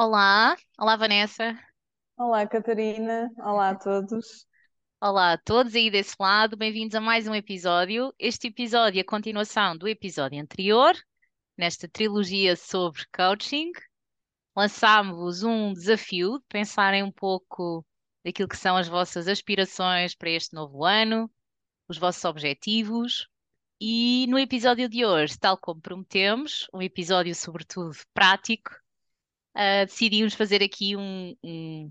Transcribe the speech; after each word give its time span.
Olá, 0.00 0.56
olá 0.78 0.94
Vanessa, 0.94 1.58
Olá, 2.16 2.46
Catarina. 2.46 3.28
Olá 3.38 3.70
a 3.70 3.74
todos. 3.74 4.46
olá 5.00 5.32
a 5.32 5.38
todos 5.38 5.74
aí 5.74 5.90
desse 5.90 6.14
lado, 6.20 6.56
bem-vindos 6.56 6.94
a 6.94 7.00
mais 7.00 7.26
um 7.26 7.34
episódio. 7.34 8.14
Este 8.16 8.46
episódio 8.46 9.00
é 9.00 9.02
a 9.02 9.04
continuação 9.04 9.76
do 9.76 9.88
episódio 9.88 10.40
anterior, 10.40 10.94
nesta 11.56 11.88
trilogia 11.88 12.54
sobre 12.54 13.04
coaching. 13.12 13.72
Lançámos-vos 14.54 15.42
um 15.42 15.72
desafio 15.72 16.38
de 16.38 16.44
pensarem 16.48 17.02
um 17.02 17.10
pouco 17.10 17.84
daquilo 18.24 18.48
que 18.48 18.56
são 18.56 18.76
as 18.76 18.86
vossas 18.86 19.26
aspirações 19.26 20.14
para 20.14 20.30
este 20.30 20.54
novo 20.54 20.84
ano, 20.84 21.28
os 21.88 21.98
vossos 21.98 22.24
objetivos. 22.24 23.28
E 23.80 24.28
no 24.28 24.38
episódio 24.38 24.88
de 24.88 25.04
hoje, 25.04 25.36
tal 25.36 25.58
como 25.58 25.80
prometemos, 25.80 26.68
um 26.72 26.80
episódio 26.80 27.34
sobretudo 27.34 27.96
prático, 28.14 28.70
ah, 29.54 29.84
decidimos 29.84 30.34
fazer 30.34 30.62
aqui 30.62 30.96
um, 30.96 31.34
um 31.44 31.90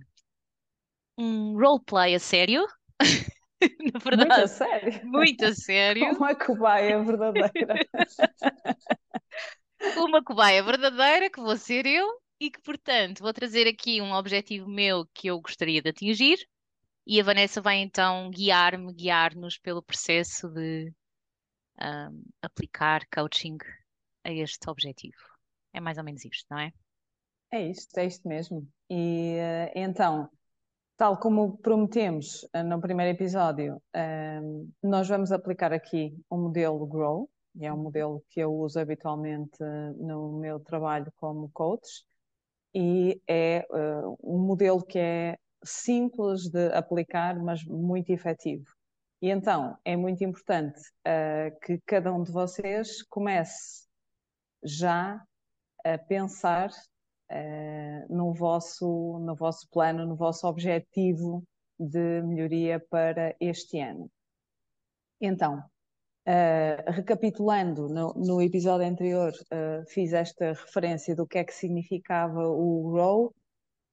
um 1.17 1.53
roleplay 1.59 2.15
a 2.15 2.19
sério, 2.19 2.65
na 3.93 3.99
Muito 4.03 4.39
a 4.41 4.47
verdade, 4.47 4.47
sério. 4.47 5.01
muito 5.01 5.45
a 5.45 5.53
sério, 5.53 6.07
Uma 6.17 6.35
cobaia 6.35 7.03
verdadeira. 7.03 7.75
uma 9.95 10.23
cobaia 10.23 10.63
verdadeira, 10.63 11.29
que 11.29 11.39
vou 11.39 11.57
ser 11.57 11.85
eu, 11.85 12.07
e 12.39 12.51
que, 12.51 12.61
portanto, 12.61 13.19
vou 13.21 13.33
trazer 13.33 13.67
aqui 13.67 14.01
um 14.01 14.13
objetivo 14.13 14.67
meu 14.69 15.05
que 15.13 15.27
eu 15.27 15.39
gostaria 15.41 15.81
de 15.81 15.89
atingir, 15.89 16.37
e 17.07 17.19
a 17.19 17.23
Vanessa 17.23 17.61
vai 17.61 17.77
então 17.77 18.29
guiar-me, 18.31 18.93
guiar-nos 18.93 19.57
pelo 19.59 19.83
processo 19.83 20.49
de 20.49 20.93
ahm, 21.79 22.23
aplicar 22.41 23.05
coaching 23.13 23.57
a 24.25 24.31
este 24.31 24.69
objetivo. 24.69 25.17
É 25.73 25.79
mais 25.81 25.97
ou 25.97 26.03
menos 26.03 26.25
isto, 26.25 26.45
não 26.49 26.59
é? 26.59 26.71
É 27.51 27.61
isto, 27.69 27.97
é 27.97 28.05
isto 28.05 28.27
mesmo. 28.27 28.67
E 28.89 29.35
eh, 29.37 29.71
então, 29.75 30.29
tal 30.97 31.17
como 31.19 31.57
prometemos 31.59 32.45
eh, 32.53 32.63
no 32.63 32.81
primeiro 32.81 33.15
episódio, 33.15 33.81
eh, 33.93 34.41
nós 34.83 35.07
vamos 35.07 35.31
aplicar 35.31 35.71
aqui 35.71 36.17
o 36.29 36.37
modelo 36.37 36.85
Grow, 36.87 37.29
e 37.55 37.65
é 37.65 37.73
um 37.73 37.77
modelo 37.77 38.23
que 38.29 38.39
eu 38.39 38.53
uso 38.53 38.79
habitualmente 38.79 39.57
eh, 39.61 39.93
no 39.97 40.39
meu 40.39 40.59
trabalho 40.59 41.11
como 41.17 41.49
coach, 41.53 42.03
e 42.73 43.21
é 43.27 43.65
um 44.21 44.39
modelo 44.39 44.83
que 44.85 44.99
é 44.99 45.37
simples 45.63 46.49
de 46.49 46.71
aplicar, 46.73 47.39
mas 47.39 47.63
muito 47.63 48.11
efetivo. 48.11 48.65
E 49.21 49.29
então, 49.31 49.77
é 49.83 49.95
muito 49.95 50.23
importante 50.23 50.79
que 51.63 51.81
cada 51.87 52.13
um 52.13 52.21
de 52.21 52.31
vocês 52.31 53.01
comece 53.03 53.87
já 54.63 55.19
a 55.83 55.97
pensar 55.97 56.69
eh, 57.29 58.05
no 58.09 58.33
vosso, 58.33 59.19
no 59.19 59.35
vosso 59.35 59.67
plano, 59.69 60.05
no 60.05 60.15
vosso 60.15 60.47
objetivo 60.47 61.43
de 61.79 62.21
melhoria 62.23 62.79
para 62.79 63.35
este 63.39 63.79
ano. 63.79 64.09
Então, 65.19 65.63
eh, 66.25 66.83
recapitulando, 66.87 67.87
no, 67.87 68.13
no 68.13 68.41
episódio 68.41 68.85
anterior, 68.85 69.31
eh, 69.49 69.83
fiz 69.87 70.11
esta 70.11 70.49
referência 70.53 71.15
do 71.15 71.25
que 71.25 71.37
é 71.37 71.43
que 71.43 71.53
significava 71.53 72.47
o 72.49 72.91
ROW 72.91 73.33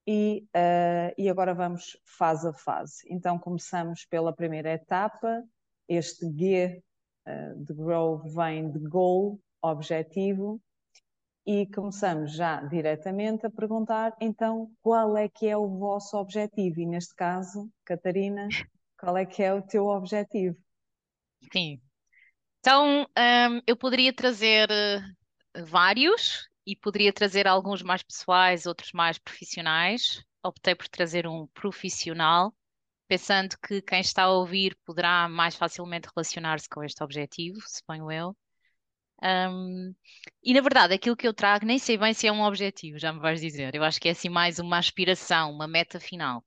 e, 0.07 0.45
eh, 0.53 1.15
e 1.17 1.29
agora 1.31 1.55
vamos 1.55 1.97
fase 2.05 2.49
a 2.49 2.53
fase. 2.53 3.07
Então, 3.09 3.39
começamos 3.39 4.05
pela 4.07 4.35
primeira 4.35 4.73
etapa. 4.73 5.45
Este 5.89 6.27
G 6.33 6.83
de 7.57 7.73
Grow 7.73 8.19
vem 8.35 8.71
de 8.71 8.81
Goal, 8.81 9.39
objetivo, 9.63 10.61
e 11.47 11.67
começamos 11.67 12.33
já 12.33 12.63
diretamente 12.63 13.47
a 13.47 13.51
perguntar, 13.51 14.15
então, 14.21 14.71
qual 14.81 15.17
é 15.17 15.29
que 15.29 15.47
é 15.47 15.57
o 15.57 15.69
vosso 15.69 16.17
objetivo? 16.17 16.81
E 16.81 16.87
neste 16.87 17.15
caso, 17.15 17.71
Catarina, 17.85 18.49
qual 18.99 19.17
é 19.17 19.27
que 19.27 19.43
é 19.43 19.53
o 19.53 19.61
teu 19.61 19.87
objetivo? 19.87 20.57
Sim. 21.53 21.81
Então, 22.61 23.07
ahm, 23.15 23.61
eu 23.67 23.77
poderia 23.77 24.13
trazer 24.13 24.71
eh, 24.71 25.03
vários 25.67 26.49
e 26.67 26.75
poderia 26.75 27.13
trazer 27.13 27.47
alguns 27.47 27.83
mais 27.83 28.03
pessoais, 28.03 28.65
outros 28.65 28.93
mais 28.93 29.19
profissionais. 29.19 30.25
Optei 30.43 30.75
por 30.75 30.89
trazer 30.89 31.27
um 31.27 31.47
profissional, 31.49 32.55
pensando 33.07 33.55
que 33.67 33.83
quem 33.83 34.01
está 34.01 34.23
a 34.25 34.33
ouvir 34.33 34.77
poderá 34.85 35.29
mais 35.29 35.57
facilmente 35.57 36.09
relacionar-se 36.15 36.69
com 36.69 36.83
este 36.83 37.05
objetivo, 37.05 37.59
suponho 37.67 38.11
eu. 38.11 38.35
Ahm, 39.25 39.95
e 40.43 40.53
na 40.53 40.61
verdade, 40.61 40.93
aquilo 40.93 41.17
que 41.17 41.27
eu 41.27 41.33
trago, 41.33 41.65
nem 41.65 41.79
sei 41.79 41.97
bem 41.97 42.13
se 42.13 42.27
é 42.27 42.33
um 42.33 42.43
objetivo, 42.43 42.99
já 42.99 43.11
me 43.11 43.21
vais 43.21 43.41
dizer. 43.41 43.75
Eu 43.75 43.83
acho 43.83 43.99
que 43.99 44.09
é 44.09 44.13
assim 44.13 44.29
mais 44.29 44.59
uma 44.59 44.77
aspiração, 44.77 45.51
uma 45.51 45.67
meta 45.67 45.99
final. 45.99 46.45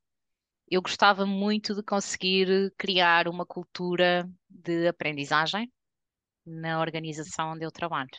Eu 0.70 0.82
gostava 0.82 1.26
muito 1.26 1.74
de 1.74 1.82
conseguir 1.82 2.72
criar 2.78 3.28
uma 3.28 3.48
cultura 3.48 4.30
de 4.48 4.88
aprendizagem 4.88 5.72
na 6.46 6.80
organização 6.80 7.54
onde 7.54 7.66
eu 7.66 7.72
trabalho. 7.72 8.10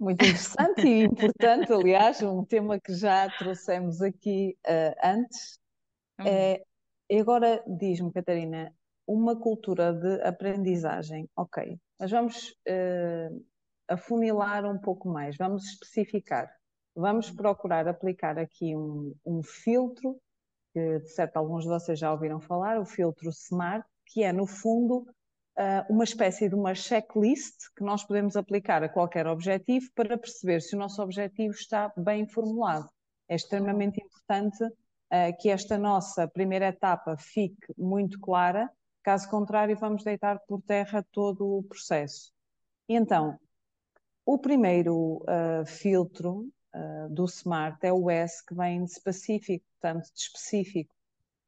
Muito 0.00 0.24
interessante 0.24 0.86
e 0.86 1.02
importante, 1.02 1.72
aliás, 1.72 2.22
um 2.22 2.42
tema 2.42 2.80
que 2.80 2.94
já 2.94 3.28
trouxemos 3.28 4.00
aqui 4.00 4.56
eh, 4.64 4.96
antes. 5.04 5.58
Uhum. 6.20 6.26
É, 6.26 6.64
agora 7.20 7.62
diz-me, 7.66 8.12
Catarina, 8.12 8.72
uma 9.08 9.34
cultura 9.34 9.92
de 9.92 10.22
aprendizagem. 10.22 11.28
Ok, 11.34 11.80
mas 11.98 12.10
vamos 12.10 12.54
eh, 12.66 13.30
afunilar 13.88 14.70
um 14.70 14.78
pouco 14.78 15.08
mais, 15.08 15.36
vamos 15.36 15.64
especificar. 15.64 16.54
Vamos 16.94 17.30
procurar 17.30 17.88
aplicar 17.88 18.38
aqui 18.38 18.76
um, 18.76 19.14
um 19.24 19.42
filtro, 19.42 20.20
que 20.74 20.98
de 20.98 21.08
certo 21.08 21.38
alguns 21.38 21.64
de 21.64 21.70
vocês 21.70 21.98
já 21.98 22.12
ouviram 22.12 22.38
falar, 22.40 22.78
o 22.78 22.84
filtro 22.84 23.30
SMART, 23.32 23.86
que 24.04 24.22
é, 24.22 24.32
no 24.32 24.46
fundo, 24.46 25.06
eh, 25.56 25.86
uma 25.88 26.04
espécie 26.04 26.48
de 26.48 26.54
uma 26.54 26.74
checklist 26.74 27.72
que 27.76 27.82
nós 27.82 28.04
podemos 28.04 28.36
aplicar 28.36 28.82
a 28.82 28.88
qualquer 28.88 29.26
objetivo 29.26 29.86
para 29.94 30.18
perceber 30.18 30.60
se 30.60 30.76
o 30.76 30.78
nosso 30.78 31.02
objetivo 31.02 31.54
está 31.54 31.92
bem 31.96 32.26
formulado. 32.26 32.88
É 33.28 33.36
extremamente 33.36 34.02
importante 34.02 34.64
eh, 35.10 35.32
que 35.32 35.48
esta 35.48 35.78
nossa 35.78 36.28
primeira 36.28 36.68
etapa 36.68 37.16
fique 37.16 37.72
muito 37.76 38.20
clara, 38.20 38.70
caso 39.08 39.30
contrário, 39.30 39.74
vamos 39.74 40.04
deitar 40.04 40.38
por 40.40 40.60
terra 40.60 41.02
todo 41.10 41.46
o 41.46 41.62
processo. 41.62 42.30
E 42.86 42.94
então, 42.94 43.40
o 44.22 44.36
primeiro 44.36 45.22
uh, 45.22 45.64
filtro 45.64 46.52
uh, 46.74 47.08
do 47.08 47.24
SMART 47.24 47.82
é 47.84 47.90
o 47.90 48.10
S, 48.10 48.44
que 48.44 48.54
vem 48.54 48.84
de 48.84 48.90
específico, 48.90 49.64
portanto, 49.80 50.12
de 50.12 50.20
específico. 50.20 50.94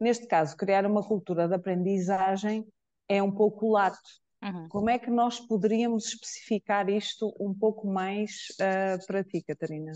Neste 0.00 0.26
caso, 0.26 0.56
criar 0.56 0.86
uma 0.86 1.06
cultura 1.06 1.46
de 1.46 1.54
aprendizagem 1.54 2.66
é 3.06 3.22
um 3.22 3.30
pouco 3.30 3.72
lato. 3.72 4.08
Uhum. 4.42 4.66
Como 4.70 4.88
é 4.88 4.98
que 4.98 5.10
nós 5.10 5.38
poderíamos 5.38 6.06
especificar 6.06 6.88
isto 6.88 7.30
um 7.38 7.52
pouco 7.52 7.86
mais 7.86 8.46
uh, 8.54 9.06
para 9.06 9.22
ti, 9.22 9.42
Catarina? 9.42 9.92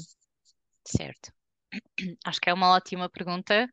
Certo. 0.87 1.33
Acho 2.27 2.41
que 2.43 2.51
é 2.51 2.53
uma 2.53 2.75
ótima 2.75 3.09
pergunta. 3.09 3.67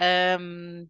Ahm, 0.00 0.88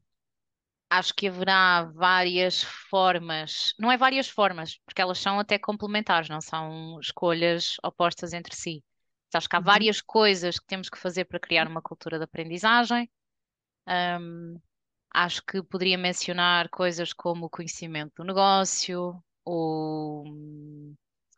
acho 0.99 1.15
que 1.15 1.29
haverá 1.29 1.85
várias 1.95 2.63
formas, 2.91 3.75
não 3.79 3.91
é 3.93 3.97
várias 3.97 4.29
formas, 4.29 4.79
porque 4.87 5.01
elas 5.03 5.19
são 5.19 5.39
até 5.41 5.59
complementares, 5.59 6.29
não 6.29 6.41
são 6.41 6.99
escolhas 7.01 7.77
opostas 7.85 8.33
entre 8.33 8.55
si. 8.57 8.85
Então, 9.29 9.39
acho 9.39 9.49
que 9.49 9.57
há 9.57 9.61
Uhum. 9.61 9.65
várias 9.67 10.01
coisas 10.03 10.59
que 10.59 10.67
temos 10.67 10.91
que 10.91 10.99
fazer 10.99 11.25
para 11.27 11.41
criar 11.41 11.67
uma 11.69 11.83
cultura 11.83 12.19
de 12.19 12.25
aprendizagem. 12.25 13.11
Ahm, 13.87 14.57
acho 15.13 15.43
que 15.47 15.63
poderia 15.63 15.99
mencionar 15.99 16.69
coisas 16.71 17.13
como 17.13 17.47
o 17.47 17.51
conhecimento 17.51 18.13
do 18.19 18.25
negócio, 18.25 19.23
o, 19.45 20.25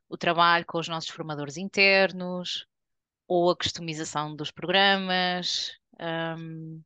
o 0.09 0.17
trabalho 0.17 0.65
com 0.67 0.79
os 0.79 0.89
nossos 0.89 1.11
formadores 1.11 1.57
internos, 1.57 2.67
ou 3.29 3.51
a 3.51 3.57
customização 3.57 4.37
dos 4.37 4.51
programas. 4.53 5.73
ahm, 6.01 6.81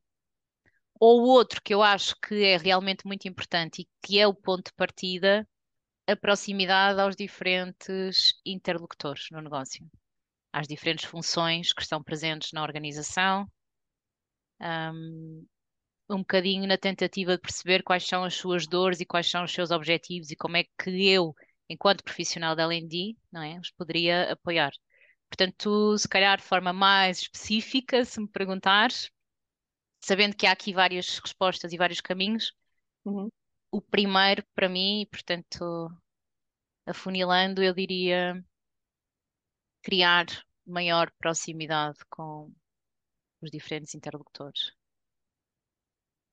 ou 1.00 1.22
outro 1.22 1.60
que 1.62 1.74
eu 1.74 1.82
acho 1.82 2.14
que 2.20 2.44
é 2.44 2.56
realmente 2.56 3.06
muito 3.06 3.28
importante 3.28 3.82
e 3.82 3.88
que 4.02 4.18
é 4.18 4.26
o 4.26 4.34
ponto 4.34 4.66
de 4.66 4.74
partida, 4.74 5.46
a 6.06 6.16
proximidade 6.16 7.00
aos 7.00 7.14
diferentes 7.14 8.34
interlocutores 8.44 9.26
no 9.30 9.40
negócio, 9.40 9.86
às 10.52 10.66
diferentes 10.66 11.04
funções 11.04 11.72
que 11.72 11.82
estão 11.82 12.02
presentes 12.02 12.52
na 12.52 12.62
organização, 12.62 13.46
um, 14.60 15.46
um 16.10 16.18
bocadinho 16.18 16.66
na 16.66 16.78
tentativa 16.78 17.36
de 17.36 17.42
perceber 17.42 17.82
quais 17.82 18.06
são 18.06 18.24
as 18.24 18.34
suas 18.34 18.66
dores 18.66 19.00
e 19.00 19.06
quais 19.06 19.30
são 19.30 19.44
os 19.44 19.52
seus 19.52 19.70
objetivos 19.70 20.30
e 20.30 20.36
como 20.36 20.56
é 20.56 20.64
que 20.64 21.06
eu, 21.08 21.34
enquanto 21.68 22.02
profissional 22.02 22.56
da 22.56 22.64
L&D, 22.64 23.16
não 23.30 23.42
é, 23.42 23.58
os 23.58 23.70
poderia 23.70 24.32
apoiar. 24.32 24.72
Portanto, 25.28 25.96
se 25.98 26.08
calhar 26.08 26.38
de 26.38 26.44
forma 26.44 26.72
mais 26.72 27.18
específica, 27.20 28.04
se 28.04 28.20
me 28.20 28.28
perguntares, 28.28 29.10
sabendo 30.00 30.36
que 30.36 30.46
há 30.46 30.52
aqui 30.52 30.72
várias 30.72 31.18
respostas 31.18 31.72
e 31.72 31.78
vários 31.78 32.00
caminhos, 32.00 32.52
Uhum. 33.04 33.30
o 33.70 33.80
primeiro 33.80 34.44
para 34.54 34.68
mim, 34.68 35.00
e 35.02 35.06
portanto, 35.06 35.90
afunilando, 36.86 37.62
eu 37.62 37.72
diria 37.72 38.44
criar 39.82 40.26
maior 40.66 41.10
proximidade 41.18 41.98
com 42.08 42.52
os 43.42 43.50
diferentes 43.50 43.94
interlocutores. 43.94 44.72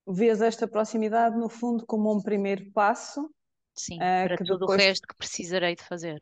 Vês 0.08 0.40
esta 0.40 0.66
proximidade, 0.66 1.36
no 1.36 1.48
fundo, 1.48 1.86
como 1.86 2.12
um 2.12 2.20
primeiro 2.22 2.70
passo 2.72 3.30
Sim, 3.76 4.00
eh, 4.00 4.28
para 4.28 4.38
tudo 4.38 4.66
o 4.66 4.68
depois 4.68 4.82
resto 4.82 5.06
que 5.06 5.14
precisarei 5.16 5.76
de 5.76 5.84
fazer. 5.84 6.20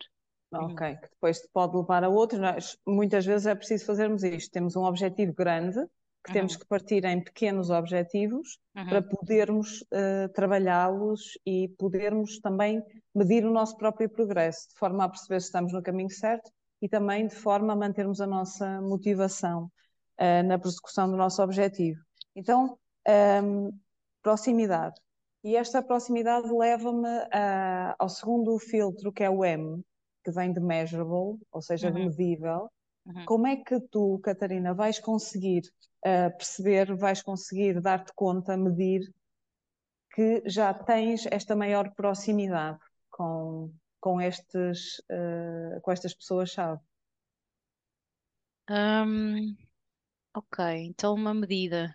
Ok, 0.52 0.78
que 1.00 1.08
depois 1.10 1.40
te 1.40 1.48
pode 1.52 1.76
levar 1.76 2.04
a 2.04 2.08
outros. 2.08 2.40
Nós, 2.40 2.78
muitas 2.86 3.26
vezes 3.26 3.46
é 3.46 3.54
preciso 3.54 3.84
fazermos 3.86 4.22
isto. 4.22 4.52
Temos 4.52 4.76
um 4.76 4.84
objetivo 4.84 5.34
grande, 5.34 5.78
que 6.24 6.32
temos 6.32 6.54
Uhum. 6.54 6.58
que 6.60 6.66
partir 6.66 7.04
em 7.04 7.22
pequenos 7.22 7.70
objetivos 7.70 8.58
Uhum. 8.76 8.88
para 8.88 9.02
podermos 9.02 9.84
eh, 9.92 10.28
trabalhá-los 10.28 11.38
e 11.46 11.68
podermos 11.78 12.40
também 12.40 12.82
medir 13.14 13.44
o 13.46 13.52
nosso 13.52 13.76
próprio 13.76 14.08
progresso, 14.10 14.68
de 14.70 14.74
forma 14.78 15.04
a 15.04 15.08
perceber 15.08 15.40
se 15.40 15.46
estamos 15.46 15.72
no 15.72 15.82
caminho 15.82 16.10
certo 16.10 16.50
e 16.82 16.88
também 16.88 17.26
de 17.26 17.34
forma 17.34 17.72
a 17.72 17.76
mantermos 17.76 18.20
a 18.20 18.26
nossa 18.26 18.80
motivação 18.82 19.70
eh, 20.18 20.42
na 20.42 20.58
persecução 20.58 21.10
do 21.10 21.16
nosso 21.16 21.42
objetivo. 21.42 22.00
Então, 22.34 22.78
ehm, 23.06 23.70
proximidade. 24.22 24.94
E 25.42 25.56
esta 25.56 25.82
proximidade 25.82 26.50
leva-me 26.52 27.08
a- 27.32 27.94
ao 27.98 28.08
segundo 28.08 28.58
filtro, 28.58 29.12
que 29.12 29.22
é 29.24 29.30
o 29.30 29.44
M, 29.44 29.82
que 30.24 30.30
vem 30.30 30.52
de 30.52 30.60
measurable, 30.60 31.38
ou 31.52 31.60
seja, 31.62 31.90
de 31.92 31.98
Uhum. 31.98 32.06
medível. 32.06 32.70
Uhum. 33.06 33.24
Como 33.26 33.46
é 33.46 33.56
que 33.56 33.80
tu, 33.90 34.18
Catarina, 34.20 34.74
vais 34.74 34.98
conseguir 34.98 35.62
uh, 36.06 36.34
perceber, 36.36 36.96
vais 36.96 37.22
conseguir 37.22 37.80
dar-te 37.80 38.12
conta, 38.14 38.56
medir 38.56 39.12
que 40.14 40.42
já 40.46 40.72
tens 40.72 41.26
esta 41.26 41.56
maior 41.56 41.92
proximidade 41.94 42.78
com, 43.10 43.72
com, 44.00 44.20
estes, 44.20 44.98
uh, 45.10 45.80
com 45.82 45.90
estas 45.92 46.14
pessoas-chave? 46.14 46.80
Hum, 48.70 49.56
ok, 50.34 50.64
então 50.86 51.14
uma 51.14 51.34
medida. 51.34 51.94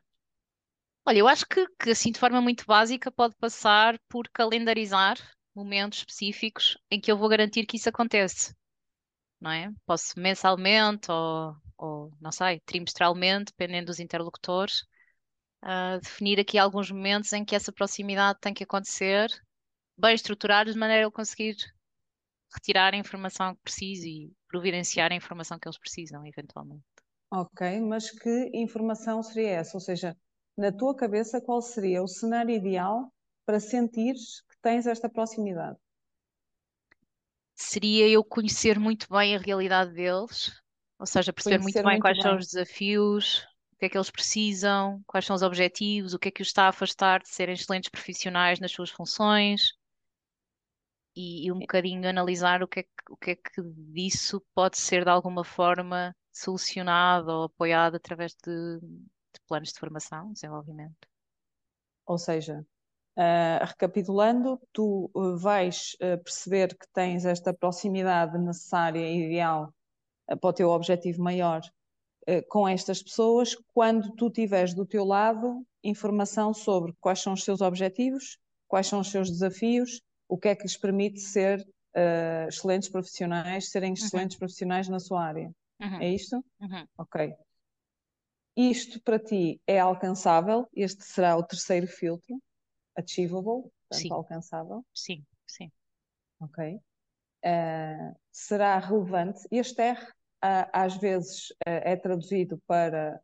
Olha, 1.05 1.19
eu 1.19 1.27
acho 1.27 1.45
que, 1.47 1.65
que 1.81 1.89
assim 1.89 2.11
de 2.11 2.19
forma 2.19 2.39
muito 2.39 2.65
básica 2.67 3.11
pode 3.11 3.35
passar 3.37 3.97
por 4.07 4.29
calendarizar 4.29 5.17
momentos 5.55 5.99
específicos 5.99 6.77
em 6.91 7.01
que 7.01 7.11
eu 7.11 7.17
vou 7.17 7.27
garantir 7.27 7.65
que 7.65 7.77
isso 7.77 7.89
acontece, 7.89 8.53
não 9.39 9.51
é? 9.51 9.71
Posso 9.85 10.19
mensalmente 10.19 11.11
ou, 11.11 11.55
ou 11.77 12.11
não 12.21 12.31
sei, 12.31 12.59
trimestralmente, 12.61 13.51
dependendo 13.51 13.87
dos 13.87 13.99
interlocutores, 13.99 14.85
ah, 15.61 15.97
definir 16.01 16.39
aqui 16.39 16.57
alguns 16.57 16.91
momentos 16.91 17.33
em 17.33 17.45
que 17.45 17.55
essa 17.55 17.71
proximidade 17.71 18.39
tem 18.41 18.53
que 18.53 18.63
acontecer, 18.63 19.29
bem 19.97 20.15
estruturados, 20.15 20.73
de 20.73 20.79
maneira 20.79 21.03
a 21.03 21.05
eu 21.05 21.11
conseguir 21.11 21.55
retirar 22.53 22.93
a 22.93 22.97
informação 22.97 23.55
que 23.55 23.61
preciso 23.61 24.07
e 24.07 24.31
providenciar 24.47 25.11
a 25.11 25.15
informação 25.15 25.59
que 25.59 25.67
eles 25.67 25.77
precisam, 25.77 26.25
eventualmente. 26.25 26.83
Ok, 27.31 27.79
mas 27.81 28.09
que 28.09 28.49
informação 28.53 29.21
seria 29.21 29.51
essa? 29.51 29.77
Ou 29.77 29.81
seja, 29.81 30.17
na 30.57 30.71
tua 30.71 30.95
cabeça, 30.95 31.39
qual 31.39 31.61
seria 31.61 32.01
o 32.01 32.07
cenário 32.07 32.55
ideal 32.55 33.13
para 33.45 33.59
sentires 33.59 34.41
que 34.49 34.57
tens 34.61 34.87
esta 34.87 35.07
proximidade? 35.07 35.77
Seria 37.61 38.07
eu 38.07 38.23
conhecer 38.23 38.79
muito 38.79 39.05
bem 39.09 39.35
a 39.35 39.39
realidade 39.39 39.93
deles, 39.93 40.49
ou 40.97 41.05
seja, 41.05 41.33
perceber 41.33 41.59
muito 41.59 41.83
bem 41.83 41.83
muito 41.83 42.01
quais 42.01 42.17
são 42.21 42.31
bem. 42.31 42.39
os 42.39 42.47
desafios, 42.47 43.45
o 43.73 43.77
que 43.77 43.85
é 43.85 43.89
que 43.89 43.97
eles 43.97 44.09
precisam, 44.09 45.03
quais 45.05 45.25
são 45.25 45.35
os 45.35 45.41
objetivos, 45.41 46.13
o 46.13 46.19
que 46.19 46.29
é 46.29 46.31
que 46.31 46.41
os 46.41 46.47
está 46.47 46.63
a 46.63 46.69
afastar 46.69 47.21
de 47.21 47.27
serem 47.27 47.53
excelentes 47.55 47.89
profissionais 47.89 48.61
nas 48.61 48.71
suas 48.71 48.89
funções 48.89 49.73
e, 51.13 51.47
e 51.47 51.51
um 51.51 51.59
bocadinho 51.59 52.07
analisar 52.07 52.63
o 52.63 52.67
que 52.67 52.79
é 52.79 52.83
que, 52.83 52.89
o 53.09 53.17
que 53.17 53.31
é 53.31 53.35
que 53.35 53.61
disso 53.91 54.41
pode 54.55 54.77
ser 54.77 55.03
de 55.03 55.09
alguma 55.09 55.43
forma 55.43 56.15
solucionado 56.31 57.29
ou 57.29 57.43
apoiado 57.43 57.95
através 57.95 58.33
de, 58.35 58.79
de 58.79 59.41
planos 59.45 59.73
de 59.73 59.79
formação, 59.79 60.31
desenvolvimento. 60.31 61.07
Ou 62.05 62.17
seja, 62.17 62.65
uh, 63.19 63.65
recapitulando, 63.65 64.59
tu 64.71 65.11
uh, 65.13 65.37
vais 65.37 65.95
uh, 65.95 66.23
perceber 66.23 66.69
que 66.77 66.87
tens 66.93 67.25
esta 67.25 67.53
proximidade 67.53 68.37
necessária 68.37 69.05
e 69.05 69.25
ideal 69.25 69.73
para 70.25 70.49
o 70.49 70.53
teu 70.53 70.69
objetivo 70.69 71.21
maior 71.23 71.61
com 72.47 72.67
estas 72.67 73.01
pessoas 73.01 73.55
quando 73.73 74.11
tu 74.11 74.29
tiveres 74.29 74.75
do 74.75 74.85
teu 74.85 75.03
lado 75.03 75.65
informação 75.83 76.53
sobre 76.53 76.93
quais 77.01 77.19
são 77.19 77.33
os 77.33 77.43
seus 77.43 77.59
objetivos, 77.59 78.37
quais 78.67 78.85
são 78.85 78.99
os 78.99 79.09
seus 79.09 79.31
desafios, 79.31 79.99
o 80.27 80.37
que 80.37 80.49
é 80.49 80.55
que 80.55 80.61
lhes 80.61 80.77
permite 80.77 81.19
ser 81.19 81.67
excelentes 82.47 82.87
profissionais, 82.89 83.71
serem 83.71 83.93
excelentes 83.93 84.35
uhum. 84.35 84.39
profissionais 84.41 84.87
na 84.87 84.99
sua 84.99 85.23
área. 85.25 85.51
Uhum. 85.81 86.01
É 86.01 86.09
isto? 86.09 86.35
Uhum. 86.59 86.85
Ok. 86.99 87.33
Isto 88.55 89.01
para 89.01 89.17
ti 89.17 89.59
é 89.65 89.79
alcançável? 89.79 90.67
Este 90.71 91.03
será 91.03 91.35
o 91.35 91.43
terceiro 91.43 91.87
filtro, 91.87 92.39
achievable, 92.99 93.63
portanto 93.63 94.01
Sim. 94.01 94.11
alcançável. 94.11 94.85
Sim, 94.93 95.25
sim. 95.47 95.71
Ok. 96.39 96.79
Uh, 97.45 98.15
será 98.31 98.77
relevante? 98.79 99.47
Este 99.51 99.81
R, 99.81 100.01
uh, 100.01 100.69
às 100.73 100.97
vezes, 100.97 101.51
uh, 101.51 101.55
é 101.65 101.95
traduzido 101.95 102.61
para 102.67 103.21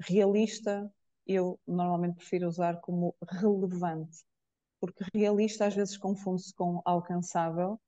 realista. 0.00 0.90
Eu 1.26 1.60
normalmente 1.66 2.16
prefiro 2.16 2.48
usar 2.48 2.80
como 2.80 3.14
relevante, 3.28 4.24
porque 4.80 5.04
realista 5.14 5.66
às 5.66 5.74
vezes 5.74 5.98
confunde-se 5.98 6.54
com 6.54 6.80
alcançável 6.84 7.78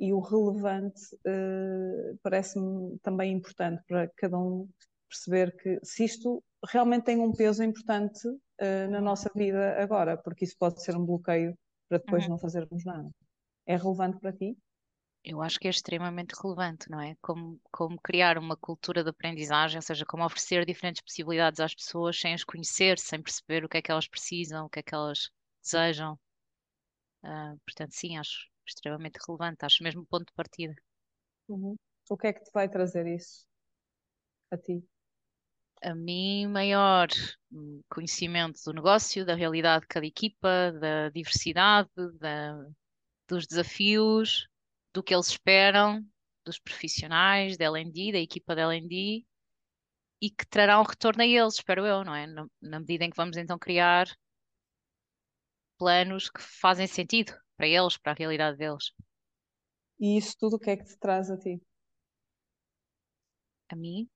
e 0.00 0.12
o 0.12 0.18
relevante 0.18 1.00
parece-me 2.22 2.98
também 3.00 3.32
importante 3.32 3.82
para 3.86 4.08
cada 4.16 4.36
um 4.36 4.68
perceber 5.08 5.56
que 5.56 5.78
se 5.84 6.04
isto 6.04 6.42
realmente 6.66 7.04
tem 7.04 7.20
um 7.20 7.32
peso 7.34 7.62
importante 7.62 8.26
uh, 8.28 8.90
na 8.90 9.00
nossa 9.00 9.30
vida 9.34 9.80
agora, 9.82 10.16
porque 10.18 10.44
isso 10.44 10.56
pode 10.58 10.82
ser 10.82 10.96
um 10.96 11.04
bloqueio 11.04 11.56
para 11.88 11.98
depois 11.98 12.26
Uhum. 12.26 12.28
não 12.28 12.38
fazermos 12.38 12.84
nada. 12.84 13.10
É 13.66 13.76
relevante 13.76 14.18
para 14.20 14.32
ti? 14.32 14.56
Eu 15.22 15.40
acho 15.42 15.60
que 15.60 15.68
é 15.68 15.70
extremamente 15.70 16.32
relevante, 16.42 16.90
não 16.90 17.00
é? 17.00 17.14
Como, 17.20 17.60
como 17.70 18.00
criar 18.00 18.36
uma 18.38 18.56
cultura 18.56 19.04
de 19.04 19.10
aprendizagem, 19.10 19.78
ou 19.78 19.82
seja, 19.82 20.04
como 20.06 20.24
oferecer 20.24 20.64
diferentes 20.66 21.02
possibilidades 21.02 21.60
às 21.60 21.72
pessoas 21.74 22.18
sem 22.18 22.34
as 22.34 22.42
conhecer, 22.44 22.98
sem 22.98 23.22
perceber 23.22 23.64
o 23.64 23.68
que 23.68 23.76
é 23.78 23.82
que 23.82 23.90
elas 23.92 24.08
precisam, 24.08 24.66
o 24.66 24.68
que 24.70 24.80
é 24.80 24.82
que 24.82 24.94
elas 24.94 25.30
desejam. 25.62 26.18
Uh, 27.22 27.56
portanto, 27.64 27.92
sim, 27.94 28.16
acho 28.18 28.48
extremamente 28.66 29.18
relevante, 29.26 29.64
acho 29.64 29.82
mesmo 29.84 30.04
ponto 30.06 30.26
de 30.26 30.32
partida. 30.34 30.74
Uhum. 31.48 31.76
O 32.08 32.16
que 32.16 32.28
é 32.28 32.32
que 32.32 32.42
te 32.44 32.50
vai 32.54 32.68
trazer 32.70 33.06
isso 33.06 33.46
a 34.50 34.56
ti? 34.58 34.82
A 35.82 35.94
mim 35.94 36.46
maior 36.46 37.08
conhecimento 37.88 38.60
do 38.64 38.72
negócio, 38.72 39.24
da 39.24 39.34
realidade 39.34 39.82
de 39.82 39.88
cada 39.88 40.06
equipa, 40.06 40.72
da 40.72 41.08
diversidade, 41.10 41.88
da, 42.18 42.58
dos 43.28 43.46
desafios, 43.46 44.48
do 44.92 45.02
que 45.02 45.14
eles 45.14 45.28
esperam 45.28 46.04
dos 46.44 46.58
profissionais 46.58 47.56
da 47.56 47.66
L&D, 47.66 48.12
da 48.12 48.18
equipa 48.18 48.54
da 48.54 48.62
L&D 48.62 49.24
e 50.20 50.30
que 50.30 50.46
trará 50.46 50.80
um 50.80 50.84
retorno 50.84 51.22
a 51.22 51.26
eles, 51.26 51.54
espero 51.54 51.86
eu, 51.86 52.04
não 52.04 52.14
é? 52.14 52.26
Na, 52.26 52.46
na 52.60 52.80
medida 52.80 53.04
em 53.04 53.10
que 53.10 53.16
vamos 53.16 53.36
então 53.36 53.58
criar 53.58 54.08
planos 55.78 56.28
que 56.28 56.40
fazem 56.40 56.86
sentido 56.86 57.32
para 57.56 57.68
eles, 57.68 57.96
para 57.96 58.12
a 58.12 58.14
realidade 58.14 58.56
deles. 58.56 58.92
E 60.00 60.16
isso 60.16 60.36
tudo 60.38 60.56
o 60.56 60.58
que 60.58 60.70
é 60.70 60.76
que 60.76 60.84
te 60.84 60.98
traz 60.98 61.30
a 61.30 61.36
ti? 61.36 61.60
A 63.70 63.76
mim, 63.76 64.08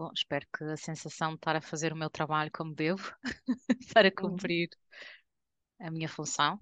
Bom, 0.00 0.10
espero 0.14 0.46
que 0.50 0.64
a 0.64 0.78
sensação 0.78 1.32
de 1.32 1.34
estar 1.34 1.54
a 1.54 1.60
fazer 1.60 1.92
o 1.92 1.96
meu 1.96 2.08
trabalho 2.08 2.50
como 2.50 2.74
devo, 2.74 3.14
para 3.94 4.10
cumprir 4.10 4.70
uhum. 5.78 5.88
a 5.88 5.90
minha 5.90 6.08
função. 6.08 6.58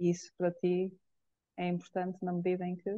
Isso 0.00 0.32
para 0.38 0.50
ti 0.50 0.90
é 1.58 1.68
importante 1.68 2.16
na 2.24 2.32
medida 2.32 2.64
em 2.64 2.74
que. 2.74 2.88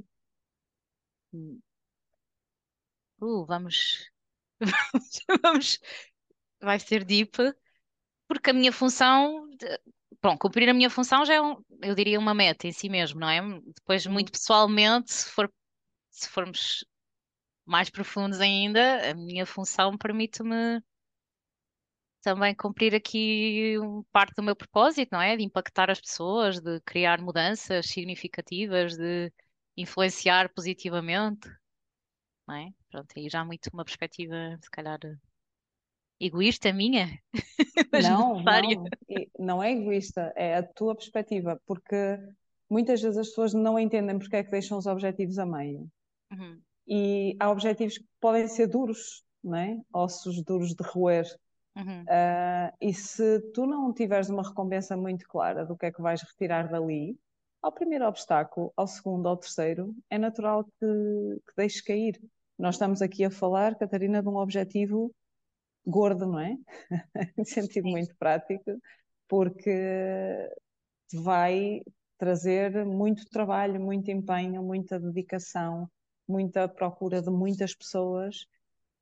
Uh, 3.20 3.44
vamos. 3.44 4.08
vamos. 5.42 5.80
Vai 6.60 6.78
ser 6.78 7.04
deep, 7.04 7.36
porque 8.28 8.50
a 8.50 8.54
minha 8.54 8.70
função. 8.70 9.50
Bom, 10.22 10.38
cumprir 10.38 10.68
a 10.68 10.75
minha 10.75 10.90
função 10.90 11.26
já 11.26 11.34
é, 11.34 11.42
um, 11.42 11.60
eu 11.82 11.96
diria, 11.96 12.20
uma 12.20 12.34
meta 12.34 12.68
em 12.68 12.72
si 12.72 12.88
mesmo, 12.88 13.18
não 13.18 13.28
é? 13.28 13.40
Depois, 13.75 14.06
uhum. 14.06 14.12
muito 14.12 14.30
pessoalmente, 14.30 15.12
se, 15.12 15.28
for, 15.28 15.52
se 16.12 16.28
formos 16.28 16.84
mais 17.66 17.90
profundos 17.90 18.40
ainda, 18.40 19.11
a 19.11 19.14
minha 19.14 19.44
função 19.44 19.99
permite-me 19.99 20.80
também 22.23 22.54
cumprir 22.54 22.94
aqui 22.94 23.75
parte 24.11 24.35
do 24.35 24.42
meu 24.42 24.56
propósito, 24.56 25.11
não 25.12 25.20
é? 25.20 25.37
De 25.37 25.44
impactar 25.44 25.90
as 25.90 26.00
pessoas, 26.00 26.61
de 26.61 26.80
criar 26.80 27.20
mudanças 27.20 27.87
significativas, 27.87 28.96
de 28.96 29.32
influenciar 29.76 30.52
positivamente, 30.52 31.49
não 32.46 32.56
é? 32.56 32.70
Pronto, 32.90 33.12
aí 33.16 33.28
já 33.28 33.44
muito 33.44 33.68
uma 33.73 33.85
perspectiva, 33.85 34.35
se 34.61 34.70
calhar, 34.70 34.99
egoísta 36.18 36.73
minha, 36.73 37.20
não. 37.92 38.42
Não, 38.42 38.85
não 39.38 39.62
é 39.62 39.73
egoísta, 39.73 40.32
é 40.35 40.56
a 40.56 40.62
tua 40.62 40.94
perspectiva, 40.94 41.61
porque 41.66 42.18
muitas 42.68 43.00
vezes 43.00 43.18
as 43.18 43.28
pessoas 43.28 43.54
não 43.54 43.78
entendem 43.78 44.18
porque 44.18 44.37
é 44.37 44.44
que 44.44 44.50
deixam 44.50 44.78
os 44.78 44.87
objetivos 44.87 45.38
a 45.38 45.46
meio. 45.46 45.88
Uhum. 46.32 46.61
E 46.87 47.37
há 47.40 47.50
objetivos 47.50 47.99
que 47.99 48.07
podem 48.21 48.47
ser 48.49 48.69
duros, 48.69 49.25
não 49.43 49.57
é? 49.57 49.81
Ossos 49.93 50.43
duros 50.43 50.75
de 50.75 50.83
roer. 50.83 51.26
Uhum. 51.76 52.02
Uh, 52.02 52.73
e 52.81 52.95
se 52.95 53.40
tu 53.52 53.66
não 53.66 53.93
tiveres 53.93 54.31
uma 54.31 54.43
recompensa 54.43 54.97
muito 54.97 55.26
clara 55.28 55.66
do 55.66 55.76
que 55.76 55.87
é 55.87 55.93
que 55.93 56.00
vais 56.00 56.23
retirar 56.23 56.69
dali, 56.71 57.19
ao 57.61 57.73
primeiro 57.73 58.07
obstáculo, 58.07 58.73
ao 58.76 58.87
segundo, 58.87 59.28
ao 59.28 59.37
terceiro, 59.37 59.95
é 60.09 60.16
natural 60.16 60.64
que, 60.64 60.71
que 60.81 61.52
deixes 61.57 61.81
cair. 61.81 62.21
Nós 62.59 62.76
estamos 62.76 63.02
aqui 63.02 63.25
a 63.25 63.31
falar, 63.31 63.75
Catarina, 63.76 64.23
de 64.23 64.28
um 64.28 64.37
objetivo 64.37 65.12
gordo, 65.85 66.26
não 66.26 66.40
é? 66.40 66.57
em 67.37 67.45
sentido 67.45 67.88
muito 67.88 68.16
prático, 68.16 68.81
porque 69.28 70.49
vai 71.12 71.83
trazer 72.19 72.85
muito 72.85 73.25
trabalho, 73.26 73.81
muito 73.81 74.11
empenho, 74.11 74.62
muita 74.62 74.99
dedicação, 74.99 75.88
muita 76.28 76.68
procura 76.68 77.23
de 77.23 77.30
muitas 77.30 77.75
pessoas 77.75 78.47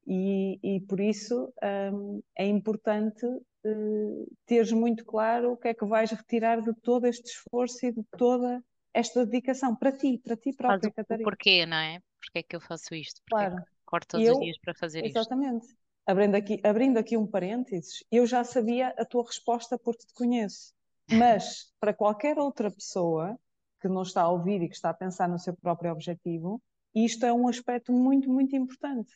e, 0.06 0.58
e 0.62 0.80
por 0.82 1.00
isso 1.00 1.52
um, 1.92 2.22
é 2.36 2.46
importante 2.46 3.24
uh, 3.26 4.36
teres 4.46 4.72
muito 4.72 5.04
claro 5.04 5.52
o 5.52 5.56
que 5.56 5.68
é 5.68 5.74
que 5.74 5.84
vais 5.84 6.10
retirar 6.10 6.60
de 6.60 6.74
todo 6.82 7.06
este 7.06 7.30
esforço 7.30 7.86
e 7.86 7.92
de 7.92 8.02
toda 8.16 8.62
esta 8.92 9.24
dedicação 9.24 9.74
para 9.74 9.92
ti, 9.92 10.20
para 10.22 10.36
ti 10.36 10.52
Faz 10.52 10.56
própria, 10.56 10.88
o, 10.88 10.90
o 10.90 10.94
Catarina. 10.94 11.30
porquê, 11.30 11.66
não 11.66 11.76
é? 11.76 12.00
Porquê 12.20 12.38
é 12.38 12.42
que 12.42 12.56
eu 12.56 12.60
faço 12.60 12.94
isto? 12.94 13.20
Porquê 13.26 13.44
é 13.44 13.48
Claro. 13.48 13.64
corto 13.84 14.08
todos 14.08 14.26
eu, 14.26 14.34
os 14.34 14.40
dias 14.40 14.58
para 14.58 14.74
fazer 14.74 15.04
isto? 15.04 15.18
Exatamente. 15.18 15.66
Abrindo 16.06 16.34
aqui, 16.34 16.60
abrindo 16.62 16.98
aqui 16.98 17.16
um 17.16 17.26
parênteses, 17.26 18.04
eu 18.10 18.26
já 18.26 18.44
sabia 18.44 18.88
a 18.98 19.04
tua 19.06 19.24
resposta 19.24 19.78
porque 19.78 20.06
te 20.06 20.12
conheço. 20.12 20.74
Mas 21.10 21.72
para 21.80 21.94
qualquer 21.94 22.38
outra 22.38 22.70
pessoa 22.70 23.38
que 23.80 23.88
não 23.88 24.02
está 24.02 24.22
a 24.22 24.30
ouvir 24.30 24.62
e 24.62 24.68
que 24.68 24.74
está 24.74 24.90
a 24.90 24.94
pensar 24.94 25.28
no 25.28 25.38
seu 25.38 25.54
próprio 25.54 25.92
objetivo, 25.92 26.62
isto 26.94 27.26
é 27.26 27.32
um 27.32 27.48
aspecto 27.48 27.92
muito, 27.92 28.30
muito 28.30 28.54
importante 28.54 29.14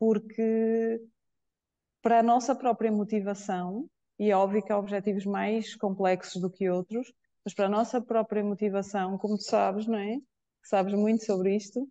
porque 0.00 0.98
para 2.02 2.20
a 2.20 2.22
nossa 2.22 2.54
própria 2.54 2.90
motivação, 2.90 3.86
e 4.18 4.30
é 4.30 4.36
óbvio 4.36 4.62
que 4.62 4.72
há 4.72 4.78
objetivos 4.78 5.26
mais 5.26 5.76
complexos 5.76 6.40
do 6.40 6.50
que 6.50 6.70
outros, 6.70 7.12
mas 7.44 7.52
para 7.52 7.66
a 7.66 7.70
nossa 7.70 8.00
própria 8.00 8.42
motivação, 8.42 9.18
como 9.18 9.36
tu 9.36 9.44
sabes, 9.44 9.86
não 9.86 9.98
é? 9.98 10.18
Sabes 10.62 10.94
muito 10.94 11.24
sobre 11.24 11.54
isto, 11.54 11.86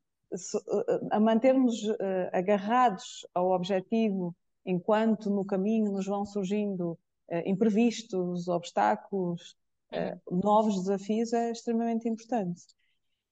a 1.12 1.20
mantermos 1.20 1.84
uh, 1.84 1.98
agarrados 2.34 3.28
ao 3.34 3.52
objetivo 3.52 4.36
enquanto 4.66 5.30
no 5.30 5.46
caminho 5.46 5.92
nos 5.92 6.06
vão 6.06 6.26
surgindo 6.26 6.92
uh, 6.92 7.42
imprevistos, 7.46 8.48
obstáculos, 8.48 9.56
uh, 9.94 10.36
novos 10.36 10.76
desafios, 10.80 11.34
é 11.34 11.52
extremamente 11.52 12.10
importante. 12.10 12.64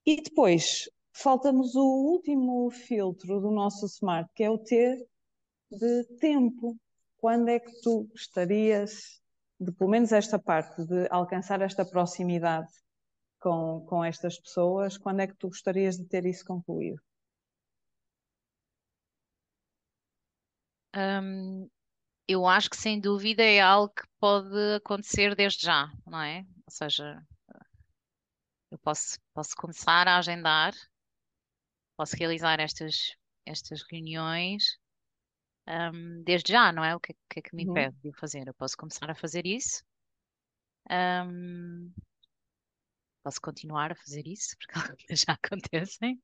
E 0.06 0.20
depois, 0.22 0.88
falta-nos 1.22 1.74
o 1.74 1.84
último 1.84 2.70
filtro 2.70 3.40
do 3.40 3.50
nosso 3.50 3.86
smart, 3.86 4.30
que 4.34 4.44
é 4.44 4.50
o 4.50 4.58
T 4.58 5.06
de 5.70 6.04
tempo. 6.18 6.76
Quando 7.18 7.48
é 7.48 7.58
que 7.58 7.80
tu 7.82 8.04
gostarias 8.10 9.20
de, 9.58 9.72
pelo 9.72 9.90
menos 9.90 10.12
esta 10.12 10.38
parte, 10.38 10.84
de 10.86 11.08
alcançar 11.10 11.60
esta 11.60 11.84
proximidade 11.84 12.70
com, 13.40 13.84
com 13.88 14.04
estas 14.04 14.38
pessoas? 14.40 14.96
Quando 14.96 15.20
é 15.20 15.26
que 15.26 15.36
tu 15.36 15.48
gostarias 15.48 15.96
de 15.96 16.04
ter 16.06 16.24
isso 16.24 16.44
concluído? 16.44 17.00
Hum, 20.94 21.68
eu 22.26 22.46
acho 22.46 22.70
que 22.70 22.76
sem 22.76 23.00
dúvida 23.00 23.42
é 23.42 23.60
algo 23.60 23.92
que 23.92 24.06
pode 24.20 24.74
acontecer 24.76 25.34
desde 25.34 25.66
já, 25.66 25.90
não 26.06 26.20
é? 26.20 26.44
Ou 26.64 26.70
seja, 26.70 27.20
eu 28.70 28.78
posso, 28.78 29.18
posso 29.34 29.56
começar 29.56 30.06
a 30.06 30.18
agendar 30.18 30.72
posso 31.98 32.16
realizar 32.16 32.60
estas, 32.60 33.16
estas 33.44 33.82
reuniões 33.82 34.78
um, 35.68 36.22
desde 36.22 36.52
já, 36.52 36.72
não 36.72 36.84
é? 36.84 36.96
O 36.96 37.00
que, 37.00 37.14
que 37.28 37.40
é 37.40 37.42
que 37.42 37.54
me 37.54 37.64
Uhum. 37.64 37.64
impede 37.64 37.96
de 38.02 38.12
fazer? 38.18 38.46
Eu 38.48 38.54
posso 38.54 38.76
começar 38.76 39.10
a 39.10 39.14
fazer 39.14 39.46
isso. 39.46 39.82
Um, 40.90 41.92
posso 43.22 43.40
continuar 43.40 43.92
a 43.92 43.96
fazer 43.96 44.26
isso, 44.26 44.56
porque 44.58 44.74
algumas 44.78 45.20
já 45.20 45.32
acontecem. 45.34 46.22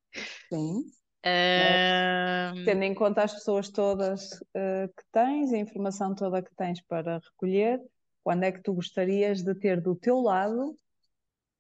Sim. 0.52 0.92
Um, 1.26 2.64
Tendo 2.64 2.82
em 2.82 2.94
conta 2.94 3.22
as 3.24 3.34
pessoas 3.34 3.68
todas 3.70 4.32
uh, 4.32 4.88
que 4.96 5.04
tens, 5.12 5.52
a 5.52 5.58
informação 5.58 6.14
toda 6.14 6.42
que 6.42 6.54
tens 6.54 6.80
para 6.82 7.18
recolher, 7.18 7.80
quando 8.22 8.44
é 8.44 8.52
que 8.52 8.62
tu 8.62 8.74
gostarias 8.74 9.42
de 9.42 9.54
ter 9.54 9.80
do 9.80 9.94
teu 9.94 10.20
lado 10.20 10.78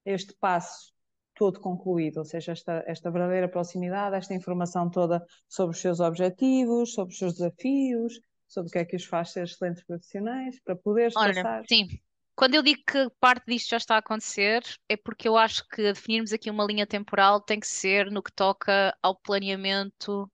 este 0.04 0.34
passo 0.40 0.93
todo 1.34 1.60
concluído, 1.60 2.18
ou 2.18 2.24
seja, 2.24 2.52
esta, 2.52 2.84
esta 2.86 3.10
verdadeira 3.10 3.48
proximidade, 3.48 4.16
esta 4.16 4.34
informação 4.34 4.90
toda 4.90 5.24
sobre 5.48 5.74
os 5.74 5.80
seus 5.80 6.00
objetivos, 6.00 6.94
sobre 6.94 7.12
os 7.12 7.18
seus 7.18 7.34
desafios, 7.34 8.20
sobre 8.46 8.68
o 8.68 8.72
que 8.72 8.78
é 8.78 8.84
que 8.84 8.96
os 8.96 9.04
faz 9.04 9.30
ser 9.30 9.44
excelentes 9.44 9.84
profissionais, 9.84 10.60
para 10.62 10.76
poderes 10.76 11.16
Olha, 11.16 11.34
passar. 11.34 11.64
sim. 11.68 11.88
Quando 12.36 12.56
eu 12.56 12.62
digo 12.62 12.82
que 12.84 13.08
parte 13.20 13.44
disto 13.46 13.70
já 13.70 13.76
está 13.76 13.94
a 13.94 13.98
acontecer, 13.98 14.62
é 14.88 14.96
porque 14.96 15.28
eu 15.28 15.36
acho 15.36 15.66
que 15.68 15.82
definirmos 15.82 16.32
aqui 16.32 16.50
uma 16.50 16.64
linha 16.64 16.86
temporal 16.86 17.40
tem 17.40 17.60
que 17.60 17.66
ser 17.66 18.10
no 18.10 18.22
que 18.22 18.32
toca 18.32 18.96
ao 19.00 19.14
planeamento 19.14 20.28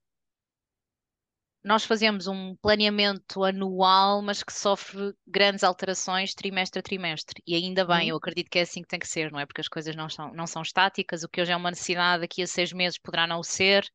nós 1.65 1.85
fazemos 1.85 2.27
um 2.27 2.57
planeamento 2.57 3.45
anual, 3.45 4.23
mas 4.23 4.43
que 4.43 4.53
sofre 4.53 5.15
grandes 5.27 5.63
alterações 5.65 6.35
trimestre 6.35 6.81
a 6.81 6.83
trimestre. 6.83 7.43
E 7.47 7.55
ainda 7.55 7.85
bem, 7.87 8.09
Uhum. 8.09 8.11
eu 8.11 8.17
acredito 8.17 8.51
que 8.51 8.59
é 8.59 8.63
assim 8.63 8.83
que 8.83 8.89
tem 8.89 8.99
que 9.01 9.09
ser, 9.09 9.31
não 9.33 9.39
é? 9.41 9.47
Porque 9.47 9.61
as 9.61 9.69
coisas 9.69 9.95
não 9.97 10.09
são, 10.09 10.33
não 10.35 10.47
são 10.47 10.63
estáticas, 10.63 11.23
o 11.23 11.29
que 11.29 11.41
hoje 11.41 11.53
é 11.53 11.57
uma 11.57 11.71
necessidade, 11.71 12.23
daqui 12.23 12.43
a 12.43 12.47
seis 12.47 12.73
meses 12.73 12.99
poderá 12.99 13.27
não 13.27 13.43
ser, 13.43 13.87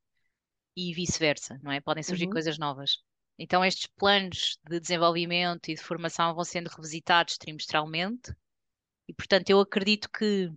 e 0.75 0.93
vice-versa, 0.93 1.59
não 1.63 1.71
é? 1.71 1.81
Podem 1.81 2.03
surgir 2.03 2.27
Uhum. 2.27 2.29
coisas 2.29 2.57
novas. 2.57 2.97
Então, 3.37 3.63
estes 3.65 3.87
planos 3.97 4.57
de 4.69 4.79
desenvolvimento 4.79 5.69
e 5.69 5.75
de 5.75 5.81
formação 5.81 6.33
vão 6.35 6.43
sendo 6.45 6.67
revisitados 6.69 7.37
trimestralmente, 7.37 8.33
e 9.07 9.13
portanto, 9.13 9.49
eu 9.51 9.59
acredito 9.61 10.09
que. 10.11 10.51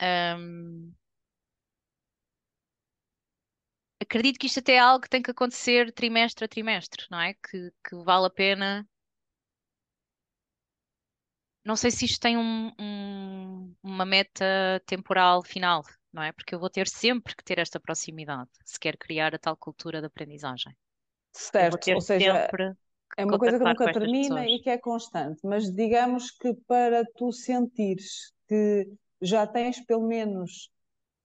hum, 0.00 0.94
acredito 4.04 4.38
que 4.38 4.46
isto 4.46 4.60
até 4.60 4.74
é 4.74 4.78
algo 4.78 5.02
que 5.02 5.08
tem 5.10 5.22
que 5.22 5.30
acontecer 5.30 5.92
trimestre 5.92 6.44
a 6.44 6.48
trimestre, 6.48 7.06
não 7.10 7.20
é? 7.20 7.34
Que, 7.34 7.70
que 7.88 7.96
vale 8.04 8.26
a 8.26 8.30
pena. 8.30 8.86
Não 11.64 11.76
sei 11.76 11.90
se 11.90 12.04
isto 12.04 12.20
tem 12.20 12.36
um- 12.36 12.72
um- 12.78 13.74
uma 13.82 14.04
meta 14.04 14.44
temporal 14.86 15.42
final, 15.42 15.82
não 16.12 16.22
é? 16.22 16.32
Porque 16.32 16.54
eu 16.54 16.58
vou 16.60 16.68
ter 16.70 16.86
sempre 16.88 17.34
que 17.34 17.44
ter 17.44 17.58
esta 17.58 17.80
proximidade, 17.80 18.50
se 18.64 18.78
quer 18.78 18.96
criar 18.98 19.34
a 19.34 19.38
tal 19.38 19.56
cultura 19.56 20.00
de 20.00 20.06
aprendizagem. 20.06 20.76
Certo, 21.32 21.90
ou 21.92 22.00
seja, 22.00 22.54
é 23.16 23.24
uma 23.24 23.38
coisa 23.38 23.58
que 23.58 23.64
nunca 23.66 23.88
termina 23.90 24.46
e 24.48 24.60
que 24.60 24.70
é 24.70 24.78
constante, 24.78 25.40
mas 25.44 25.70
digamos 25.72 26.30
que 26.32 26.54
para 26.66 27.04
tu 27.16 27.32
sentires 27.32 28.32
que 28.48 28.88
já 29.22 29.46
tens 29.46 29.80
pelo 29.86 30.06
menos 30.06 30.70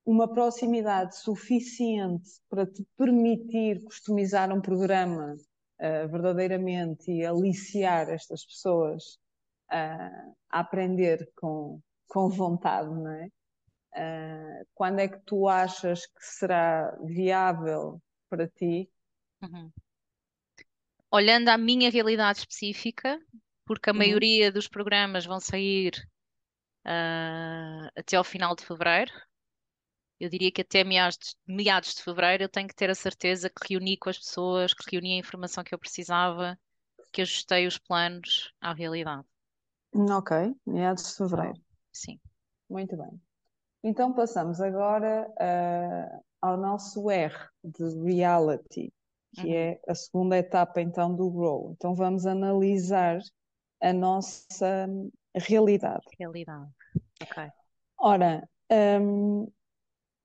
uma 0.10 0.28
proximidade 0.34 1.18
suficiente 1.18 2.30
para 2.50 2.66
te 2.66 2.84
permitir 2.98 3.84
customizar 3.84 4.52
um 4.52 4.62
programa 4.62 5.36
uh, 5.36 6.10
verdadeiramente 6.10 7.12
e 7.12 7.26
aliciar 7.26 8.10
estas 8.10 8.44
pessoas 8.46 9.04
uh, 9.72 10.36
a 10.50 10.60
aprender 10.62 11.30
com, 11.36 11.80
com 12.08 12.30
vontade, 12.30 12.90
não 12.90 13.12
é? 13.12 13.28
Uh, 13.96 14.68
quando 14.74 15.00
é 15.00 15.08
que 15.08 15.20
tu 15.26 15.48
achas 15.48 16.06
que 16.08 16.22
será 16.22 16.96
viável 17.04 18.02
para 18.30 18.48
ti? 18.48 18.90
Uhum. 19.42 19.72
Olhando 21.12 21.50
à 21.50 21.58
minha 21.58 21.90
realidade 21.90 22.40
específica, 22.40 23.20
porque 23.66 23.90
a 23.90 23.94
Uhum. 23.94 24.00
maioria 24.00 24.52
dos 24.52 24.68
programas 24.68 25.26
vão 25.26 25.40
sair 25.40 25.94
ah, 26.86 27.90
até 27.96 28.18
ao 28.18 28.24
final 28.24 28.56
de 28.56 28.66
fevereiro, 28.66 29.12
eu 30.20 30.30
diria 30.30 30.52
que 30.52 30.62
até 30.62 30.84
meados 30.84 31.18
de, 31.18 31.36
meados 31.56 31.96
de 31.96 32.04
fevereiro 32.04 32.44
eu 32.44 32.50
tenho 32.50 32.68
que 32.68 32.76
ter 32.76 32.90
a 32.90 32.96
certeza 32.96 33.50
que 33.50 33.74
reuni 33.74 33.98
com 33.98 34.10
as 34.10 34.18
pessoas, 34.20 34.74
que 34.74 34.92
reuni 34.92 35.16
a 35.16 35.20
informação 35.20 35.64
que 35.64 35.74
eu 35.74 35.80
precisava, 35.80 36.60
que 37.12 37.22
ajustei 37.22 37.68
os 37.68 37.78
planos 37.78 38.54
à 38.62 38.74
realidade. 38.74 39.26
Ok, 39.94 40.32
meados 40.66 41.04
de 41.10 41.16
fevereiro. 41.18 41.62
sim. 41.92 42.20
Muito 42.70 42.96
bem. 42.98 43.22
Então 43.84 44.14
passamos 44.14 44.62
agora 44.62 45.28
uh, 45.32 46.24
ao 46.42 46.58
nosso 46.58 47.10
R 47.10 47.36
de 47.64 47.84
reality, 48.04 48.94
que 49.34 49.48
Uhum. 49.48 49.56
é 49.56 49.82
a 49.88 49.96
segunda 49.96 50.38
etapa 50.38 50.82
então 50.82 51.16
do 51.16 51.30
Grow. 51.32 51.74
Então 51.74 51.96
vamos 51.96 52.26
analisar 52.26 53.20
a 53.82 53.94
nossa 53.94 54.88
realidade. 55.36 56.06
Realidade. 56.20 56.74
Ok. 57.22 57.52
Ora, 57.98 58.48
um, 58.72 59.48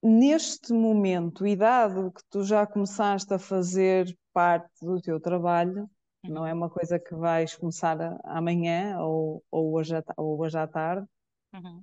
neste 0.05 0.73
momento, 0.73 1.47
e 1.47 1.57
dado 1.57 2.13
que 2.13 2.23
tu 2.31 2.45
já 2.45 2.67
começaste 2.67 3.33
a 3.33 3.39
fazer 3.39 4.17
parte 4.33 4.71
do 4.83 5.01
teu 5.01 5.19
trabalho, 5.19 5.89
não 6.23 6.47
é 6.47 6.53
uma 6.53 6.69
coisa 6.69 6.99
que 6.99 7.15
vais 7.15 7.55
começar 7.57 8.19
amanhã 8.25 9.01
ou, 9.01 9.43
ou, 9.51 9.75
hoje, 9.75 9.97
à, 9.97 10.05
ou 10.17 10.39
hoje 10.41 10.59
à 10.59 10.67
tarde, 10.67 11.07
Uhum. 11.55 11.83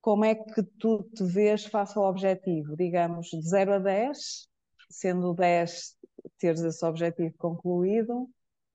como 0.00 0.24
é 0.24 0.34
que 0.34 0.62
tu 0.62 1.02
te 1.14 1.24
vês 1.24 1.66
face 1.66 1.98
ao 1.98 2.04
objetivo? 2.04 2.76
Digamos, 2.76 3.26
de 3.28 3.42
0 3.42 3.74
a 3.74 3.78
10, 3.78 4.48
sendo 4.88 5.34
10 5.34 5.96
teres 6.38 6.62
esse 6.62 6.84
objetivo 6.86 7.34
concluído, 7.36 8.30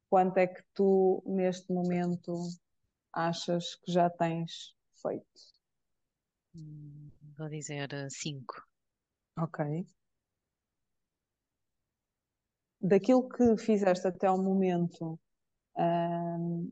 quanto 0.09 0.37
é 0.37 0.47
que 0.47 0.61
tu, 0.73 1.23
neste 1.25 1.71
momento, 1.71 2.37
achas 3.11 3.75
que 3.75 3.91
já 3.91 4.09
tens 4.09 4.75
feito? 5.01 5.25
Hum, 6.55 7.09
vou 7.37 7.49
dizer 7.49 7.89
5. 8.11 8.72
Ok. 9.37 9.87
Daquilo 12.79 13.29
que 13.29 13.57
fizeste 13.57 14.07
até 14.07 14.27
ao 14.27 14.37
momento, 14.37 15.19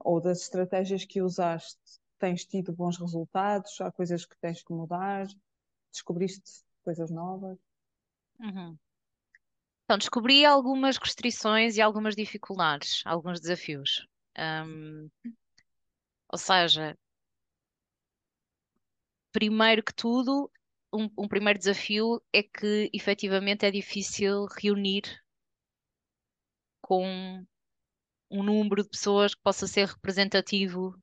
ou 0.03 0.21
das 0.21 0.41
estratégias 0.41 1.05
que 1.05 1.21
usaste, 1.21 1.79
tens 2.19 2.45
tido 2.45 2.73
bons 2.73 2.97
resultados? 2.99 3.79
Há 3.81 3.91
coisas 3.91 4.25
que 4.25 4.37
tens 4.39 4.61
que 4.63 4.73
mudar? 4.73 5.27
Descobriste 5.91 6.63
coisas 6.83 7.09
novas? 7.09 7.57
Uhum. 8.39 8.77
Então, 9.85 9.97
descobri 9.97 10.45
algumas 10.45 10.97
restrições 10.97 11.75
e 11.75 11.81
algumas 11.81 12.15
dificuldades, 12.15 13.01
alguns 13.05 13.39
desafios. 13.39 14.07
Ou 16.29 16.37
seja, 16.37 16.97
primeiro 19.33 19.83
que 19.83 19.93
tudo, 19.93 20.49
um, 20.93 21.09
um 21.17 21.27
primeiro 21.27 21.59
desafio 21.59 22.21
é 22.33 22.43
que 22.43 22.89
efetivamente 22.93 23.65
é 23.65 23.71
difícil 23.71 24.45
reunir 24.45 25.03
com 26.81 27.45
um 28.29 28.43
número 28.43 28.83
de 28.83 28.89
pessoas 28.89 29.33
que 29.35 29.41
possa 29.41 29.67
ser 29.67 29.87
representativo 29.87 30.97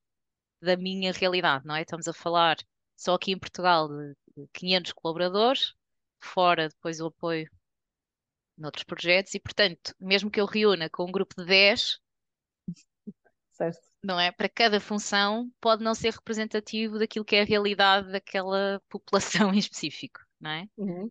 da 0.63 0.77
minha 0.77 1.13
realidade, 1.13 1.67
não 1.67 1.77
é? 1.77 1.83
Estamos 1.83 2.09
a 2.09 2.13
falar 2.13 2.57
só 2.97 3.15
aqui 3.15 3.33
em 3.33 3.39
Portugal 3.39 3.89
de, 3.89 4.15
de 4.37 4.49
500 4.53 4.93
colaboradores, 4.93 5.75
fora 6.21 6.69
depois 6.69 7.01
o 7.01 7.07
apoio 7.07 7.49
noutros 8.57 8.85
projetos, 8.85 9.35
e 9.35 9.41
portanto, 9.41 9.95
mesmo 10.01 10.31
que 10.31 10.41
eu 10.41 10.47
reúna 10.47 10.91
com 10.91 11.05
um 11.05 11.13
grupo 11.13 11.35
de 11.37 11.47
10, 11.47 11.99
certo. 13.53 13.88
Não 14.03 14.19
é? 14.19 14.31
Para 14.31 14.49
cada 14.49 14.81
função 14.81 15.51
pode 15.61 15.83
não 15.83 15.95
ser 15.95 16.13
representativo 16.13 16.99
daquilo 16.99 17.25
que 17.25 17.37
é 17.37 17.43
a 17.43 17.45
realidade 17.45 18.11
daquela 18.13 18.81
população 18.89 19.53
em 19.53 19.59
específico, 19.59 20.21
não 20.41 20.51
é? 20.51 20.67
Uhum. 20.77 21.11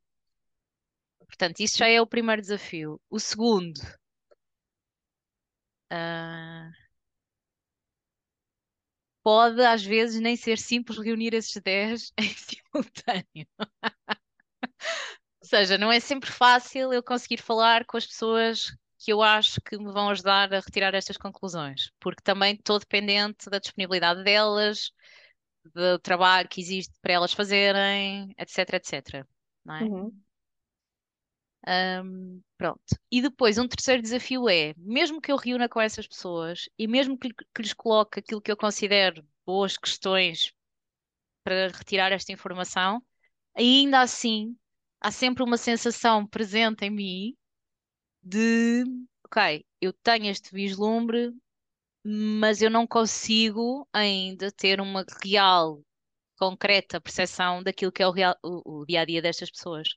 Portanto, 1.19 1.59
isso 1.59 1.77
já 1.77 1.87
é 1.87 2.01
o 2.01 2.07
primeiro 2.07 2.41
desafio. 2.41 3.01
O 3.09 3.19
segundo, 3.19 3.77
uh, 5.91 6.71
pode 9.23 9.61
às 9.61 9.83
vezes 9.83 10.21
nem 10.21 10.37
ser 10.37 10.57
simples 10.57 10.97
reunir 10.99 11.33
esses 11.33 11.61
10 11.61 12.13
em 12.17 12.33
simultâneo. 12.33 13.47
Ou 15.41 15.47
seja, 15.47 15.77
não 15.77 15.91
é 15.91 15.99
sempre 15.99 16.31
fácil 16.31 16.93
eu 16.93 17.03
conseguir 17.03 17.41
falar 17.41 17.85
com 17.85 17.97
as 17.97 18.05
pessoas 18.05 18.73
que 18.99 19.11
eu 19.13 19.21
acho 19.21 19.61
que 19.61 19.77
me 19.77 19.91
vão 19.91 20.09
ajudar 20.09 20.53
a 20.53 20.59
retirar 20.59 20.93
estas 20.95 21.17
conclusões, 21.17 21.91
porque 21.99 22.21
também 22.23 22.55
estou 22.55 22.79
dependente 22.79 23.49
da 23.49 23.59
disponibilidade 23.59 24.23
delas, 24.23 24.91
do 25.73 25.99
trabalho 25.99 26.47
que 26.47 26.61
existe 26.61 26.93
para 27.01 27.13
elas 27.13 27.33
fazerem, 27.33 28.33
etc, 28.37 28.73
etc. 28.73 29.27
Não 29.63 29.75
é? 29.75 29.83
Uhum. 29.83 30.21
Um, 31.67 32.41
pronto. 32.57 32.81
E 33.11 33.21
depois, 33.21 33.57
um 33.57 33.67
terceiro 33.67 34.01
desafio 34.01 34.47
é, 34.47 34.73
mesmo 34.77 35.19
que 35.19 35.31
eu 35.31 35.35
reúna 35.35 35.67
com 35.67 35.81
essas 35.81 36.07
pessoas 36.07 36.69
e 36.77 36.87
mesmo 36.87 37.17
que, 37.17 37.29
que 37.33 37.61
lhes 37.61 37.73
coloque 37.73 38.19
aquilo 38.19 38.41
que 38.41 38.51
eu 38.51 38.57
considero 38.57 39.25
boas 39.45 39.77
questões 39.77 40.53
para 41.43 41.67
retirar 41.67 42.11
esta 42.11 42.31
informação, 42.31 43.03
ainda 43.55 44.01
assim 44.01 44.57
há 45.01 45.11
sempre 45.11 45.43
uma 45.43 45.57
sensação 45.57 46.25
presente 46.25 46.85
em 46.85 46.89
mim 46.89 47.37
de, 48.27 48.83
ok, 49.25 49.65
eu 49.81 49.93
tenho 49.93 50.27
este 50.27 50.51
vislumbre, 50.53 51.33
mas 52.03 52.61
eu 52.61 52.69
não 52.69 52.87
consigo 52.87 53.87
ainda 53.93 54.51
ter 54.51 54.81
uma 54.81 55.05
real, 55.23 55.81
concreta 56.37 57.01
percepção 57.01 57.63
daquilo 57.63 57.91
que 57.91 58.03
é 58.03 58.07
o, 58.07 58.11
real, 58.11 58.35
o, 58.43 58.81
o 58.81 58.85
dia 58.85 59.01
a 59.01 59.05
dia 59.05 59.21
destas 59.21 59.51
pessoas. 59.51 59.89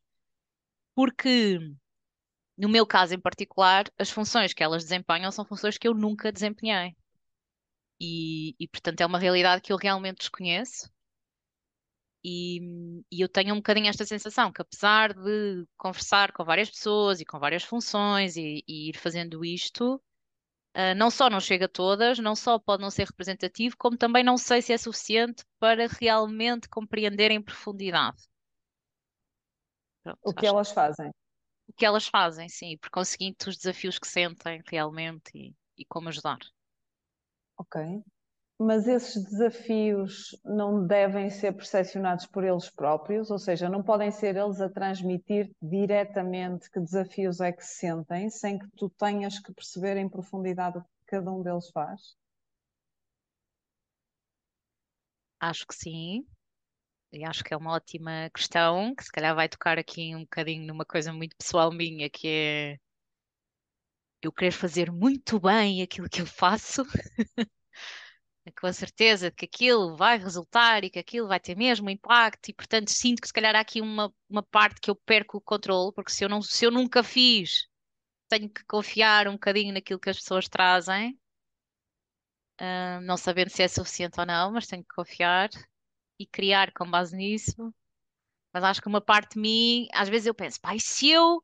Porque, 0.95 1.59
no 2.57 2.69
meu 2.69 2.87
caso 2.87 3.15
em 3.15 3.21
particular, 3.21 3.87
as 3.99 4.11
funções 4.11 4.53
que 4.55 4.63
elas 4.63 4.85
desempenham 4.85 5.33
são 5.33 5.45
funções 5.45 5.79
que 5.79 5.89
eu 5.89 5.95
nunca 5.95 6.33
desempenhei. 6.33 6.95
E, 8.01 8.55
e 8.59 8.69
portanto, 8.69 9.01
é 9.01 9.07
uma 9.07 9.19
realidade 9.19 9.63
que 9.63 9.73
eu 9.73 9.77
realmente 9.77 10.19
desconheço. 10.19 10.91
E, 12.23 13.03
e, 13.11 13.21
eu 13.21 13.29
tenho 13.29 13.55
um 13.55 13.59
bocadinho 13.59 13.89
esta 13.89 14.05
sensação 14.05 14.53
que, 14.53 14.61
apesar 14.61 15.15
de 15.15 15.67
conversar 15.77 16.33
com 16.33 16.45
várias 16.45 16.71
pessoas 16.71 17.21
e 17.21 17.25
com 17.25 17.39
várias 17.39 17.65
funções 17.65 18.37
e, 18.37 18.63
e 18.69 18.91
ir 18.91 18.97
fazendo 18.99 19.45
isto, 19.45 19.95
uh, 20.77 20.95
não 20.97 21.11
só 21.11 21.31
não 21.31 21.41
chega 21.41 21.65
a 21.65 21.69
todas, 21.69 22.19
não 22.19 22.37
só 22.37 22.59
pode 22.59 22.83
não 22.83 22.91
ser 22.91 23.07
representativo, 23.07 23.77
como 23.79 23.97
também 23.97 24.23
não 24.23 24.37
sei 24.37 24.61
se 24.61 24.73
é 24.73 24.79
suficiente 24.79 25.45
para 25.59 25.87
realmente 25.87 26.69
compreender 26.69 27.31
em 27.31 27.43
profundidade. 27.43 28.23
Pronto, 30.03 30.19
o 30.23 30.35
que 30.35 30.47
elas 30.47 30.73
fazem. 30.73 31.11
O 31.69 31.73
que 31.73 31.87
elas 31.87 32.07
fazem, 32.07 32.49
sim, 32.49 32.77
por 32.79 32.91
conseguinte, 32.91 33.49
os 33.49 33.57
desafios 33.57 33.99
que 33.99 34.07
sentem 34.07 34.63
realmente 34.67 35.31
e, 35.35 35.55
e 35.79 35.85
como 35.87 36.09
ajudar. 36.09 36.39
Ok. 37.57 38.03
Mas 38.63 38.87
esses 38.87 39.25
desafios 39.25 40.39
não 40.45 40.87
devem 40.87 41.31
ser 41.31 41.51
percepcionados 41.53 42.27
por 42.27 42.45
eles 42.45 42.69
próprios, 42.69 43.31
ou 43.31 43.39
seja, 43.39 43.71
não 43.71 43.83
podem 43.83 44.11
ser 44.11 44.37
eles 44.37 44.61
a 44.61 44.69
transmitir 44.69 45.51
diretamente 45.63 46.71
que 46.71 46.79
desafios 46.79 47.41
é 47.41 47.53
que 47.53 47.65
se 47.65 47.79
sentem, 47.79 48.29
sem 48.29 48.59
que 48.59 48.69
tu 48.77 48.91
tenhas 48.91 49.39
que 49.39 49.55
perceber 49.55 49.97
em 49.97 50.11
profundidade 50.11 50.77
o 50.77 50.83
que 50.83 50.89
cada 51.07 51.33
um 51.33 51.43
deles 51.43 51.71
faz? 51.71 52.15
Acho 55.41 55.67
que 55.67 55.75
sim. 55.75 56.27
E 57.13 57.25
acho 57.25 57.43
que 57.45 57.55
é 57.55 57.57
uma 57.57 57.73
ótima 57.73 58.31
questão, 58.35 58.95
que 58.95 59.05
se 59.05 59.11
calhar 59.13 59.35
vai 59.35 59.49
tocar 59.49 59.79
aqui 59.79 60.15
um 60.15 60.21
bocadinho 60.21 60.67
numa 60.67 60.85
coisa 60.85 61.13
muito 61.13 61.37
pessoal 61.37 61.73
minha, 61.73 62.11
que 62.11 62.29
é 62.29 62.79
eu 64.23 64.33
querer 64.33 64.53
fazer 64.53 64.93
muito 64.93 65.41
bem 65.41 65.83
aquilo 65.83 66.09
que 66.09 66.21
eu 66.21 66.27
faço. 66.27 66.83
com 68.53 68.67
a 68.67 68.73
certeza 68.73 69.31
de 69.31 69.37
que 69.37 69.45
aquilo 69.47 69.97
vai 69.97 70.19
resultar 70.19 70.85
e 70.85 70.91
que 70.91 70.99
aquilo 70.99 71.29
vai 71.29 71.41
ter 71.41 71.57
mesmo 71.57 71.91
impacto, 71.91 72.49
e 72.51 72.55
portanto 72.55 72.91
sinto 72.91 73.21
que 73.21 73.29
se 73.29 73.33
calhar 73.33 73.55
há 73.57 73.61
aqui 73.61 73.81
uma, 73.81 74.13
uma 74.29 74.43
parte 74.43 74.81
que 74.81 74.91
eu 74.91 74.97
perco 74.97 75.39
o 75.39 75.41
controle, 75.41 75.93
porque 75.95 76.13
se 76.13 76.25
eu, 76.25 76.29
não, 76.29 76.43
se 76.43 76.65
eu 76.65 76.71
nunca 76.71 77.03
fiz, 77.03 77.69
tenho 78.29 78.49
que 78.49 78.65
confiar 78.65 79.29
um 79.29 79.33
bocadinho 79.33 79.75
naquilo 79.75 80.01
que 80.01 80.11
as 80.11 80.19
pessoas 80.19 80.49
trazem, 80.49 81.19
uh, 82.61 83.01
não 83.03 83.17
sabendo 83.17 83.51
se 83.51 83.63
é 83.63 83.69
suficiente 83.69 84.21
ou 84.21 84.27
não, 84.27 84.53
mas 84.53 84.67
tenho 84.67 84.83
que 84.83 84.95
confiar 84.95 85.51
e 86.19 86.27
criar 86.27 86.73
com 86.73 86.91
base 86.91 87.17
nisso. 87.17 87.75
Mas 88.53 88.65
acho 88.65 88.83
que 88.83 88.89
uma 88.89 89.01
parte 89.01 89.35
de 89.35 89.41
mim, 89.41 89.89
às 89.93 90.09
vezes 90.09 90.27
eu 90.27 90.35
penso, 90.35 90.61
pai, 90.61 90.79
se 90.81 91.11
eu. 91.11 91.43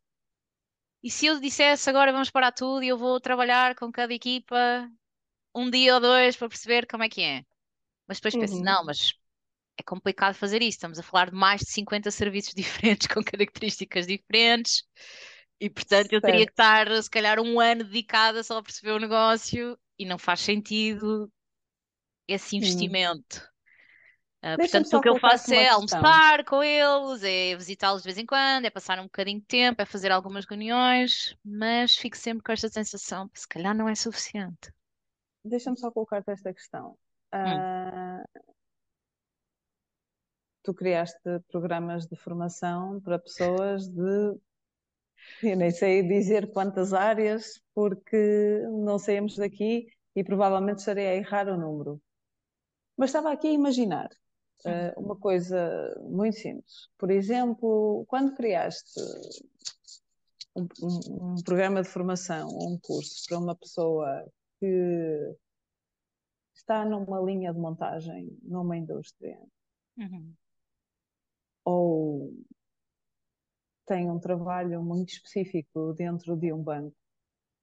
E 1.03 1.11
se 1.11 1.27
eu 1.27 1.41
dissesse 1.41 1.89
agora 1.89 2.13
vamos 2.13 2.31
parar 2.31 2.53
tudo 2.53 2.83
e 2.83 2.89
eu 2.89 2.99
vou 2.99 3.21
trabalhar 3.21 3.77
com 3.77 3.93
cada 3.93 4.13
equipa 4.13 4.91
um 5.57 5.71
dia 5.71 5.95
ou 5.95 6.01
dois 6.01 6.37
para 6.37 6.49
perceber 6.49 6.87
como 6.87 7.05
é 7.05 7.09
que 7.09 7.23
é. 7.23 7.45
Mas 8.09 8.19
depois 8.19 8.37
penso, 8.37 8.57
Uhum. 8.59 8.65
não, 8.65 8.85
mas 8.85 9.15
é 9.79 9.83
complicado 9.83 10.35
fazer 10.35 10.63
isso. 10.63 10.77
Estamos 10.79 10.99
a 10.99 11.03
falar 11.03 11.31
de 11.31 11.37
mais 11.37 11.61
de 11.63 11.71
50 11.71 12.11
serviços 12.11 12.55
diferentes, 12.57 13.07
com 13.09 13.23
características 13.23 14.07
diferentes, 14.07 14.85
e 15.61 15.71
portanto 15.71 16.13
eu 16.13 16.23
teria 16.23 16.47
que 16.47 16.53
estar, 16.53 16.89
se 17.03 17.11
calhar, 17.11 17.41
um 17.41 17.61
ano 17.61 17.85
dedicada 17.85 18.43
só 18.43 18.59
a 18.59 18.63
perceber 18.63 18.93
o 18.93 18.99
negócio, 19.01 19.79
e 19.99 20.05
não 20.07 20.19
faz 20.19 20.41
sentido 20.41 21.31
esse 22.29 22.57
investimento. 22.57 23.43
Uh, 24.45 24.59
portanto, 24.61 24.95
o 24.95 25.01
que 25.01 25.09
eu 25.09 25.17
faço 25.17 25.53
é 25.53 25.69
almoçar 25.69 26.45
com 26.45 26.63
eles, 26.63 27.23
é 27.25 27.57
visitá-los 27.57 28.03
de 28.03 28.07
vez 28.07 28.19
em 28.19 28.27
quando, 28.27 28.65
é 28.67 28.71
passar 28.71 28.99
um 29.01 29.05
bocadinho 29.05 29.41
de 29.41 29.47
tempo, 29.47 29.83
é 29.83 29.87
fazer 29.87 30.13
algumas 30.13 30.45
reuniões, 30.47 31.37
mas 31.45 31.97
fico 31.97 32.17
sempre 32.17 32.45
com 32.45 32.53
esta 32.53 32.69
sensação, 32.69 33.29
se 33.35 33.49
calhar 33.49 33.75
não 33.75 33.89
é 33.89 33.95
suficiente. 33.95 34.71
Deixa-me 35.47 35.79
só 35.79 35.91
colocar-te 35.91 36.31
esta 36.31 36.53
questão. 36.53 36.97
Hum. 37.33 37.39
Uh, 37.39 38.25
tu 40.63 40.75
criaste 40.75 41.21
programas 41.51 42.07
de 42.07 42.17
formação 42.17 43.01
para 43.01 43.19
pessoas 43.19 43.89
de. 43.89 44.37
Eu 45.43 45.57
nem 45.57 45.71
sei 45.71 46.03
dizer 46.03 46.53
quantas 46.53 46.93
áreas, 46.93 47.61
porque 47.75 48.63
não 48.85 48.99
saímos 48.99 49.37
daqui 49.37 49.87
e 50.15 50.25
provavelmente 50.25 50.79
estarei 50.79 51.09
a 51.09 51.15
errar 51.15 51.49
o 51.49 51.57
número. 51.57 52.01
Mas 52.97 53.11
estava 53.11 53.33
aqui 53.33 53.49
a 53.49 53.53
imaginar 53.53 54.09
uh, 54.65 55.01
uma 55.01 55.17
coisa 55.17 55.95
muito 56.03 56.37
simples. 56.37 56.89
Por 56.97 57.11
exemplo, 57.11 58.05
quando 58.09 58.35
criaste 58.35 59.01
um, 60.55 60.67
um, 60.83 61.35
um 61.35 61.43
programa 61.43 61.83
de 61.83 61.89
formação 61.89 62.49
um 62.49 62.79
curso 62.79 63.25
para 63.29 63.39
uma 63.39 63.55
pessoa 63.55 64.25
que 64.59 65.37
está 66.55 66.85
numa 66.85 67.21
linha 67.21 67.53
de 67.53 67.59
montagem 67.59 68.39
numa 68.43 68.77
indústria. 68.77 69.39
Uhum. 69.99 70.35
ou 71.67 72.33
tem 73.87 74.11
um 74.11 74.19
trabalho 74.19 74.83
muito 74.83 75.11
específico 75.11 75.93
dentro 75.95 76.37
de 76.37 76.53
um 76.53 76.63
banco, 76.63 76.97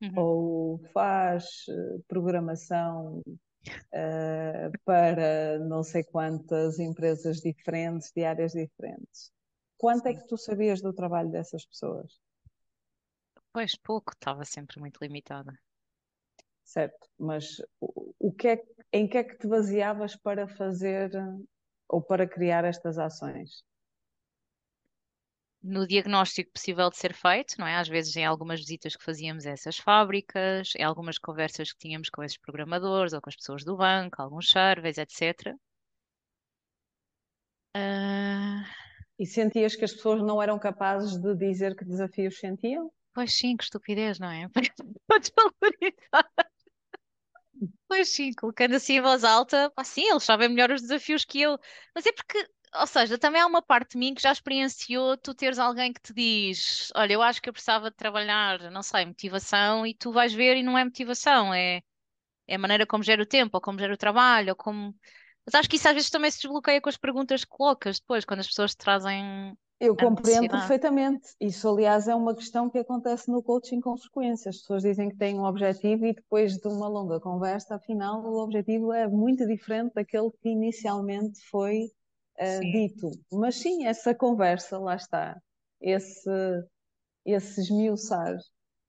Uhum. 0.01 0.19
ou 0.19 0.79
faz 0.93 1.65
eh, 1.69 1.99
programação 2.09 3.21
uh, 3.27 4.79
para 4.83 5.59
não 5.59 5.81
sei 5.81 6.03
quantas 6.03 6.77
empresas 6.79 7.37
diferentes, 7.39 8.11
de 8.11 8.25
áreas 8.25 8.51
diferentes. 8.51 9.31
Quanto 9.77 10.07
é 10.07 10.13
que 10.13 10.27
tu 10.27 10.37
sabias 10.37 10.81
do 10.81 10.93
trabalho 10.93 11.31
dessas 11.31 11.65
pessoas? 11.65 12.19
Pois 13.53 13.75
pouco, 13.75 14.11
estava 14.13 14.43
sempre 14.43 14.79
muito 14.79 14.99
limitada. 15.01 15.57
Certo, 16.63 17.07
mas 17.19 17.61
o, 17.79 18.13
o 18.19 18.31
que 18.31 18.47
é, 18.47 18.63
em 18.91 19.07
que 19.07 19.17
é 19.17 19.23
que 19.23 19.37
te 19.37 19.47
baseavas 19.47 20.15
para 20.15 20.47
fazer 20.47 21.11
ou 21.87 22.01
para 22.01 22.27
criar 22.27 22.63
estas 22.63 22.97
ações? 22.97 23.63
no 25.63 25.87
diagnóstico 25.87 26.51
possível 26.51 26.89
de 26.89 26.97
ser 26.97 27.13
feito, 27.13 27.55
não 27.57 27.65
é? 27.65 27.77
Às 27.77 27.87
vezes 27.87 28.13
em 28.17 28.25
algumas 28.25 28.59
visitas 28.59 28.97
que 28.97 29.03
fazíamos 29.03 29.45
a 29.45 29.51
essas 29.51 29.77
fábricas, 29.77 30.73
em 30.77 30.83
algumas 30.83 31.17
conversas 31.17 31.71
que 31.71 31.79
tínhamos 31.79 32.09
com 32.09 32.21
esses 32.21 32.37
programadores 32.37 33.13
ou 33.13 33.21
com 33.21 33.29
as 33.29 33.35
pessoas 33.35 33.63
do 33.63 33.77
banco, 33.77 34.21
alguns 34.21 34.49
surveys, 34.49 34.97
etc. 34.97 35.55
Uh... 37.75 38.61
E 39.17 39.25
sentias 39.25 39.75
que 39.75 39.85
as 39.85 39.93
pessoas 39.93 40.21
não 40.21 40.41
eram 40.41 40.59
capazes 40.59 41.17
de 41.17 41.33
dizer 41.35 41.77
que 41.77 41.85
desafios 41.85 42.37
sentiam? 42.37 42.91
Pois 43.13 43.33
sim, 43.33 43.55
que 43.55 43.63
estupidez, 43.63 44.19
não 44.19 44.29
é? 44.29 44.49
Podes 45.07 45.31
valorizar. 45.35 46.42
Pois 47.87 48.09
sim, 48.09 48.31
colocando 48.33 48.75
assim 48.75 48.93
em 48.95 49.01
voz 49.01 49.23
alta, 49.23 49.69
pá, 49.71 49.83
sim, 49.83 50.09
eles 50.09 50.23
sabem 50.23 50.49
melhor 50.49 50.71
os 50.71 50.81
desafios 50.81 51.23
que 51.25 51.41
eu. 51.41 51.57
Mas 51.95 52.05
é 52.05 52.11
porque 52.11 52.47
ou 52.75 52.87
seja, 52.87 53.19
também 53.19 53.39
há 53.39 53.45
uma 53.45 53.61
parte 53.61 53.91
de 53.91 53.97
mim 53.99 54.15
que 54.15 54.21
já 54.21 54.31
experienciou 54.31 55.15
tu 55.17 55.33
teres 55.35 55.59
alguém 55.59 55.93
que 55.93 56.01
te 56.01 56.11
diz: 56.13 56.91
Olha, 56.95 57.13
eu 57.13 57.21
acho 57.21 57.39
que 57.41 57.47
eu 57.49 57.53
precisava 57.53 57.91
de 57.91 57.95
trabalhar, 57.95 58.59
não 58.71 58.81
sei, 58.81 59.05
motivação, 59.05 59.85
e 59.85 59.93
tu 59.93 60.11
vais 60.11 60.33
ver 60.33 60.57
e 60.57 60.63
não 60.63 60.75
é 60.77 60.83
motivação, 60.83 61.53
é, 61.53 61.81
é 62.47 62.55
a 62.55 62.59
maneira 62.59 62.85
como 62.87 63.03
gera 63.03 63.23
o 63.23 63.25
tempo, 63.25 63.57
ou 63.57 63.61
como 63.61 63.79
gera 63.79 63.93
o 63.93 63.97
trabalho, 63.97 64.51
ou 64.51 64.55
como. 64.55 64.95
Mas 65.45 65.55
acho 65.55 65.69
que 65.69 65.77
isso 65.77 65.87
às 65.89 65.93
vezes 65.95 66.09
também 66.09 66.31
se 66.31 66.39
desbloqueia 66.41 66.81
com 66.81 66.89
as 66.89 66.97
perguntas 66.97 67.43
que 67.45 67.49
colocas 67.51 67.99
depois, 67.99 68.25
quando 68.25 68.41
as 68.41 68.47
pessoas 68.47 68.71
te 68.73 68.77
trazem. 68.79 69.57
Eu 69.85 69.95
compreendo 69.95 70.49
perfeitamente. 70.49 71.35
Isso, 71.39 71.67
aliás, 71.67 72.07
é 72.07 72.15
uma 72.15 72.33
questão 72.33 72.69
que 72.69 72.77
acontece 72.77 73.29
no 73.29 73.43
coaching 73.43 73.81
com 73.81 73.97
frequência. 73.97 74.49
As 74.49 74.59
pessoas 74.59 74.83
dizem 74.83 75.09
que 75.09 75.17
têm 75.17 75.37
um 75.37 75.43
objetivo 75.43 76.05
e 76.05 76.13
depois 76.13 76.57
de 76.57 76.67
uma 76.67 76.87
longa 76.87 77.19
conversa, 77.19 77.75
afinal, 77.75 78.23
o 78.23 78.41
objetivo 78.41 78.93
é 78.93 79.07
muito 79.07 79.45
diferente 79.45 79.93
daquele 79.93 80.31
que 80.41 80.49
inicialmente 80.49 81.39
foi 81.49 81.89
uh, 82.39 82.59
dito. 82.61 83.11
Mas 83.31 83.55
sim, 83.55 83.85
essa 83.85 84.15
conversa, 84.15 84.79
lá 84.79 84.95
está, 84.95 85.37
esse, 85.81 86.29
esse 87.25 87.61
esmiuçar 87.61 88.37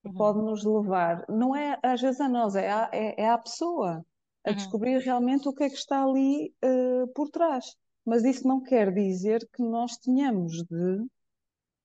uhum. 0.05 0.15
pode 0.15 0.39
nos 0.39 0.65
levar, 0.65 1.25
não 1.29 1.57
é 1.57 1.79
às 1.83 2.01
vezes 2.01 2.21
a 2.21 2.29
nós, 2.29 2.55
é 2.55 2.71
à, 2.71 2.89
é, 2.93 3.23
é 3.23 3.29
à 3.29 3.39
pessoa 3.39 4.05
a 4.45 4.51
uhum. 4.51 4.57
descobrir 4.57 4.99
realmente 4.99 5.49
o 5.49 5.53
que 5.53 5.65
é 5.65 5.69
que 5.69 5.77
está 5.77 6.05
ali 6.05 6.55
uh, 6.65 7.09
por 7.15 7.31
trás. 7.31 7.75
Mas 8.05 8.25
isso 8.25 8.47
não 8.47 8.63
quer 8.63 8.93
dizer 8.93 9.49
que 9.53 9.63
nós 9.63 9.97
tenhamos 9.97 10.63
de 10.65 11.07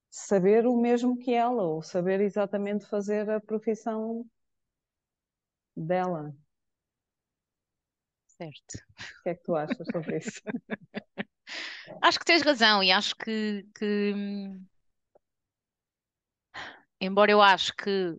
saber 0.09 0.65
o 0.65 0.75
mesmo 0.75 1.17
que 1.17 1.33
ela, 1.33 1.63
ou 1.63 1.81
saber 1.81 2.19
exatamente 2.21 2.85
fazer 2.85 3.29
a 3.29 3.39
profissão 3.39 4.25
dela. 5.75 6.33
Certo. 8.27 8.77
O 9.19 9.23
que 9.23 9.29
é 9.29 9.35
que 9.35 9.43
tu 9.43 9.55
achas 9.55 9.87
sobre 9.91 10.17
isso? 10.17 10.41
Acho 12.01 12.19
que 12.19 12.25
tens 12.25 12.43
razão 12.43 12.83
e 12.83 12.91
acho 12.91 13.15
que, 13.15 13.65
que, 13.75 14.13
embora 17.01 17.31
eu 17.31 17.41
acho 17.41 17.73
que 17.75 18.15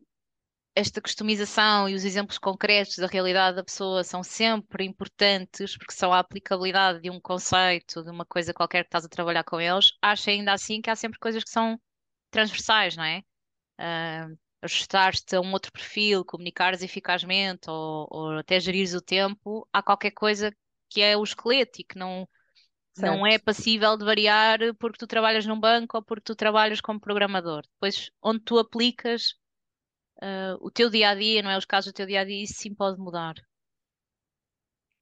esta 0.74 1.00
customização 1.00 1.88
e 1.88 1.94
os 1.94 2.04
exemplos 2.04 2.38
concretos 2.38 2.96
da 2.96 3.06
realidade 3.06 3.56
da 3.56 3.64
pessoa 3.64 4.04
são 4.04 4.22
sempre 4.22 4.84
importantes 4.84 5.76
porque 5.76 5.92
são 5.92 6.12
a 6.12 6.20
aplicabilidade 6.20 7.00
de 7.00 7.10
um 7.10 7.20
conceito, 7.20 8.02
de 8.02 8.10
uma 8.10 8.24
coisa 8.24 8.54
qualquer 8.54 8.84
que 8.84 8.88
estás 8.88 9.04
a 9.04 9.08
trabalhar 9.08 9.44
com 9.44 9.60
eles, 9.60 9.92
acho 10.00 10.30
ainda 10.30 10.52
assim 10.52 10.80
que 10.80 10.90
há 10.90 10.96
sempre 10.96 11.18
coisas 11.18 11.42
que 11.42 11.50
são 11.50 11.80
transversais, 12.30 12.96
não 12.96 13.04
é? 13.04 13.22
Uh, 13.80 14.38
ajustar-te 14.62 15.34
a 15.34 15.40
um 15.40 15.52
outro 15.52 15.72
perfil, 15.72 16.24
comunicares 16.24 16.82
eficazmente 16.82 17.68
ou, 17.68 18.06
ou 18.10 18.38
até 18.38 18.60
gerires 18.60 18.94
o 18.94 19.00
tempo, 19.00 19.66
há 19.72 19.82
qualquer 19.82 20.12
coisa 20.12 20.54
que 20.88 21.00
é 21.00 21.16
o 21.16 21.24
esqueleto 21.24 21.80
e 21.80 21.84
que 21.84 21.98
não 21.98 22.28
Certo. 22.92 23.16
Não 23.16 23.26
é 23.26 23.38
passível 23.38 23.96
de 23.96 24.04
variar 24.04 24.58
porque 24.78 24.98
tu 24.98 25.06
trabalhas 25.06 25.46
num 25.46 25.58
banco 25.58 25.96
ou 25.96 26.02
porque 26.02 26.24
tu 26.24 26.34
trabalhas 26.34 26.80
como 26.80 27.00
programador. 27.00 27.62
Depois, 27.62 28.10
onde 28.20 28.40
tu 28.40 28.58
aplicas 28.58 29.34
uh, 30.22 30.56
o 30.60 30.70
teu 30.70 30.90
dia 30.90 31.10
a 31.10 31.14
dia, 31.14 31.42
não 31.42 31.50
é 31.50 31.58
os 31.58 31.64
casos 31.64 31.92
do 31.92 31.96
teu 31.96 32.06
dia 32.06 32.20
a 32.20 32.24
dia, 32.24 32.42
isso 32.42 32.54
sim 32.54 32.74
pode 32.74 32.98
mudar. 32.98 33.34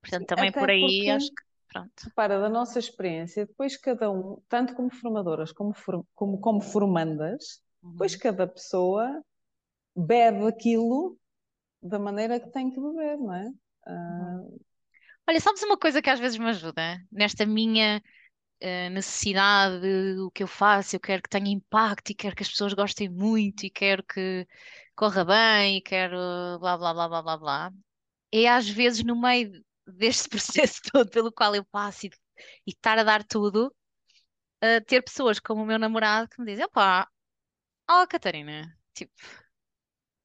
Portanto, 0.00 0.26
também 0.26 0.52
por 0.52 0.70
aí 0.70 0.80
porque, 0.80 1.10
acho 1.10 1.28
que. 1.28 1.48
Pronto. 1.68 2.10
Para 2.14 2.40
da 2.40 2.48
nossa 2.48 2.78
experiência, 2.78 3.44
depois 3.44 3.76
cada 3.76 4.10
um, 4.10 4.40
tanto 4.48 4.74
como 4.74 4.90
formadoras 4.90 5.52
como, 5.52 5.74
for, 5.74 6.02
como, 6.14 6.40
como 6.40 6.62
formandas, 6.62 7.62
uhum. 7.82 7.90
depois 7.90 8.16
cada 8.16 8.46
pessoa 8.46 9.22
bebe 9.94 10.46
aquilo 10.46 11.18
da 11.82 11.98
maneira 11.98 12.40
que 12.40 12.50
tem 12.50 12.70
que 12.70 12.80
beber, 12.80 13.18
não 13.18 13.34
é? 13.34 13.48
Uh, 13.86 14.60
Olha, 15.28 15.40
sabes 15.40 15.62
uma 15.62 15.76
coisa 15.76 16.00
que 16.00 16.08
às 16.08 16.18
vezes 16.18 16.38
me 16.38 16.46
ajuda 16.46 16.98
nesta 17.12 17.44
minha 17.44 18.02
uh, 18.62 18.90
necessidade, 18.90 19.86
o 20.20 20.30
que 20.30 20.42
eu 20.42 20.48
faço, 20.48 20.96
eu 20.96 21.00
quero 21.00 21.22
que 21.22 21.28
tenha 21.28 21.50
impacto 21.50 22.10
e 22.10 22.14
quero 22.14 22.34
que 22.34 22.42
as 22.42 22.48
pessoas 22.48 22.72
gostem 22.72 23.10
muito 23.10 23.66
e 23.66 23.70
quero 23.70 24.02
que 24.02 24.46
corra 24.98 25.24
bem 25.24 25.76
e 25.76 25.80
quero 25.80 26.18
blá 26.58 26.76
blá 26.76 26.92
blá 26.92 27.08
blá 27.08 27.22
blá 27.22 27.36
blá. 27.36 27.72
É 28.32 28.48
às 28.48 28.68
vezes 28.68 29.04
no 29.04 29.14
meio 29.20 29.64
deste 29.86 30.28
processo 30.28 30.80
todo 30.92 31.08
pelo 31.08 31.32
qual 31.32 31.54
eu 31.54 31.64
passo 31.64 32.06
e, 32.06 32.10
e 32.66 32.70
estar 32.72 32.98
a 32.98 33.04
dar 33.04 33.22
tudo, 33.24 33.72
uh, 34.64 34.84
ter 34.86 35.02
pessoas 35.02 35.38
como 35.38 35.62
o 35.62 35.66
meu 35.66 35.78
namorado 35.78 36.28
que 36.28 36.40
me 36.40 36.46
dizem, 36.50 36.64
opá, 36.64 37.08
oh, 37.88 38.06
Catarina, 38.08 38.76
tipo, 38.92 39.12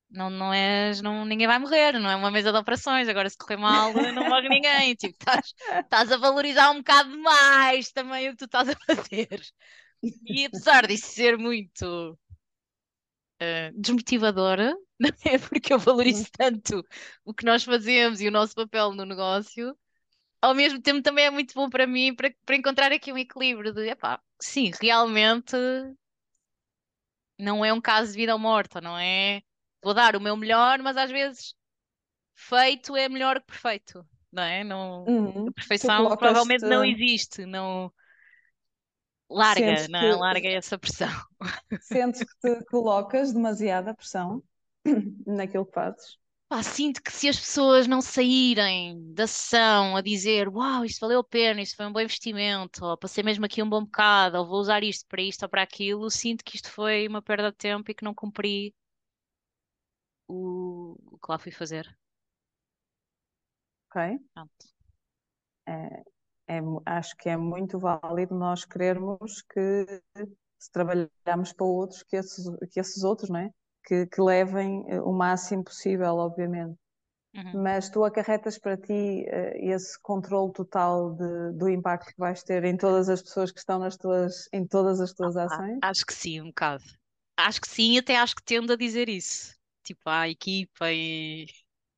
não, 0.09 0.31
não 0.31 0.51
és, 0.51 1.01
não, 1.01 1.23
ninguém 1.23 1.47
vai 1.47 1.59
morrer, 1.59 1.99
não 1.99 2.09
é 2.09 2.15
uma 2.15 2.31
mesa 2.31 2.51
de 2.51 2.57
operações, 2.57 3.07
agora 3.07 3.29
se 3.29 3.37
correr 3.37 3.57
mal 3.57 3.93
não 3.93 4.27
morre 4.27 4.49
ninguém, 4.49 4.95
tipo, 4.97 5.15
estás 5.79 6.11
a 6.11 6.17
valorizar 6.17 6.71
um 6.71 6.77
bocado 6.77 7.15
mais 7.19 7.91
também 7.91 8.29
o 8.29 8.31
que 8.31 8.37
tu 8.37 8.45
estás 8.45 8.69
a 8.69 8.75
fazer. 8.87 9.39
E 10.25 10.45
apesar 10.45 10.87
disso 10.87 11.07
ser 11.07 11.37
muito 11.37 12.17
uh, 13.41 13.79
desmotivadora, 13.81 14.75
não 14.99 15.09
é 15.25 15.37
porque 15.37 15.73
eu 15.73 15.79
valorizo 15.79 16.25
tanto 16.31 16.85
o 17.25 17.33
que 17.33 17.45
nós 17.45 17.63
fazemos 17.63 18.21
e 18.21 18.27
o 18.27 18.31
nosso 18.31 18.55
papel 18.55 18.93
no 18.93 19.05
negócio, 19.05 19.77
ao 20.41 20.53
mesmo 20.53 20.81
tempo 20.81 21.01
também 21.01 21.25
é 21.25 21.31
muito 21.31 21.53
bom 21.53 21.69
para 21.69 21.87
mim 21.87 22.13
para, 22.15 22.33
para 22.45 22.55
encontrar 22.55 22.91
aqui 22.91 23.11
um 23.11 23.17
equilíbrio 23.17 23.73
de, 23.73 23.89
epá, 23.89 24.19
sim, 24.39 24.71
realmente 24.81 25.55
não 27.39 27.63
é 27.63 27.73
um 27.73 27.81
caso 27.81 28.11
de 28.11 28.17
vida 28.17 28.33
ou 28.33 28.39
morte, 28.39 28.79
não 28.81 28.97
é 28.97 29.41
vou 29.83 29.93
dar 29.93 30.15
o 30.15 30.21
meu 30.21 30.37
melhor, 30.37 30.79
mas 30.79 30.95
às 30.95 31.11
vezes 31.11 31.55
feito 32.35 32.95
é 32.95 33.09
melhor 33.09 33.39
que 33.41 33.47
perfeito, 33.47 34.05
não 34.31 34.43
é? 34.43 34.63
Não, 34.63 35.03
uhum. 35.05 35.47
A 35.47 35.51
perfeição 35.51 36.17
provavelmente 36.17 36.63
não 36.63 36.83
existe, 36.83 37.45
não 37.45 37.91
larga, 39.33 39.87
não, 39.89 39.99
é? 39.99 40.13
que... 40.13 40.15
larga 40.19 40.49
essa 40.49 40.77
pressão. 40.77 41.09
Sentes 41.81 42.23
que 42.23 42.55
te 42.55 42.65
colocas 42.65 43.33
demasiada 43.33 43.93
pressão 43.93 44.43
naquilo 45.25 45.65
que 45.65 45.73
fazes? 45.73 46.17
Pá, 46.47 46.61
sinto 46.61 47.01
que 47.01 47.11
se 47.11 47.27
as 47.27 47.39
pessoas 47.39 47.87
não 47.87 47.99
saírem 47.99 49.11
da 49.13 49.25
sessão 49.25 49.95
a 49.95 50.01
dizer 50.01 50.47
uau, 50.49 50.85
isto 50.85 50.99
valeu 50.99 51.21
a 51.21 51.23
pena, 51.23 51.61
isto 51.61 51.75
foi 51.75 51.87
um 51.87 51.91
bom 51.91 51.99
investimento, 51.99 52.85
ou 52.85 52.97
passei 52.97 53.23
mesmo 53.23 53.43
aqui 53.45 53.63
um 53.63 53.69
bom 53.69 53.83
bocado, 53.83 54.37
ou 54.37 54.45
vou 54.45 54.59
usar 54.59 54.83
isto 54.83 55.07
para 55.07 55.21
isto 55.21 55.43
ou 55.43 55.49
para 55.49 55.63
aquilo, 55.63 56.09
sinto 56.11 56.43
que 56.43 56.55
isto 56.55 56.69
foi 56.69 57.07
uma 57.07 57.21
perda 57.23 57.49
de 57.49 57.57
tempo 57.57 57.89
e 57.89 57.95
que 57.95 58.03
não 58.03 58.13
cumpri 58.13 58.75
o, 60.27 60.95
o 61.13 61.17
que 61.17 61.31
lá 61.31 61.39
fui 61.39 61.51
fazer. 61.51 61.97
Ok. 63.89 64.19
Pronto. 64.33 64.65
É, 65.67 66.03
é, 66.47 66.59
acho 66.85 67.15
que 67.17 67.29
é 67.29 67.37
muito 67.37 67.79
válido 67.79 68.35
nós 68.35 68.65
querermos 68.65 69.41
que 69.43 69.85
se 70.59 70.71
trabalharmos 70.71 71.53
para 71.53 71.65
outros, 71.65 72.03
que 72.03 72.15
esses, 72.15 72.45
que 72.71 72.79
esses 72.79 73.03
outros, 73.03 73.29
não 73.29 73.39
é? 73.39 73.49
Que, 73.85 74.05
que 74.07 74.21
levem 74.21 74.85
eh, 74.87 75.01
o 75.01 75.11
máximo 75.11 75.63
possível, 75.63 76.15
obviamente. 76.15 76.75
Uhum. 77.35 77.63
Mas 77.63 77.89
tu 77.89 78.03
acarretas 78.03 78.57
para 78.57 78.77
ti 78.77 79.25
uh, 79.27 79.73
esse 79.73 79.99
controle 80.01 80.53
total 80.53 81.13
de, 81.15 81.57
do 81.57 81.67
impacto 81.67 82.13
que 82.13 82.19
vais 82.19 82.43
ter 82.43 82.63
em 82.63 82.77
todas 82.77 83.09
as 83.09 83.21
pessoas 83.21 83.51
que 83.51 83.59
estão 83.59 83.79
nas 83.79 83.97
tuas, 83.97 84.47
em 84.53 84.65
todas 84.65 85.01
as 85.01 85.11
tuas 85.13 85.35
ah, 85.35 85.45
ações? 85.45 85.79
Acho 85.81 86.05
que 86.05 86.13
sim, 86.13 86.39
um 86.41 86.47
bocado. 86.47 86.83
Acho 87.35 87.59
que 87.59 87.67
sim, 87.67 87.97
até 87.97 88.15
acho 88.17 88.35
que 88.35 88.43
tendo 88.43 88.71
a 88.71 88.75
dizer 88.77 89.09
isso 89.09 89.53
tipo 89.83 90.09
à 90.09 90.27
equipa 90.29 90.91
e 90.91 91.45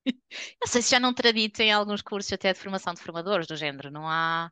não 0.61 0.67
sei 0.67 0.81
se 0.81 0.91
já 0.91 0.99
não 0.99 1.13
traditem 1.13 1.71
alguns 1.71 2.01
cursos 2.01 2.31
até 2.33 2.53
de 2.53 2.59
formação 2.59 2.93
de 2.93 3.01
formadores 3.01 3.47
do 3.47 3.55
género, 3.55 3.91
não 3.91 4.07
há 4.07 4.51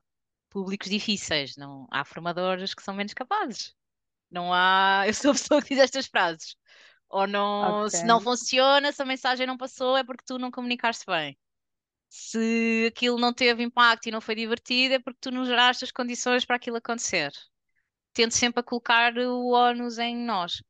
públicos 0.50 0.90
difíceis, 0.90 1.56
não 1.58 1.88
há 1.92 2.06
formadores 2.06 2.74
que 2.74 2.84
são 2.84 2.94
menos 2.94 3.14
capazes. 3.14 3.74
Não 4.30 4.54
há. 4.54 5.04
Eu 5.08 5.14
sou 5.14 5.32
a 5.32 5.34
pessoa 5.34 5.62
que 5.62 5.70
diz 5.70 5.80
estas 5.80 6.08
frases. 6.08 6.56
Ou 7.10 7.28
não, 7.28 7.88
se 7.90 8.04
não 8.06 8.20
funciona, 8.20 8.92
se 8.92 9.02
a 9.02 9.06
mensagem 9.06 9.46
não 9.46 9.56
passou, 9.56 9.96
é 9.96 10.04
porque 10.04 10.24
tu 10.26 10.40
não 10.40 10.50
comunicaste 10.50 11.06
bem. 11.06 11.38
Se 12.10 12.88
aquilo 12.88 13.20
não 13.20 13.32
teve 13.32 13.62
impacto 13.64 14.08
e 14.08 14.12
não 14.12 14.20
foi 14.20 14.34
divertido, 14.34 14.96
é 14.96 15.00
porque 15.00 15.20
tu 15.22 15.32
não 15.32 15.46
geraste 15.46 15.84
as 15.84 15.92
condições 15.92 16.44
para 16.44 16.56
aquilo 16.56 16.78
acontecer. 16.78 17.32
Tento 18.14 18.34
sempre 18.34 18.62
a 18.62 18.64
colocar 18.64 19.16
o 19.18 19.52
ónus 19.52 20.00
em 20.00 20.16
nós. 20.16 20.64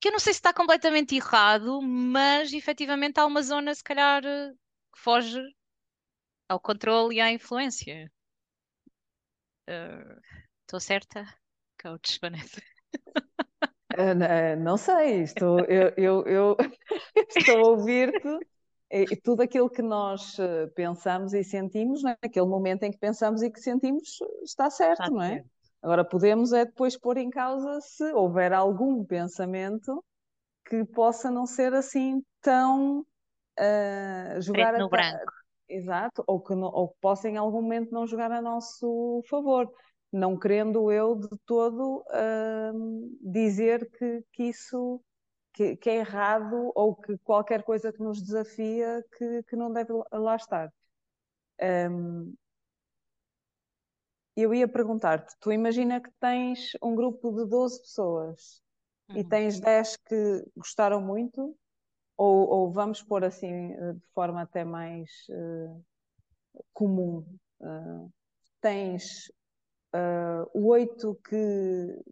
Que 0.00 0.08
eu 0.08 0.12
não 0.12 0.18
sei 0.18 0.32
se 0.32 0.38
está 0.38 0.52
completamente 0.54 1.14
errado, 1.16 1.82
mas 1.82 2.52
efetivamente 2.52 3.18
há 3.20 3.26
uma 3.26 3.42
zona, 3.42 3.74
se 3.74 3.84
calhar, 3.84 4.24
eh, 4.24 4.52
que 4.92 4.98
foge 5.00 5.40
ao 6.48 6.58
controle 6.58 7.14
e 7.16 7.20
à 7.20 7.30
influência. 7.30 8.10
Eh, 9.68 10.16
Estou 10.62 10.80
certa? 10.80 11.20
Coach 11.78 12.18
Vanessa. 12.20 12.60
Ah, 13.96 14.12
n- 14.14 14.22
ah, 14.24 14.56
não 14.56 14.76
sei, 14.76 15.22
estou, 15.22 15.64
eu, 15.66 15.92
eu, 15.96 16.24
eu 16.26 16.56
estou 17.28 17.56
a 17.56 17.70
ouvir-te 17.70 18.28
e, 18.90 19.16
tudo 19.16 19.42
aquilo 19.42 19.70
que 19.70 19.82
nós 19.82 20.38
eh, 20.38 20.66
pensamos 20.68 21.32
e 21.34 21.42
sentimos, 21.44 22.02
naquele 22.02 22.46
momento 22.46 22.82
em 22.84 22.90
que 22.90 22.98
pensamos 22.98 23.42
e 23.42 23.50
que 23.50 23.60
sentimos, 23.60 24.18
está 24.44 24.70
Está 24.92 25.10
certo, 25.10 25.12
não 25.12 25.22
é? 25.22 25.40
certo. 25.40 25.55
Agora 25.86 26.04
podemos 26.04 26.52
é 26.52 26.64
depois 26.64 26.98
pôr 26.98 27.16
em 27.16 27.30
causa 27.30 27.80
se 27.80 28.12
houver 28.12 28.52
algum 28.52 29.04
pensamento 29.04 30.04
que 30.66 30.84
possa 30.84 31.30
não 31.30 31.46
ser 31.46 31.72
assim 31.74 32.24
tão 32.42 33.06
ah, 33.58 34.40
Preto 34.40 34.42
jogar 34.42 34.74
a 34.74 34.82
no 34.82 34.88
ta- 34.88 34.90
branco. 34.90 35.32
exato, 35.68 36.24
ou 36.26 36.40
que, 36.42 36.56
não- 36.56 36.70
ou 36.72 36.88
que 36.88 36.98
possa 37.00 37.28
em 37.28 37.36
algum 37.36 37.62
momento 37.62 37.92
não 37.92 38.04
jogar 38.04 38.32
a 38.32 38.42
nosso 38.42 39.22
favor, 39.30 39.72
não 40.12 40.36
querendo 40.36 40.90
eu 40.90 41.14
de 41.14 41.28
todo 41.46 42.04
ah, 42.10 42.72
dizer 43.22 43.88
que, 43.92 44.24
que 44.32 44.44
isso 44.44 45.00
que, 45.54 45.76
que 45.76 45.90
é 45.90 45.98
errado 45.98 46.72
ou 46.74 46.96
que 46.96 47.16
qualquer 47.18 47.62
coisa 47.62 47.92
que 47.92 48.02
nos 48.02 48.20
desafia 48.22 49.04
que, 49.16 49.44
que 49.44 49.54
não 49.56 49.72
deve 49.72 49.92
lá 50.12 50.34
estar. 50.36 50.68
Ahm, 51.60 52.34
eu 54.42 54.54
ia 54.54 54.68
perguntar-te, 54.68 55.34
tu 55.40 55.52
imagina 55.52 56.00
que 56.00 56.10
tens 56.20 56.72
um 56.82 56.94
grupo 56.94 57.32
de 57.32 57.46
12 57.48 57.80
pessoas 57.82 58.62
e 59.14 59.24
Uhum. 59.24 59.30
tens 59.30 59.60
10 59.60 59.96
que 59.96 60.44
gostaram 60.56 61.00
muito, 61.00 61.56
ou, 62.16 62.48
ou 62.48 62.72
vamos 62.72 63.02
pôr 63.02 63.24
assim 63.24 63.72
eh, 63.72 63.94
de 63.94 64.06
forma 64.14 64.42
até 64.42 64.64
mais 64.64 65.10
eh, 65.30 65.80
comum. 66.72 67.24
Eh, 67.62 68.08
tens 68.60 69.30
eh, 69.94 70.44
oito 70.54 71.16
que 71.28 71.36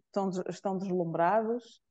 estão, 0.07 0.31
estão 0.49 0.79
deslumbrados, 0.79 1.83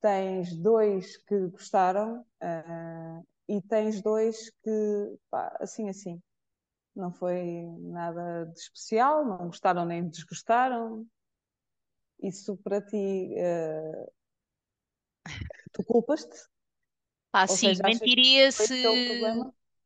tens 0.00 0.56
dois 0.56 1.16
que 1.18 1.48
gostaram, 1.48 2.24
eh, 2.42 3.22
e 3.48 3.62
tens 3.62 4.02
dois 4.02 4.50
que, 4.62 5.18
pá, 5.30 5.56
assim, 5.60 5.88
assim, 5.88 6.22
não 6.96 7.12
foi 7.12 7.62
nada 7.80 8.46
de 8.46 8.58
especial, 8.60 9.24
não 9.24 9.46
gostaram 9.48 9.84
nem 9.84 10.08
desgostaram. 10.08 11.06
Isso 12.20 12.56
para 12.56 12.80
ti, 12.80 13.34
eh, 13.36 14.06
tu 15.72 15.82
culpas-te? 15.84 16.38
Ou 17.46 17.56
sim, 17.56 17.76
seja, 17.76 17.82
mentiria 17.82 18.50
é 18.58 18.68
se. 18.68 18.76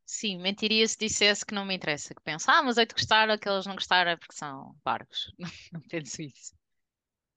Sim, 0.07 0.38
mentiria 0.40 0.87
se 0.88 0.97
dissesse 0.99 1.44
que 1.47 1.55
não 1.55 1.64
me 1.66 1.75
interessa. 1.75 2.14
Que 2.14 2.23
penso, 2.23 2.51
ah, 2.51 2.62
mas 2.62 2.79
hei 2.79 2.87
de 2.87 2.94
gostar, 2.94 3.29
aqueles 3.31 3.66
não 3.66 3.75
gostaram 3.75 4.11
é 4.12 4.16
porque 4.16 4.35
são 4.35 4.75
parvos. 4.83 5.33
Não, 5.38 5.51
não 5.73 5.81
penso 5.83 6.23
isso. 6.23 6.55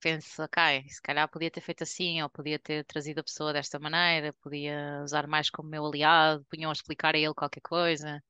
Penso, 0.02 0.44
ok, 0.44 0.88
se 0.90 1.02
calhar 1.02 1.30
podia 1.30 1.52
ter 1.52 1.62
feito 1.62 1.84
assim, 1.84 2.22
ou 2.24 2.30
podia 2.30 2.60
ter 2.60 2.86
trazido 2.86 3.22
a 3.22 3.24
pessoa 3.24 3.54
desta 3.54 3.80
maneira, 3.80 4.34
podia 4.42 5.02
usar 5.04 5.28
mais 5.28 5.50
como 5.50 5.70
meu 5.70 5.86
aliado, 5.86 6.46
punham 6.50 6.70
a 6.72 6.74
explicar 6.74 7.16
a 7.16 7.20
ele 7.20 7.34
qualquer 7.36 7.62
coisa. 7.62 8.24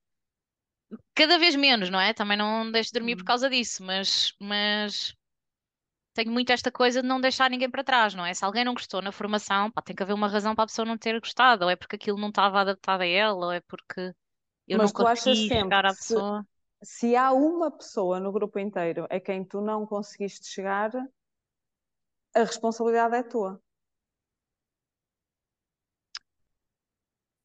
Cada 1.16 1.38
vez 1.38 1.56
menos, 1.56 1.90
não 1.90 2.00
é? 2.00 2.14
Também 2.14 2.38
não 2.38 2.72
deixo 2.72 2.90
de 2.92 3.00
dormir 3.00 3.16
por 3.16 3.24
Hum. 3.24 3.26
causa 3.26 3.50
disso, 3.50 3.84
mas, 3.84 4.34
mas 4.40 5.16
tenho 6.14 6.32
muito 6.32 6.52
esta 6.52 6.72
coisa 6.72 7.02
de 7.02 7.08
não 7.08 7.22
deixar 7.22 7.50
ninguém 7.50 7.70
para 7.70 7.84
trás, 7.84 8.14
não 8.16 8.26
é? 8.26 8.34
Se 8.34 8.44
alguém 8.46 8.66
não 8.66 8.74
gostou 8.74 9.02
na 9.02 9.12
formação, 9.12 9.72
pá, 9.72 9.82
tem 9.82 9.96
que 9.96 10.04
haver 10.04 10.14
uma 10.14 10.28
razão 10.28 10.56
para 10.56 10.64
a 10.66 10.68
pessoa 10.68 10.86
não 10.86 10.98
ter 10.98 11.20
gostado, 11.20 11.66
ou 11.66 11.72
é 11.72 11.76
porque 11.76 11.96
aquilo 11.98 12.20
não 12.20 12.30
estava 12.30 12.62
adaptado 12.62 13.02
a 13.02 13.08
ela, 13.08 13.46
ou 13.48 13.52
é 13.52 13.62
porque 13.62 14.14
eu 14.68 14.80
não 14.80 14.92
Mas 14.92 15.00
achas 15.00 15.38
consegui 15.38 15.54
chegar 15.54 15.86
à 15.86 15.94
se, 15.94 16.16
pessoa. 16.16 16.46
se 16.84 17.16
há 17.16 17.32
uma 17.34 17.72
pessoa 17.72 18.20
no 18.20 18.32
grupo 18.32 18.60
inteiro 18.60 19.06
a 19.10 19.20
quem 19.20 19.46
tu 19.46 19.62
não 19.62 19.86
conseguiste 19.86 20.48
chegar, 20.50 20.92
a 22.36 22.42
responsabilidade 22.44 23.16
é 23.16 23.24
tua. 23.24 23.62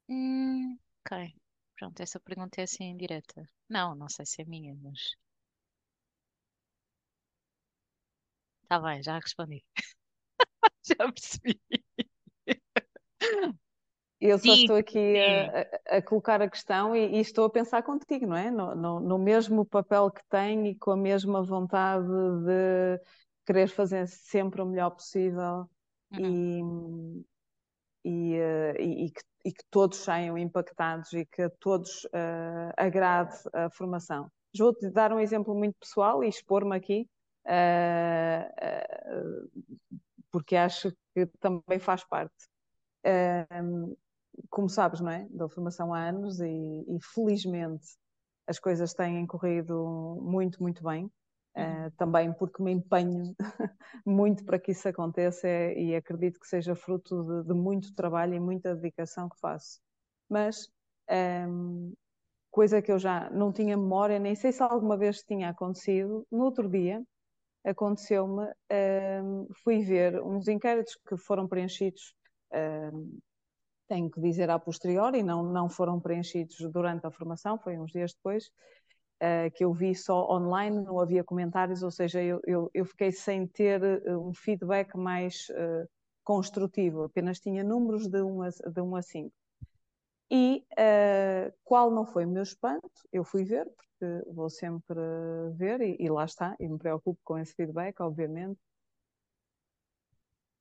Hum, 0.09 0.79
ok. 1.05 1.37
Pronto, 1.79 2.01
essa 2.03 2.21
pergunta 2.21 2.61
é 2.61 2.65
assim 2.65 2.97
direta. 2.97 3.43
Não, 3.69 3.95
não 3.95 4.09
sei 4.11 4.27
se 4.27 4.43
é 4.43 4.45
minha, 4.45 4.75
mas 4.75 5.17
está 8.63 8.79
bem, 8.81 9.03
já 9.03 9.19
respondi. 9.19 9.65
Já 10.83 10.97
percebi. 11.13 11.61
Eu 14.21 14.39
só 14.39 14.55
Sim, 14.55 14.55
estou 14.55 14.77
aqui 14.77 15.19
sim. 15.25 15.55
a, 15.91 15.97
a- 15.99 16.03
colocar 16.03 16.41
a 16.41 16.49
questão 16.49 16.97
e, 16.97 17.17
e 17.19 17.21
estou 17.21 17.45
a 17.45 17.51
pensar 17.51 17.83
contigo, 17.83 18.27
não 18.27 18.37
é? 18.37 18.51
No, 18.51 18.75
no- 18.75 19.01
no 19.01 19.19
mesmo 19.19 19.65
papel 19.67 20.11
que 20.11 20.23
tenho 20.29 20.67
e 20.67 20.75
com 20.75 20.91
a 20.93 20.97
mesma 20.97 21.43
vontade 21.43 22.07
de 22.07 23.01
querer 23.45 23.69
fazer 23.69 24.09
sempre 24.09 24.63
o 24.63 24.67
melhor 24.67 24.91
possível 24.91 25.69
Uhum, 26.11 26.17
e, 26.17 26.61
e, 28.05 28.35
eh, 28.37 28.75
e- 28.83 29.07
e 29.07 29.11
que, 29.11 29.21
e 29.47 29.53
que 29.53 29.63
todos 29.71 29.99
saiam 29.99 30.37
impactados 30.37 31.13
e 31.13 31.25
que 31.25 31.43
a 31.43 31.51
todos 31.61 32.05
eh, 32.13 32.73
agrade 32.77 33.37
a 33.55 33.71
formação. 33.71 34.29
Vou-te 34.59 34.91
dar 34.91 35.13
um 35.13 35.21
exemplo 35.21 35.55
muito 35.55 35.77
pessoal 35.79 36.25
e 36.25 36.29
expor-me 36.29 36.75
aqui, 36.77 37.09
eh, 37.47 38.53
eh, 38.61 39.43
porque 40.33 40.57
acho 40.57 40.91
que 41.15 41.27
também 41.39 41.79
faz 41.79 42.03
parte. 42.05 42.35
Eh, 43.05 43.47
como 44.51 44.69
sabes, 44.69 45.01
não 45.01 45.11
é? 45.13 45.29
Dou 45.31 45.49
formação 45.49 45.95
há 45.95 46.09
anos 46.09 46.41
e, 46.41 46.47
e 46.49 46.99
felizmente 47.15 47.87
as 48.49 48.59
coisas 48.59 48.95
têm 48.95 49.25
corrido 49.29 50.19
muito, 50.23 50.61
muito 50.61 50.83
bem. 50.83 51.09
Uh, 51.57 51.91
também 51.97 52.35
porque 52.35 52.63
me 52.63 52.71
empenho 52.71 53.35
muito 54.05 54.45
para 54.45 54.59
que 54.59 54.73
isso 54.73 54.87
aconteça 54.87 55.49
e 55.49 55.97
acredito 55.97 56.39
que 56.39 56.47
seja 56.47 56.75
fruto 56.75 57.25
de, 57.25 57.49
de 57.49 57.55
muito 57.55 57.95
trabalho 57.95 58.35
e 58.35 58.41
muita 58.41 58.75
dedicação 58.75 59.27
que 59.27 59.41
faço. 59.41 59.81
Mas 60.29 60.69
um, 61.49 61.95
coisa 62.51 62.83
que 62.83 62.93
eu 62.93 62.99
já 62.99 63.31
não 63.31 63.53
tinha 63.53 63.75
memória, 63.75 64.19
nem 64.19 64.35
sei 64.35 64.53
se 64.53 64.63
alguma 64.63 64.99
vez 64.99 65.23
tinha 65.23 65.49
acontecido, 65.49 66.27
no 66.31 66.45
outro 66.45 66.69
dia 66.69 67.03
aconteceu-me, 67.65 68.47
um, 69.23 69.49
fui 69.65 69.83
ver 69.83 70.23
uns 70.23 70.47
inquéritos 70.49 70.97
que 71.09 71.17
foram 71.17 71.49
preenchidos 71.49 72.15
um, 72.93 73.19
tenho 73.89 74.11
que 74.11 74.21
dizer 74.21 74.51
a 74.51 74.59
posteriori, 74.59 75.23
não, 75.23 75.43
não 75.43 75.69
foram 75.69 76.01
preenchidos 76.01 76.57
durante 76.73 77.07
a 77.07 77.11
formação, 77.11 77.59
foi 77.59 77.79
uns 77.79 77.93
dias 77.93 78.13
depois, 78.13 78.51
uh, 79.23 79.51
que 79.55 79.65
eu 79.65 79.73
vi 79.73 79.95
só 79.95 80.31
online, 80.31 80.83
não 80.83 81.01
havia 81.01 81.25
comentários, 81.25 81.83
ou 81.83 81.91
seja, 81.91 82.23
eu, 82.23 82.41
eu, 82.47 82.71
eu 82.75 82.85
fiquei 82.85 83.13
sem 83.13 83.47
ter 83.47 83.81
um 84.09 84.33
feedback 84.33 84.97
mais 84.97 85.49
uh, 85.51 85.89
construtivo, 86.25 87.05
apenas 87.05 87.39
tinha 87.39 87.63
números 87.63 88.09
de 88.09 88.21
1 88.21 88.43
a, 88.43 88.49
de 88.49 88.81
1 88.81 88.97
a 88.97 89.03
5. 89.03 89.33
E 90.31 90.67
uh, 90.73 91.55
qual 91.63 91.91
não 91.91 92.05
foi 92.05 92.25
o 92.25 92.29
meu 92.29 92.43
espanto? 92.43 92.91
Eu 93.13 93.23
fui 93.23 93.45
ver, 93.45 93.65
porque 93.77 94.33
vou 94.33 94.51
sempre 94.51 94.99
ver, 95.55 95.81
e, 95.81 95.97
e 96.01 96.09
lá 96.09 96.25
está, 96.25 96.57
e 96.59 96.69
me 96.69 96.79
preocupo 96.79 97.21
com 97.23 97.39
esse 97.39 97.55
feedback, 97.55 98.01
obviamente. 98.01 98.59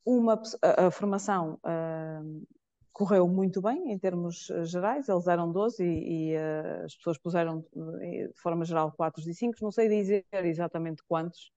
Uma, 0.06 0.40
a, 0.62 0.86
a 0.86 0.92
formação 0.92 1.60
uh, 1.64 2.48
correu 2.96 3.28
muito 3.28 3.62
bem 3.62 3.92
em 3.92 4.00
termos 4.00 4.50
gerais, 4.64 5.10
eles 5.10 5.28
eram 5.28 5.52
12 5.52 5.84
e, 5.84 6.32
e 6.32 6.38
uh, 6.38 6.86
as 6.86 6.96
pessoas 6.96 7.18
puseram 7.18 7.60
de 7.60 8.32
forma 8.42 8.64
geral 8.64 8.90
4 8.94 9.22
e 9.30 9.34
5, 9.34 9.58
não 9.62 9.70
sei 9.70 9.90
dizer 9.90 10.26
exatamente 10.32 11.04
quantos, 11.06 11.52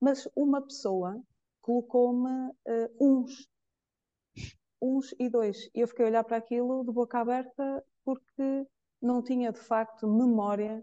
mas 0.00 0.28
uma 0.34 0.60
pessoa 0.60 1.22
colocou-me 1.60 2.28
uh, 2.28 2.90
uns, 3.00 3.48
uns 4.82 5.14
e 5.20 5.30
dois. 5.30 5.70
E 5.72 5.82
eu 5.82 5.86
fiquei 5.86 6.04
a 6.04 6.08
olhar 6.08 6.24
para 6.24 6.38
aquilo 6.38 6.84
de 6.84 6.90
boca 6.90 7.20
aberta 7.20 7.84
porque 8.04 8.66
não 9.00 9.22
tinha 9.22 9.52
de 9.52 9.60
facto 9.60 10.08
memória 10.08 10.82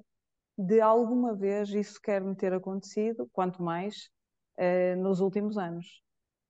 de 0.57 0.79
alguma 0.79 1.35
vez 1.35 1.67
isso 1.71 1.99
quer 2.01 2.23
me 2.23 2.35
ter 2.37 2.53
acontecido, 2.53 3.29
quanto 3.33 3.61
mais 3.61 4.09
uh, 4.57 4.95
nos 5.01 5.19
últimos 5.19 5.57
anos. 5.57 6.01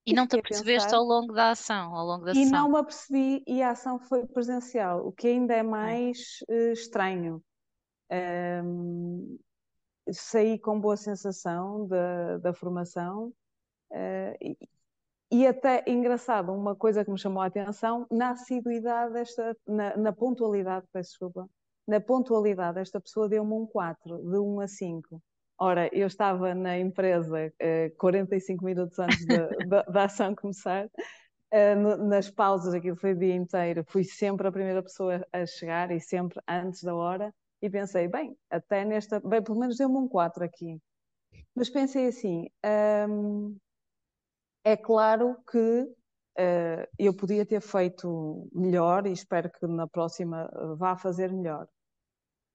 E 0.06 0.14
não 0.14 0.26
te 0.26 0.38
apercebeste 0.38 0.94
ao 0.94 1.04
longo 1.04 1.32
da 1.32 1.50
ação, 1.50 1.94
ao 1.94 2.06
longo 2.06 2.24
da 2.24 2.32
e 2.32 2.36
sessão. 2.36 2.50
não 2.50 2.70
me 2.70 2.78
apercebi 2.78 3.44
e 3.46 3.62
a 3.62 3.70
ação 3.70 3.98
foi 3.98 4.26
presencial, 4.26 5.06
o 5.06 5.12
que 5.12 5.28
ainda 5.28 5.54
é 5.54 5.62
mais 5.62 6.42
uh, 6.48 6.72
estranho. 6.72 7.42
Um, 8.10 9.38
saí 10.10 10.58
com 10.58 10.80
boa 10.80 10.96
sensação 10.96 11.86
da, 11.86 12.38
da 12.38 12.52
formação 12.52 13.32
uh, 13.92 14.36
e, 14.40 14.56
e, 15.30 15.46
até, 15.46 15.84
engraçado, 15.86 16.50
uma 16.52 16.74
coisa 16.74 17.04
que 17.04 17.10
me 17.10 17.18
chamou 17.18 17.42
a 17.42 17.46
atenção, 17.46 18.06
na 18.10 18.30
assiduidade, 18.30 19.12
desta, 19.12 19.56
na, 19.64 19.96
na 19.96 20.12
pontualidade, 20.12 20.86
peço 20.92 21.10
desculpa, 21.10 21.48
na 21.86 22.00
pontualidade, 22.00 22.80
esta 22.80 23.00
pessoa 23.00 23.28
deu-me 23.28 23.52
um 23.52 23.66
4, 23.66 24.18
de 24.18 24.38
1 24.38 24.60
a 24.60 24.66
5. 24.66 25.22
Ora, 25.62 25.90
eu 25.92 26.06
estava 26.06 26.54
na 26.54 26.78
empresa 26.78 27.52
uh, 27.60 27.96
45 27.98 28.64
minutos 28.64 28.98
antes 28.98 29.26
da 29.26 29.84
ação 30.04 30.34
começar, 30.34 30.86
uh, 30.86 31.96
nas 32.08 32.30
pausas, 32.30 32.72
aquilo 32.72 32.96
foi 32.96 33.12
o 33.12 33.18
dia 33.18 33.34
inteiro, 33.34 33.84
fui 33.86 34.02
sempre 34.02 34.48
a 34.48 34.52
primeira 34.52 34.82
pessoa 34.82 35.22
a 35.30 35.44
chegar 35.44 35.90
e 35.90 36.00
sempre 36.00 36.40
antes 36.48 36.82
da 36.82 36.94
hora, 36.94 37.30
e 37.60 37.68
pensei, 37.68 38.08
bem, 38.08 38.34
até 38.48 38.86
nesta, 38.86 39.20
bem, 39.20 39.42
pelo 39.42 39.58
menos 39.58 39.76
deu-me 39.76 39.98
um 39.98 40.08
4 40.08 40.42
aqui. 40.42 40.80
Mas 41.54 41.68
pensei 41.68 42.06
assim, 42.06 42.46
hum, 43.06 43.54
é 44.64 44.78
claro 44.78 45.36
que 45.50 45.82
uh, 46.38 46.88
eu 46.98 47.14
podia 47.14 47.44
ter 47.44 47.60
feito 47.60 48.48
melhor 48.54 49.06
e 49.06 49.12
espero 49.12 49.50
que 49.50 49.66
na 49.66 49.86
próxima 49.86 50.50
vá 50.78 50.96
fazer 50.96 51.30
melhor. 51.30 51.68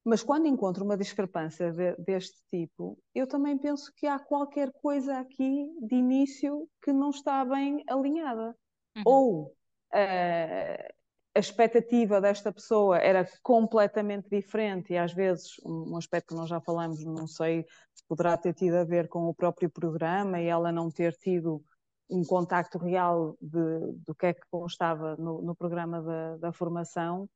Mas 0.06 0.22
quando 0.22 0.46
encontro 0.46 0.86
uma 0.86 0.96
discrepância 0.96 1.72
de, 1.74 1.96
deste 1.96 2.40
tipo, 2.52 2.96
eu 3.14 3.26
também 3.26 3.58
penso 3.58 3.92
que 3.96 4.06
há 4.06 4.20
qualquer 4.20 4.72
coisa 4.74 5.18
aqui 5.18 5.68
de 5.82 5.96
início 5.96 6.70
que 6.84 6.94
não 6.94 7.10
está 7.10 7.44
bem 7.44 7.84
alinhada. 7.90 8.56
Uhum. 8.98 9.04
Ou 9.04 9.44
uh, 9.48 10.94
a 11.36 11.40
expectativa 11.40 12.22
desta 12.22 12.54
pessoa 12.54 13.00
era 13.00 13.28
completamente 13.42 14.30
diferente 14.30 14.94
e 14.94 14.98
às 14.98 15.12
vezes 15.12 15.56
um 15.66 15.98
aspecto 15.98 16.30
que 16.30 16.36
nós 16.36 16.50
já 16.50 16.62
falamos, 16.62 17.04
não 17.04 17.26
sei 17.26 17.66
se 17.94 18.06
poderá 18.08 18.38
ter 18.38 18.54
tido 18.54 18.76
a 18.76 18.84
ver 18.84 19.10
com 19.10 19.28
o 19.28 19.34
próprio 19.34 19.72
programa 19.72 20.40
e 20.40 20.46
ela 20.46 20.72
não 20.72 20.92
ter 20.92 21.14
tido 21.14 21.64
um 22.10 22.24
contacto 22.24 22.78
real 22.78 23.36
de, 23.42 23.80
do 24.06 24.14
que 24.14 24.28
é 24.28 24.34
que 24.34 24.46
constava 24.52 25.16
no, 25.18 25.42
no 25.42 25.56
programa 25.56 26.00
da, 26.02 26.38
da 26.38 26.54
formação 26.54 27.28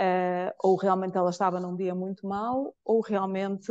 Uh, 0.00 0.50
ou 0.62 0.76
realmente 0.76 1.18
ela 1.18 1.28
estava 1.28 1.60
num 1.60 1.76
dia 1.76 1.94
muito 1.94 2.26
mau, 2.26 2.74
ou 2.82 3.02
realmente 3.02 3.70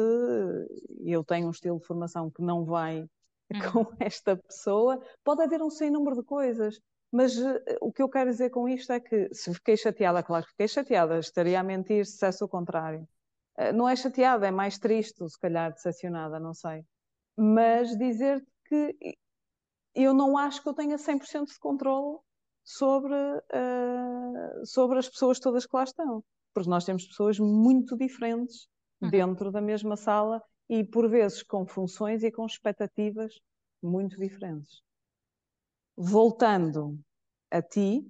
eu 1.04 1.24
tenho 1.24 1.48
um 1.48 1.50
estilo 1.50 1.80
de 1.80 1.88
formação 1.88 2.30
que 2.30 2.44
não 2.44 2.64
vai 2.64 3.10
uhum. 3.52 3.86
com 3.86 3.96
esta 4.00 4.38
pessoa. 4.38 5.02
Pode 5.24 5.42
haver 5.42 5.60
um 5.60 5.72
sem 5.72 5.90
número 5.90 6.16
de 6.16 6.24
coisas, 6.24 6.80
mas 7.12 7.36
uh, 7.36 7.60
o 7.82 7.92
que 7.92 8.04
eu 8.04 8.08
quero 8.08 8.30
dizer 8.30 8.52
com 8.52 8.70
isto 8.70 8.94
é 8.94 9.00
que 9.00 9.28
se 9.34 9.52
fiquei 9.56 9.76
chateada, 9.76 10.22
claro 10.22 10.46
que 10.46 10.52
fiquei 10.52 10.68
chateada, 10.68 11.18
estaria 11.18 11.60
a 11.60 11.64
mentir 11.64 12.06
se 12.06 12.12
dissesse 12.12 12.44
o 12.44 12.48
contrário. 12.48 13.08
Uh, 13.58 13.74
não 13.74 13.90
é 13.90 13.96
chateada, 13.96 14.48
é 14.48 14.52
mais 14.52 14.78
triste, 14.78 15.28
se 15.28 15.40
calhar 15.40 15.74
decepcionada, 15.74 16.40
não 16.40 16.54
sei. 16.54 16.86
Mas 17.36 17.98
dizer 17.98 18.46
que 18.66 18.96
eu 19.96 20.14
não 20.14 20.38
acho 20.38 20.62
que 20.62 20.70
eu 20.70 20.76
tenha 20.76 20.98
100% 20.98 21.46
de 21.48 21.60
controle 21.60 22.20
sobre, 22.70 23.16
uh, 23.16 24.64
sobre 24.64 25.00
as 25.00 25.10
pessoas 25.10 25.40
todas 25.40 25.66
que 25.66 25.76
lá 25.76 25.84
estão. 25.84 26.24
Porque 26.54 26.70
nós 26.70 26.86
temos 26.86 27.08
pessoas 27.08 27.40
muito 27.40 27.98
diferentes 27.98 28.68
uhum. 29.02 29.10
dentro 29.10 29.52
da 29.52 29.60
mesma 29.60 29.98
sala 29.98 30.40
e, 30.70 30.84
por 30.84 31.10
vezes, 31.10 31.42
com 31.42 31.66
funções 31.66 32.24
e 32.24 32.32
com 32.32 32.46
expectativas 32.46 33.34
muito 33.82 34.18
diferentes. 34.18 34.84
Voltando 35.98 37.00
a 37.50 37.60
ti. 37.60 38.06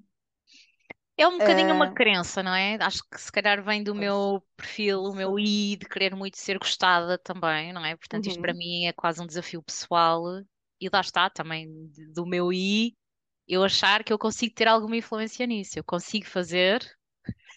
É 1.17 1.25
um 1.25 1.37
bocadinho 1.37 1.71
uh... 1.71 1.75
uma 1.75 1.93
crença, 1.93 2.43
não 2.43 2.53
é? 2.53 2.75
Acho 2.81 3.01
que 3.09 3.19
se 3.19 3.31
calhar 3.31 3.63
vem 3.63 3.81
do 3.81 3.95
meu 3.95 4.43
perfil, 4.57 5.03
o 5.03 5.15
meu 5.15 5.39
I, 5.39 5.77
de 5.77 5.85
querer 5.87 6.13
muito 6.13 6.37
ser 6.37 6.59
gostada 6.59 7.17
também, 7.17 7.71
não 7.71 7.85
é? 7.85 7.95
Portanto, 7.95 8.27
isto 8.27 8.41
para 8.41 8.51
uhum. 8.51 8.57
mim 8.57 8.85
é 8.87 8.93
quase 8.93 9.21
um 9.21 9.27
desafio 9.27 9.63
pessoal 9.63 10.21
e 10.81 10.89
lá 10.91 10.99
está 10.99 11.29
também 11.29 11.69
do 12.13 12.25
meu 12.25 12.51
I 12.51 12.98
eu 13.49 13.63
achar 13.63 14.03
que 14.03 14.13
eu 14.13 14.19
consigo 14.19 14.53
ter 14.53 14.67
alguma 14.67 14.95
influência 14.95 15.45
nisso. 15.47 15.79
Eu 15.79 15.83
consigo 15.83 16.27
fazer. 16.27 16.87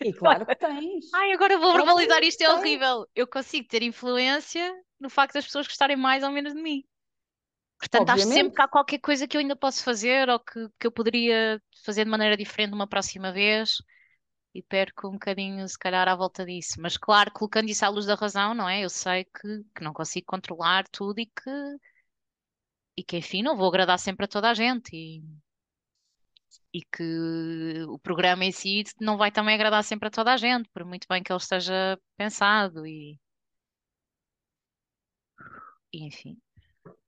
E 0.00 0.10
claro 0.12 0.46
que 0.46 0.56
tens. 0.56 1.12
Ai, 1.14 1.32
agora 1.32 1.58
vou 1.58 1.74
verbalizar 1.74 2.22
isto, 2.24 2.40
é 2.40 2.50
horrível. 2.50 3.06
Eu 3.14 3.26
consigo 3.26 3.68
ter 3.68 3.82
influência 3.82 4.74
no 4.98 5.10
facto 5.10 5.34
das 5.34 5.44
pessoas 5.44 5.66
gostarem 5.66 5.96
mais 5.96 6.24
ou 6.24 6.30
menos 6.30 6.54
de 6.54 6.62
mim. 6.62 6.82
Portanto, 7.78 8.08
Obviamente. 8.08 8.28
acho 8.28 8.32
sempre 8.32 8.54
que 8.54 8.62
há 8.62 8.68
qualquer 8.68 8.98
coisa 9.00 9.28
que 9.28 9.36
eu 9.36 9.40
ainda 9.40 9.56
posso 9.56 9.82
fazer 9.82 10.28
ou 10.30 10.40
que, 10.40 10.68
que 10.80 10.86
eu 10.86 10.92
poderia 10.92 11.60
fazer 11.84 12.04
de 12.04 12.10
maneira 12.10 12.36
diferente 12.36 12.72
uma 12.72 12.86
próxima 12.86 13.32
vez 13.32 13.82
e 14.54 14.62
perco 14.62 15.08
um 15.08 15.12
bocadinho, 15.12 15.66
se 15.68 15.78
calhar, 15.78 16.08
à 16.08 16.14
volta 16.14 16.44
disso. 16.44 16.80
Mas, 16.80 16.96
claro, 16.96 17.30
colocando 17.32 17.68
isso 17.68 17.84
à 17.84 17.88
luz 17.88 18.06
da 18.06 18.14
razão, 18.14 18.54
não 18.54 18.68
é? 18.68 18.84
Eu 18.84 18.88
sei 18.88 19.24
que, 19.24 19.64
que 19.74 19.82
não 19.82 19.92
consigo 19.92 20.26
controlar 20.26 20.84
tudo 20.88 21.18
e 21.18 21.26
que, 21.26 21.50
e 22.96 23.02
que, 23.02 23.16
enfim, 23.18 23.42
não 23.42 23.56
vou 23.56 23.68
agradar 23.68 23.98
sempre 23.98 24.24
a 24.24 24.28
toda 24.28 24.48
a 24.48 24.54
gente. 24.54 24.94
E, 24.94 25.22
e 26.72 26.82
que 26.82 27.84
o 27.88 27.98
programa 27.98 28.44
em 28.44 28.52
si 28.52 28.84
não 29.00 29.16
vai 29.16 29.30
também 29.30 29.54
agradar 29.54 29.84
sempre 29.84 30.08
a 30.08 30.10
toda 30.10 30.32
a 30.32 30.36
gente, 30.36 30.68
por 30.70 30.84
muito 30.84 31.06
bem 31.08 31.22
que 31.22 31.32
ele 31.32 31.38
esteja 31.38 31.98
pensado 32.16 32.86
e, 32.86 33.18
enfim. 35.92 36.38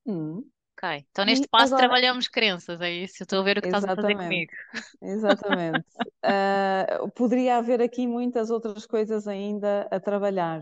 Hum. 0.06 0.48
Ok, 0.76 1.06
então 1.10 1.24
neste 1.24 1.44
e 1.44 1.48
passo 1.48 1.72
agora... 1.72 1.86
trabalhamos 1.88 2.26
crenças, 2.28 2.80
é 2.80 2.90
isso? 2.90 3.22
Eu 3.22 3.24
estou 3.24 3.40
a 3.40 3.44
ver 3.44 3.58
o 3.58 3.62
que 3.62 3.68
Exatamente. 3.68 3.98
estás 3.98 3.98
a 3.98 4.02
fazer 4.02 4.22
comigo. 4.24 4.52
Exatamente. 5.00 5.86
uh, 6.24 7.10
poderia 7.14 7.56
haver 7.56 7.80
aqui 7.80 8.06
muitas 8.06 8.50
outras 8.50 8.84
coisas 8.84 9.28
ainda 9.28 9.88
a 9.90 10.00
trabalhar 10.00 10.60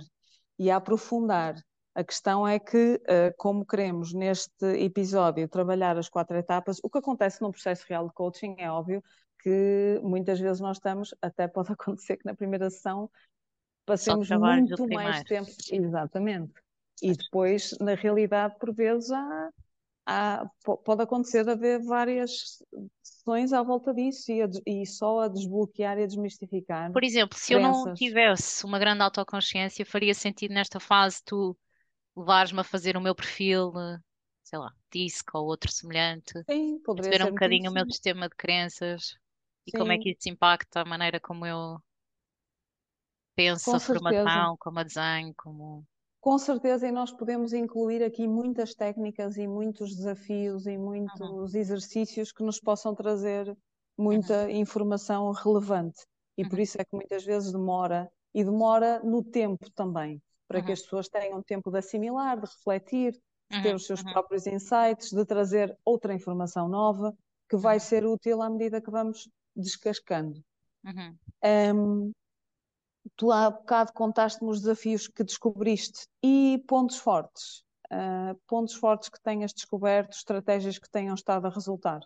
e 0.58 0.70
a 0.70 0.76
aprofundar. 0.76 1.56
A 1.94 2.02
questão 2.02 2.48
é 2.48 2.58
que, 2.58 3.00
eh, 3.06 3.34
como 3.36 3.66
queremos 3.66 4.14
neste 4.14 4.64
episódio 4.82 5.46
trabalhar 5.46 5.98
as 5.98 6.08
quatro 6.08 6.36
etapas, 6.38 6.78
o 6.82 6.88
que 6.88 6.98
acontece 6.98 7.42
no 7.42 7.52
processo 7.52 7.84
real 7.86 8.08
de 8.08 8.14
coaching 8.14 8.54
é 8.58 8.70
óbvio 8.70 9.02
que 9.42 10.00
muitas 10.02 10.40
vezes 10.40 10.60
nós 10.60 10.78
estamos, 10.78 11.14
até 11.20 11.46
pode 11.46 11.72
acontecer 11.72 12.16
que 12.16 12.24
na 12.24 12.34
primeira 12.34 12.70
sessão 12.70 13.10
passemos 13.84 14.30
muito 14.30 14.88
mais 14.88 15.22
tempo. 15.24 15.50
Exatamente. 15.70 16.52
E 17.02 17.12
depois, 17.12 17.76
na 17.80 17.94
realidade, 17.94 18.54
por 18.58 18.72
vezes 18.72 19.10
há, 19.10 19.50
há, 20.06 20.46
pode 20.84 21.02
acontecer 21.02 21.46
haver 21.48 21.82
várias 21.82 22.62
sessões 23.02 23.52
à 23.52 23.62
volta 23.62 23.92
disso 23.92 24.30
e, 24.30 24.40
a, 24.40 24.48
e, 24.64 24.86
só 24.86 25.20
a 25.20 25.28
desbloquear 25.28 25.98
e 25.98 26.04
a 26.04 26.06
desmistificar. 26.06 26.92
Por 26.92 27.02
exemplo, 27.02 27.36
se 27.36 27.54
crenças. 27.54 27.80
eu 27.80 27.86
não 27.86 27.94
tivesse 27.94 28.64
uma 28.64 28.78
grande 28.78 29.02
autoconsciência, 29.02 29.84
faria 29.84 30.14
sentido 30.14 30.54
nesta 30.54 30.78
fase 30.78 31.20
tu 31.24 31.56
levares-me 32.16 32.60
a 32.60 32.64
fazer 32.64 32.96
o 32.96 33.00
meu 33.00 33.14
perfil, 33.14 33.72
sei 34.42 34.58
lá, 34.58 34.72
DISC 34.90 35.34
ou 35.34 35.46
outro 35.46 35.70
semelhante, 35.70 36.42
Sim, 36.50 36.78
perceber 36.80 37.24
um 37.24 37.30
bocadinho 37.30 37.70
o 37.70 37.74
meu 37.74 37.86
sistema 37.86 38.28
de 38.28 38.36
crenças 38.36 39.16
e 39.66 39.72
como 39.72 39.92
é 39.92 39.98
que 39.98 40.10
isso 40.10 40.28
impacta 40.28 40.80
a 40.80 40.84
maneira 40.84 41.20
como 41.20 41.46
eu 41.46 41.80
penso 43.34 43.64
Com 43.64 43.76
a 43.76 43.80
certeza. 43.80 44.10
formação, 44.10 44.56
como 44.58 44.78
a 44.78 44.82
desenho, 44.82 45.34
como. 45.36 45.84
Com 46.20 46.38
certeza, 46.38 46.86
e 46.86 46.92
nós 46.92 47.10
podemos 47.10 47.52
incluir 47.52 48.02
aqui 48.02 48.28
muitas 48.28 48.74
técnicas 48.74 49.36
e 49.36 49.46
muitos 49.46 49.96
desafios 49.96 50.66
e 50.66 50.78
muitos 50.78 51.20
uhum. 51.20 51.44
exercícios 51.60 52.30
que 52.30 52.44
nos 52.44 52.60
possam 52.60 52.94
trazer 52.94 53.56
muita 53.98 54.44
uhum. 54.44 54.50
informação 54.50 55.32
relevante. 55.32 56.04
E 56.36 56.44
por 56.44 56.56
uhum. 56.56 56.62
isso 56.62 56.80
é 56.80 56.84
que 56.84 56.94
muitas 56.94 57.24
vezes 57.24 57.52
demora, 57.52 58.08
e 58.32 58.44
demora 58.44 59.00
no 59.02 59.22
tempo 59.24 59.68
também 59.72 60.22
para 60.52 60.60
uhum. 60.60 60.66
que 60.66 60.72
as 60.72 60.82
pessoas 60.82 61.08
tenham 61.08 61.42
tempo 61.42 61.70
de 61.70 61.78
assimilar, 61.78 62.38
de 62.38 62.46
refletir, 62.46 63.12
de 63.50 63.56
uhum. 63.56 63.62
ter 63.62 63.74
os 63.74 63.86
seus 63.86 64.02
uhum. 64.02 64.12
próprios 64.12 64.46
insights, 64.46 65.10
de 65.10 65.24
trazer 65.24 65.76
outra 65.82 66.12
informação 66.12 66.68
nova 66.68 67.16
que 67.48 67.56
vai 67.56 67.76
uhum. 67.76 67.80
ser 67.80 68.04
útil 68.04 68.42
à 68.42 68.50
medida 68.50 68.80
que 68.80 68.90
vamos 68.90 69.30
descascando. 69.56 70.44
Um, 71.74 72.12
tu 73.16 73.32
há 73.32 73.50
bocado 73.50 73.92
contaste-me 73.94 74.50
os 74.50 74.60
desafios 74.60 75.08
que 75.08 75.24
descobriste 75.24 76.06
e 76.22 76.62
pontos 76.66 76.98
fortes. 76.98 77.64
Uh, 77.90 78.34
pontos 78.46 78.74
fortes 78.74 79.08
que 79.08 79.20
tenhas 79.22 79.52
descoberto, 79.52 80.16
estratégias 80.16 80.78
que 80.78 80.90
tenham 80.90 81.14
estado 81.14 81.46
a 81.46 81.50
resultar. 81.50 82.00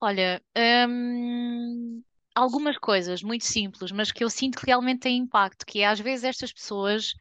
Olha, 0.00 0.42
hum, 0.88 2.02
algumas 2.34 2.78
coisas 2.78 3.22
muito 3.22 3.44
simples, 3.44 3.90
mas 3.90 4.12
que 4.12 4.22
eu 4.22 4.30
sinto 4.30 4.58
que 4.58 4.66
realmente 4.66 5.00
têm 5.00 5.18
impacto, 5.18 5.64
que 5.64 5.80
é 5.80 5.86
às 5.86 5.98
vezes 5.98 6.24
estas 6.24 6.52
pessoas 6.52 7.14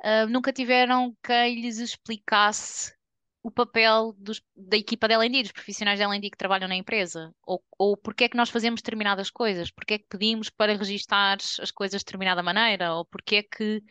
uh, 0.00 0.28
nunca 0.28 0.52
tiveram 0.52 1.16
quem 1.22 1.60
lhes 1.60 1.78
explicasse 1.78 2.94
o 3.42 3.50
papel 3.50 4.12
dos, 4.18 4.42
da 4.56 4.76
equipa 4.76 5.06
de 5.06 5.14
L&D, 5.14 5.42
dos 5.44 5.52
profissionais 5.52 5.98
de 5.98 6.04
L&D 6.04 6.30
que 6.30 6.36
trabalham 6.36 6.66
na 6.66 6.74
empresa, 6.74 7.32
ou, 7.44 7.62
ou 7.78 7.96
porque 7.96 8.24
é 8.24 8.28
que 8.28 8.36
nós 8.36 8.50
fazemos 8.50 8.82
determinadas 8.82 9.30
coisas, 9.30 9.70
porque 9.70 9.94
é 9.94 9.98
que 9.98 10.06
pedimos 10.08 10.50
para 10.50 10.76
registar 10.76 11.38
as 11.60 11.70
coisas 11.70 12.00
de 12.00 12.04
determinada 12.04 12.42
maneira, 12.42 12.94
ou 12.94 13.04
porque 13.04 13.36
é 13.36 13.42
que 13.42 13.82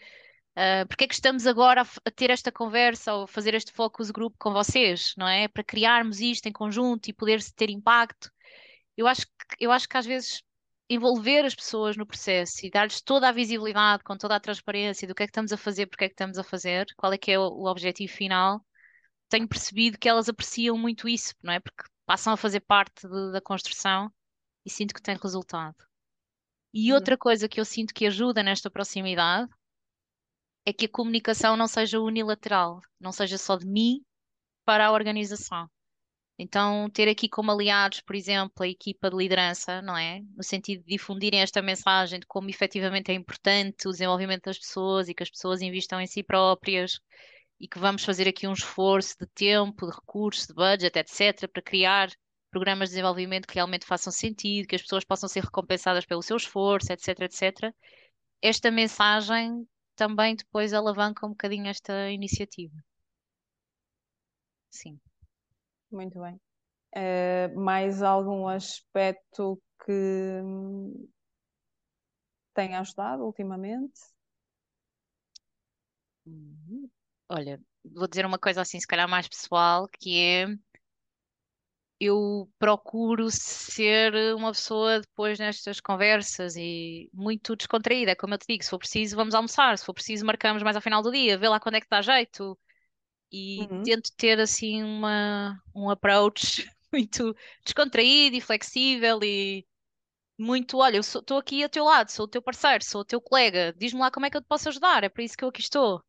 Uh, 0.58 0.88
porque 0.88 1.04
é 1.04 1.08
que 1.08 1.14
estamos 1.14 1.46
agora 1.46 1.82
a, 1.82 1.86
a, 2.06 2.12
ter 2.12 2.30
esta 2.30 2.50
conversa 2.50 3.14
ou 3.14 3.28
fazer 3.28 3.54
este 3.54 3.74
focus 3.74 4.10
group 4.10 4.34
com 4.40 4.54
vocês, 4.54 5.14
não 5.18 5.28
é? 5.28 5.50
Para 5.50 5.66
criarmos 5.66 6.22
isto 6.22 6.48
em 6.48 6.52
conjunto 6.54 7.10
e 7.10 7.14
poder 7.14 7.44
ter 7.58 7.70
impacto. 7.70 8.32
Eu 8.96 9.06
acho 9.06 9.26
que, 9.28 9.34
eu 9.60 9.70
acho 9.70 9.88
que 9.90 9.98
às 9.98 10.06
vezes 10.06 10.42
envolver 10.90 11.46
as 11.46 11.56
pessoas 11.56 11.98
no 11.98 12.06
processo 12.06 12.66
e 12.66 12.70
dar-lhes 12.70 13.02
toda 13.02 13.30
a 13.30 13.32
visibilidade, 13.32 14.04
com 14.04 14.18
toda 14.18 14.36
a 14.36 14.40
transparência 14.40 15.08
do 15.08 15.16
que 15.16 15.24
é 15.24 15.28
que 15.28 15.32
estamos 15.32 15.52
a 15.54 15.58
fazer, 15.58 15.88
porque 15.88 16.06
é 16.06 16.08
que 16.08 16.14
estamos 16.14 16.38
a 16.38 16.44
fazer, 16.44 16.86
qual 16.98 17.14
é 17.14 17.18
que 17.18 17.32
é 17.32 17.40
o, 17.40 17.44
o 17.44 17.68
objetivo 17.70 18.12
final, 18.14 18.66
tenho 19.30 19.48
percebido 19.48 19.98
que 20.00 20.10
elas 20.10 20.30
apreciam 20.30 20.78
muito 20.78 21.08
isso, 21.10 21.34
não 21.44 21.54
é? 21.54 21.60
Porque 21.60 21.84
passam 22.06 22.34
a 22.34 22.38
fazer 22.38 22.62
parte 22.62 23.08
de- 23.08 23.32
da 23.32 23.42
construção 23.42 24.12
e 24.66 24.70
sinto 24.70 24.94
que 24.94 25.02
tem 25.02 25.18
resultado. 25.22 25.76
E 26.74 26.92
Uhum. 26.92 26.96
outra 26.96 27.18
coisa 27.18 27.50
que 27.50 27.60
eu 27.60 27.66
sinto 27.66 27.94
que 27.94 28.06
ajuda 28.06 28.44
nesta 28.44 28.70
proximidade 28.70 29.50
é 30.64 30.72
que 30.72 30.86
a 30.86 30.90
comunicação 30.90 31.58
não 31.58 31.68
seja 31.68 32.00
unilateral, 32.00 32.80
não 33.00 33.12
seja 33.12 33.36
só 33.36 33.56
de 33.58 33.66
mim 33.66 34.06
para 34.66 34.88
a 34.88 34.92
organização. 34.92 35.70
Então, 36.38 36.90
ter 36.90 37.08
aqui 37.08 37.30
como 37.30 37.52
aliados, 37.52 38.02
por 38.02 38.16
exemplo, 38.16 38.64
a 38.64 38.68
equipa 38.68 39.10
de 39.10 39.16
liderança, 39.16 39.82
não 39.82 39.96
é? 39.98 40.20
No 40.36 40.44
sentido 40.44 40.82
de 40.84 40.88
difundirem 40.90 41.42
esta 41.42 41.62
mensagem 41.62 42.20
de 42.20 42.26
como 42.28 42.50
efetivamente 42.50 43.10
é 43.12 43.14
importante 43.16 43.88
o 43.88 43.92
desenvolvimento 43.92 44.44
das 44.46 44.60
pessoas 44.60 45.08
e 45.08 45.14
que 45.14 45.24
as 45.24 45.30
pessoas 45.30 45.62
investam 45.62 46.00
em 46.02 46.08
si 46.08 46.22
próprias 46.24 47.00
e 47.60 47.68
que 47.68 47.80
vamos 47.80 48.04
fazer 48.04 48.28
aqui 48.28 48.48
um 48.48 48.54
esforço 48.54 49.16
de 49.20 49.28
tempo, 49.28 49.88
de 49.88 49.94
recursos, 49.96 50.48
de 50.48 50.54
budget, 50.54 50.98
etc., 50.98 51.48
para 51.48 51.62
criar 51.62 52.10
programas 52.52 52.90
de 52.90 52.96
desenvolvimento 52.96 53.48
que 53.48 53.56
realmente 53.56 53.86
façam 53.86 54.12
sentido, 54.12 54.68
que 54.68 54.76
as 54.76 54.82
pessoas 54.82 55.06
possam 55.06 55.30
ser 55.30 55.44
recompensadas 55.44 56.06
pelo 56.06 56.22
seu 56.22 56.38
esforço, 56.38 56.92
etc., 56.92 57.22
etc. 57.22 57.74
Esta 58.42 58.72
mensagem 58.72 59.68
também 59.96 60.36
depois 60.36 60.74
alavanca 60.74 61.26
um 61.26 61.30
bocadinho 61.30 61.68
esta 61.68 62.12
iniciativa. 62.12 62.76
Sim. 64.70 65.00
Muito 65.96 66.20
bem. 66.20 66.40
Eh, 66.94 67.48
mais 67.56 68.02
algum 68.04 68.48
aspecto 68.48 69.62
que 69.86 70.42
tenha 72.54 72.80
ajudado 72.82 73.24
ultimamente? 73.24 74.00
Uhum. 76.26 76.90
Olha, 77.30 77.62
vou 77.84 78.08
dizer 78.08 78.26
uma 78.26 78.40
coisa 78.40 78.62
assim, 78.62 78.80
se 78.80 78.88
calhar 78.88 79.08
mais 79.08 79.28
pessoal, 79.28 79.88
que 79.88 80.20
é 80.20 80.48
eu 82.00 82.50
procuro 82.60 83.30
ser 83.32 84.14
uma 84.36 84.52
pessoa 84.52 85.00
depois 85.00 85.40
nestas 85.40 85.80
conversas 85.80 86.56
e 86.58 87.10
muito 87.14 87.56
descontraída, 87.56 88.16
como 88.16 88.34
eu 88.34 88.38
te 88.38 88.46
digo, 88.50 88.64
se 88.64 88.70
for 88.70 88.80
preciso, 88.80 89.16
vamos 89.16 89.34
almoçar, 89.34 89.78
se 89.78 89.86
for 89.86 89.94
preciso, 89.94 90.26
marcamos 90.26 90.62
mais 90.62 90.76
ao 90.76 90.82
final 90.82 91.02
do 91.02 91.12
dia, 91.12 91.38
vê 91.38 91.48
lá 91.48 91.60
quando 91.60 91.76
é 91.76 91.82
que 91.82 91.88
dá 91.90 92.02
jeito 92.02 92.58
e 93.32 93.72
Uhum. 93.72 93.84
tento 93.84 94.12
ter 94.18 94.40
assim 94.40 94.84
uma, 94.84 95.62
um 95.76 95.90
approach 95.90 96.70
muito 96.94 97.36
descontraído 97.66 98.36
e 98.38 98.42
flexível 98.42 99.20
e 99.24 99.66
muito, 100.40 100.78
olha, 100.80 100.98
eu 100.98 101.02
estou 101.02 101.38
aqui 101.38 101.64
ao 101.64 101.70
teu 101.70 101.86
lado, 101.86 102.12
sou 102.12 102.26
o 102.26 102.30
teu 102.30 102.42
parceiro, 102.42 102.84
sou 102.84 103.02
o 103.02 103.06
teu 103.06 103.22
colega, 103.22 103.74
diz-me 103.78 104.00
lá 104.02 104.12
como 104.12 104.26
é 104.26 104.30
que 104.32 104.38
eu 104.38 104.42
te 104.42 104.48
posso 104.48 104.70
ajudar, 104.70 105.04
é 105.04 105.10
para 105.10 105.24
isso 105.24 105.38
que 105.38 105.44
eu 105.46 105.50
aqui 105.50 105.62
estou. 105.62 106.04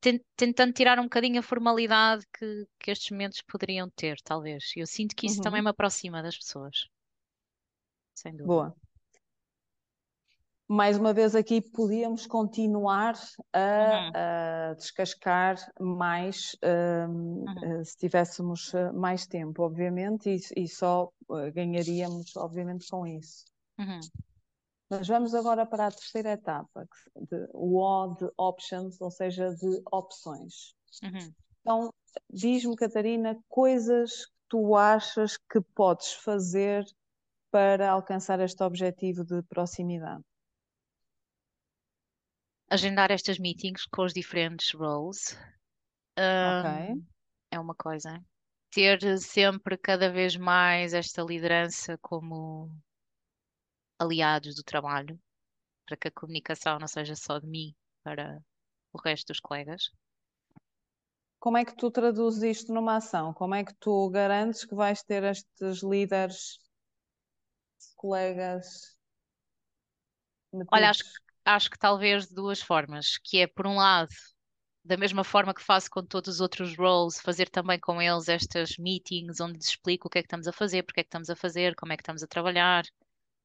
Ten- 0.00 0.20
tentando 0.36 0.72
tirar 0.72 0.98
um 0.98 1.04
bocadinho 1.04 1.38
a 1.40 1.42
formalidade 1.50 2.24
que, 2.34 2.66
que 2.80 2.90
estes 2.90 3.10
momentos 3.10 3.42
poderiam 3.42 3.88
ter, 3.90 4.16
talvez. 4.22 4.72
Eu 4.76 4.86
sinto 4.86 5.14
que 5.16 5.26
isso 5.26 5.40
também 5.40 5.60
Uhum. 5.60 5.62
me 5.62 5.70
aproxima 5.70 6.22
das 6.22 6.36
pessoas, 6.36 6.76
sem 8.14 8.36
dúvida. 8.36 8.60
Boa. 8.60 8.74
Mais 10.68 10.98
uma 10.98 11.14
vez 11.14 11.34
aqui 11.34 11.62
podíamos 11.62 12.26
continuar 12.26 13.14
Uhum, 13.78 14.12
a, 14.14 14.70
a 14.70 14.74
descascar 14.74 15.56
mais 15.80 16.54
hum, 17.08 17.44
uhum, 17.46 17.80
eh, 17.80 17.84
se 17.84 17.96
tivéssemos 17.96 18.74
eh, 18.74 18.92
mais 18.92 19.26
tempo, 19.26 19.62
obviamente, 19.62 20.28
e, 20.28 20.64
e 20.64 20.68
só 20.68 21.10
eh, 21.32 21.50
ganharíamos, 21.52 22.36
obviamente, 22.36 22.86
com 22.86 23.06
isso. 23.06 23.46
uhum. 23.78 24.00
Mas 24.90 25.08
vamos 25.08 25.34
agora 25.34 25.64
para 25.64 25.86
a 25.86 25.90
terceira 25.90 26.32
etapa, 26.32 26.86
de, 27.16 27.48
o 27.54 27.76
O 27.78 28.14
de 28.14 28.30
options, 28.36 29.00
ou 29.00 29.10
seja, 29.10 29.54
de 29.54 29.82
opções. 29.90 30.74
Uhum. 31.02 31.34
Então, 31.62 31.94
diz-me, 32.28 32.76
Catarina, 32.76 33.38
coisas 33.48 34.26
que 34.26 34.32
tu 34.48 34.76
achas 34.76 35.36
que 35.36 35.60
podes 35.74 36.12
fazer 36.12 36.84
para 37.50 37.90
alcançar 37.90 38.40
este 38.40 38.62
objetivo 38.62 39.24
de 39.24 39.42
proximidade. 39.44 40.24
Agendar 42.70 43.10
estas 43.10 43.38
meetings 43.38 43.84
com 43.84 44.04
os 44.04 44.14
diferentes 44.14 44.72
roles, 44.72 45.36
Ok? 46.42 46.64
hum, 46.66 47.04
é 47.50 47.58
uma 47.60 47.74
coisa. 47.74 48.22
Ter 48.70 49.00
sempre 49.18 49.76
cada 49.78 50.10
vez 50.10 50.36
mais 50.36 50.94
esta 50.94 51.22
liderança 51.22 51.98
como 51.98 52.70
aliados 53.96 54.56
do 54.56 54.64
trabalho, 54.64 55.20
para 55.86 55.96
que 55.96 56.08
a 56.08 56.12
comunicação 56.12 56.78
não 56.78 56.88
seja 56.88 57.16
só 57.16 57.38
de 57.40 57.46
mim 57.48 57.76
para 58.04 58.42
o 58.92 58.98
resto 59.00 59.28
dos 59.28 59.40
colegas. 59.40 59.90
Como 61.40 61.56
é 61.56 61.64
que 61.64 61.74
tu 61.74 61.90
traduzes 61.90 62.44
isto 62.44 62.72
numa 62.72 62.94
ação? 62.98 63.34
Como 63.34 63.52
é 63.52 63.64
que 63.64 63.74
tu 63.74 64.08
garantes 64.08 64.64
que 64.64 64.74
vais 64.76 65.02
ter 65.02 65.24
estes 65.24 65.82
líderes, 65.82 66.60
colegas 67.96 68.96
Olha, 70.72 70.90
acho, 70.90 71.02
metidos? 71.02 71.20
Acho 71.54 71.70
que 71.70 71.78
talvez 71.78 72.28
de 72.28 72.34
duas 72.34 72.60
formas, 72.62 73.18
que 73.18 73.38
é 73.40 73.46
por 73.46 73.66
um 73.66 73.76
lado, 73.76 74.10
da 74.84 74.96
mesma 74.96 75.24
forma 75.24 75.54
que 75.54 75.62
faço 75.62 75.90
com 75.90 76.04
todos 76.04 76.36
os 76.36 76.40
outros 76.42 76.76
roles, 76.76 77.20
fazer 77.20 77.48
também 77.50 77.80
com 77.80 78.00
eles 78.02 78.28
estas 78.28 78.76
meetings 78.78 79.40
onde 79.40 79.54
lhes 79.58 79.68
explico 79.68 80.08
o 80.08 80.10
que 80.10 80.18
é 80.18 80.22
que 80.22 80.26
estamos 80.26 80.48
a 80.48 80.52
fazer, 80.52 80.82
porque 80.84 81.00
é 81.00 81.04
que 81.04 81.08
estamos 81.08 81.30
a 81.30 81.36
fazer, 81.36 81.74
como 81.76 81.92
é 81.92 81.96
que 81.96 82.02
estamos 82.02 82.22
a 82.22 82.28
trabalhar, 82.28 82.84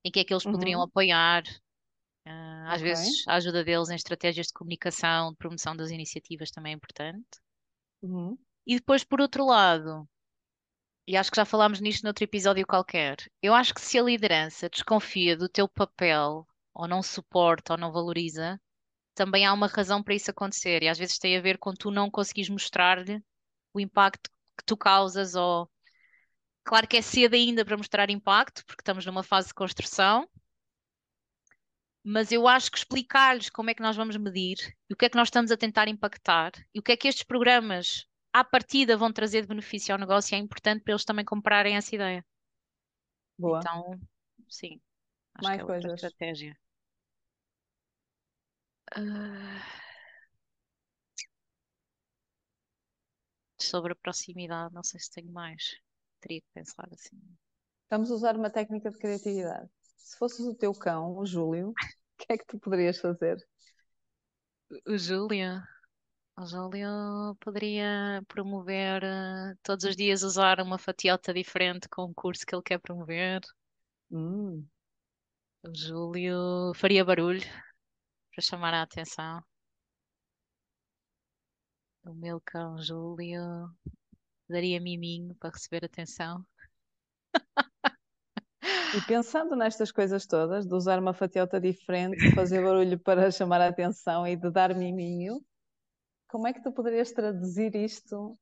em 0.05 0.11
que 0.11 0.19
é 0.21 0.25
que 0.25 0.33
eles 0.33 0.45
poderiam 0.47 0.81
Uhum, 0.81 0.83
apoiar. 0.83 1.43
Ah, 2.25 2.73
às 2.73 2.81
ok. 2.81 2.87
vezes 2.87 3.23
a 3.25 3.35
ajuda 3.35 3.63
deles 3.63 3.89
em 3.89 3.95
estratégias 3.95 4.47
de 4.47 4.53
comunicação, 4.53 5.31
de 5.31 5.37
promoção 5.37 5.73
das 5.77 5.91
iniciativas 5.91 6.51
também 6.51 6.73
é 6.73 6.75
importante. 6.75 7.39
Uhum, 8.01 8.37
E 8.67 8.73
depois, 8.75 9.05
por 9.05 9.21
outro 9.21 9.45
lado, 9.45 10.05
e 11.07 11.15
acho 11.17 11.31
que 11.31 11.37
já 11.37 11.45
falámos 11.45 11.79
nisto 11.81 12.03
noutro 12.03 12.23
episódio 12.25 12.65
qualquer, 12.67 13.17
eu 13.41 13.53
acho 13.53 13.73
que 13.73 13.81
se 13.81 13.97
a 13.97 14.03
liderança 14.03 14.69
desconfia 14.69 15.35
do 15.37 15.47
teu 15.49 15.67
papel, 15.67 16.45
ou 16.73 16.87
não 16.87 17.03
suporta, 17.03 17.73
ou 17.73 17.79
não 17.79 17.91
valoriza, 17.91 18.59
também 19.15 19.45
há 19.45 19.53
uma 19.53 19.67
razão 19.67 20.03
para 20.03 20.15
isso 20.15 20.31
acontecer. 20.31 20.83
E 20.83 20.89
às 20.89 20.97
vezes 20.99 21.19
tem 21.19 21.37
a 21.37 21.41
ver 21.41 21.57
com 21.59 21.73
tu 21.73 21.91
não 21.91 22.11
conseguires 22.11 22.49
mostrar-lhe 22.49 23.23
o 23.73 23.79
impacto 23.79 24.29
que 24.57 24.65
tu 24.65 24.77
causas, 24.77 25.35
ou 25.35 25.69
claro 26.63 26.87
que 26.87 26.97
é 26.97 27.01
cedo 27.01 27.35
ainda 27.35 27.65
para 27.65 27.77
mostrar 27.77 28.09
impacto, 28.09 28.65
porque 28.65 28.81
estamos 28.81 29.05
numa 29.05 29.23
fase 29.23 29.49
de 29.49 29.53
construção, 29.55 30.27
mas 32.03 32.31
eu 32.31 32.47
acho 32.47 32.71
que 32.71 32.77
explicar-lhes 32.77 33.49
como 33.49 33.69
é 33.69 33.73
que 33.73 33.81
nós 33.81 33.95
vamos 33.97 34.15
medir 34.17 34.57
e 34.89 34.93
o 34.93 34.97
que 34.97 35.03
é 35.05 35.09
que 35.09 35.17
nós 35.17 35.27
estamos 35.27 35.51
a 35.51 35.57
tentar 35.57 35.87
impactar 35.89 36.51
e 36.73 36.79
o 36.79 36.83
que 36.83 36.91
é 36.93 36.97
que 36.97 37.07
estes 37.09 37.23
programas 37.25 38.05
à 38.31 38.41
partida 38.43 38.95
vão 38.97 39.11
trazer 39.11 39.41
de 39.41 39.47
benefício 39.49 39.93
ao 39.93 39.99
negócio 39.99 40.33
é 40.35 40.37
importante 40.37 40.81
para 40.83 40.93
eles 40.93 41.03
também 41.05 41.25
comprarem 41.25 41.75
essa 41.75 41.93
ideia. 41.95 42.25
boa. 43.37 43.61
Então, 43.61 43.99
sim, 44.49 44.81
acho 45.35 45.51
que 45.51 45.59
Mais 45.59 45.61
é 45.61 45.65
outra 45.65 45.87
coisas. 45.87 45.89
estratégia. 45.89 46.57
Ah, 48.95 49.63
sobre 53.59 53.93
a 53.93 53.95
proximidade, 53.95 54.71
não 54.75 54.83
sei 54.83 54.99
se 54.99 55.09
tenho 55.09 55.31
mais. 55.31 55.79
Teria 56.21 56.41
que 56.41 56.47
pensar 56.53 56.87
assim. 56.93 57.19
Vamos 57.89 58.11
usar 58.11 58.35
uma 58.35 58.49
técnica 58.49 58.89
de 58.91 58.97
criatividade. 58.97 59.69
Se 59.97 60.17
fosses 60.17 60.45
o 60.45 60.53
teu 60.55 60.73
cão, 60.73 61.17
o 61.17 61.25
Júlio, 61.25 61.69
o 62.19 62.25
que 62.25 62.33
é 62.33 62.37
que 62.37 62.45
tu 62.45 62.59
poderias 62.59 62.99
fazer? 62.99 63.37
O 64.87 64.97
Júlio, 64.97 65.61
o 66.37 66.45
Júlio 66.45 67.35
poderia 67.41 68.23
promover 68.27 69.03
eh, 69.03 69.55
todos 69.63 69.85
os 69.85 69.95
dias 69.95 70.23
usar 70.23 70.61
uma 70.61 70.77
fatiota 70.79 71.33
diferente 71.33 71.89
com 71.89 72.03
o 72.05 72.13
curso 72.15 72.45
que 72.45 72.55
ele 72.55 72.63
quer 72.63 72.79
promover. 72.79 73.41
Hum, 74.11 74.69
O 75.61 75.69
Júlio 75.75 76.73
faria 76.73 77.03
barulho 77.03 77.41
para 78.33 78.43
chamar 78.43 78.73
a 78.73 78.81
atenção. 78.81 79.43
O 82.05 82.13
meu 82.13 82.41
cão 82.41 82.77
Júlio 82.81 83.69
daria 84.49 84.81
miminho 84.81 85.35
para 85.35 85.51
receber 85.51 85.85
atenção. 85.85 86.45
E 88.95 89.01
pensando 89.07 89.55
nestas 89.55 89.91
coisas 89.91 90.25
todas, 90.25 90.65
de 90.67 90.73
usar 90.73 90.99
uma 90.99 91.13
fatiota 91.13 91.59
diferente, 91.59 92.17
de 92.17 92.35
fazer 92.35 92.61
barulho 92.63 92.99
para 92.99 93.31
chamar 93.31 93.61
a 93.61 93.67
atenção 93.67 94.27
e 94.27 94.35
de 94.35 94.51
dar 94.51 94.75
miminho, 94.75 95.43
como 96.27 96.47
é 96.47 96.53
que 96.53 96.61
tu 96.61 96.71
poderias 96.71 97.11
traduzir 97.11 97.75
isto 97.75 98.37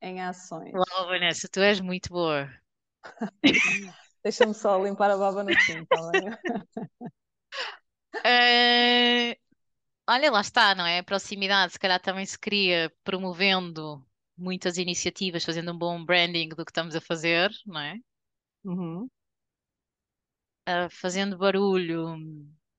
em 0.00 0.20
ações? 0.20 0.72
Uau, 0.74 1.06
Vanessa, 1.06 1.48
tu 1.50 1.60
és 1.60 1.80
muito 1.80 2.08
boa. 2.10 2.48
Deixa-me 4.22 4.54
só 4.54 4.82
limpar 4.82 5.10
a 5.10 5.16
baba 5.16 5.42
no 5.42 5.54
fim, 5.60 5.84
tá 5.86 6.10
bem? 6.10 7.10
Eh, 8.24 9.36
olha, 10.08 10.30
lá 10.32 10.40
está, 10.42 10.74
não 10.74 10.86
é? 10.86 10.98
A 11.00 11.04
proximidade, 11.04 11.74
se 11.74 11.78
calhar 11.80 12.00
também 12.00 12.26
se 12.26 12.38
cria 12.38 12.92
promovendo 13.04 14.06
muitas 14.36 14.78
iniciativas, 14.78 15.44
fazendo 15.44 15.72
um 15.72 15.78
bom 15.78 16.04
branding 16.04 16.48
do 16.50 16.56
que 16.64 16.70
estamos 16.72 16.96
a 16.96 17.00
fazer, 17.00 17.50
não 17.66 17.80
é? 17.80 17.96
Uhum. 18.64 19.10
ah, 20.66 20.88
fazendo 20.90 21.36
barulho, 21.38 22.16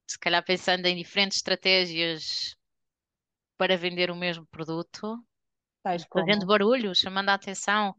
se 0.08 0.18
calhar 0.20 0.44
pensando 0.44 0.86
em 0.88 0.96
diferentes 0.96 1.38
estratégias 1.38 2.56
para 3.58 3.78
vender 3.78 4.10
o 4.12 4.16
mesmo 4.16 4.46
produto, 4.48 5.24
Tais 5.84 6.06
fazendo 6.14 6.46
barulho, 6.46 6.96
chamando 6.96 7.30
a 7.30 7.34
atenção, 7.36 7.96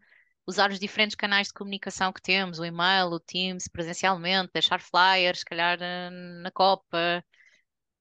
usar 0.47 0.71
os 0.71 0.79
diferentes 0.81 1.17
canais 1.17 1.49
de 1.49 1.55
comunicação 1.55 2.13
que 2.13 2.23
temos, 2.23 2.59
o 2.59 2.65
e-mail, 2.65 3.07
o 3.09 3.21
Teams, 3.21 3.69
presencialmente, 3.69 4.51
deixar 4.53 4.81
flyers, 4.81 5.41
se 5.41 5.45
calhar 5.45 5.79
ah, 5.83 6.11
na 6.11 6.51
Copa, 6.51 7.25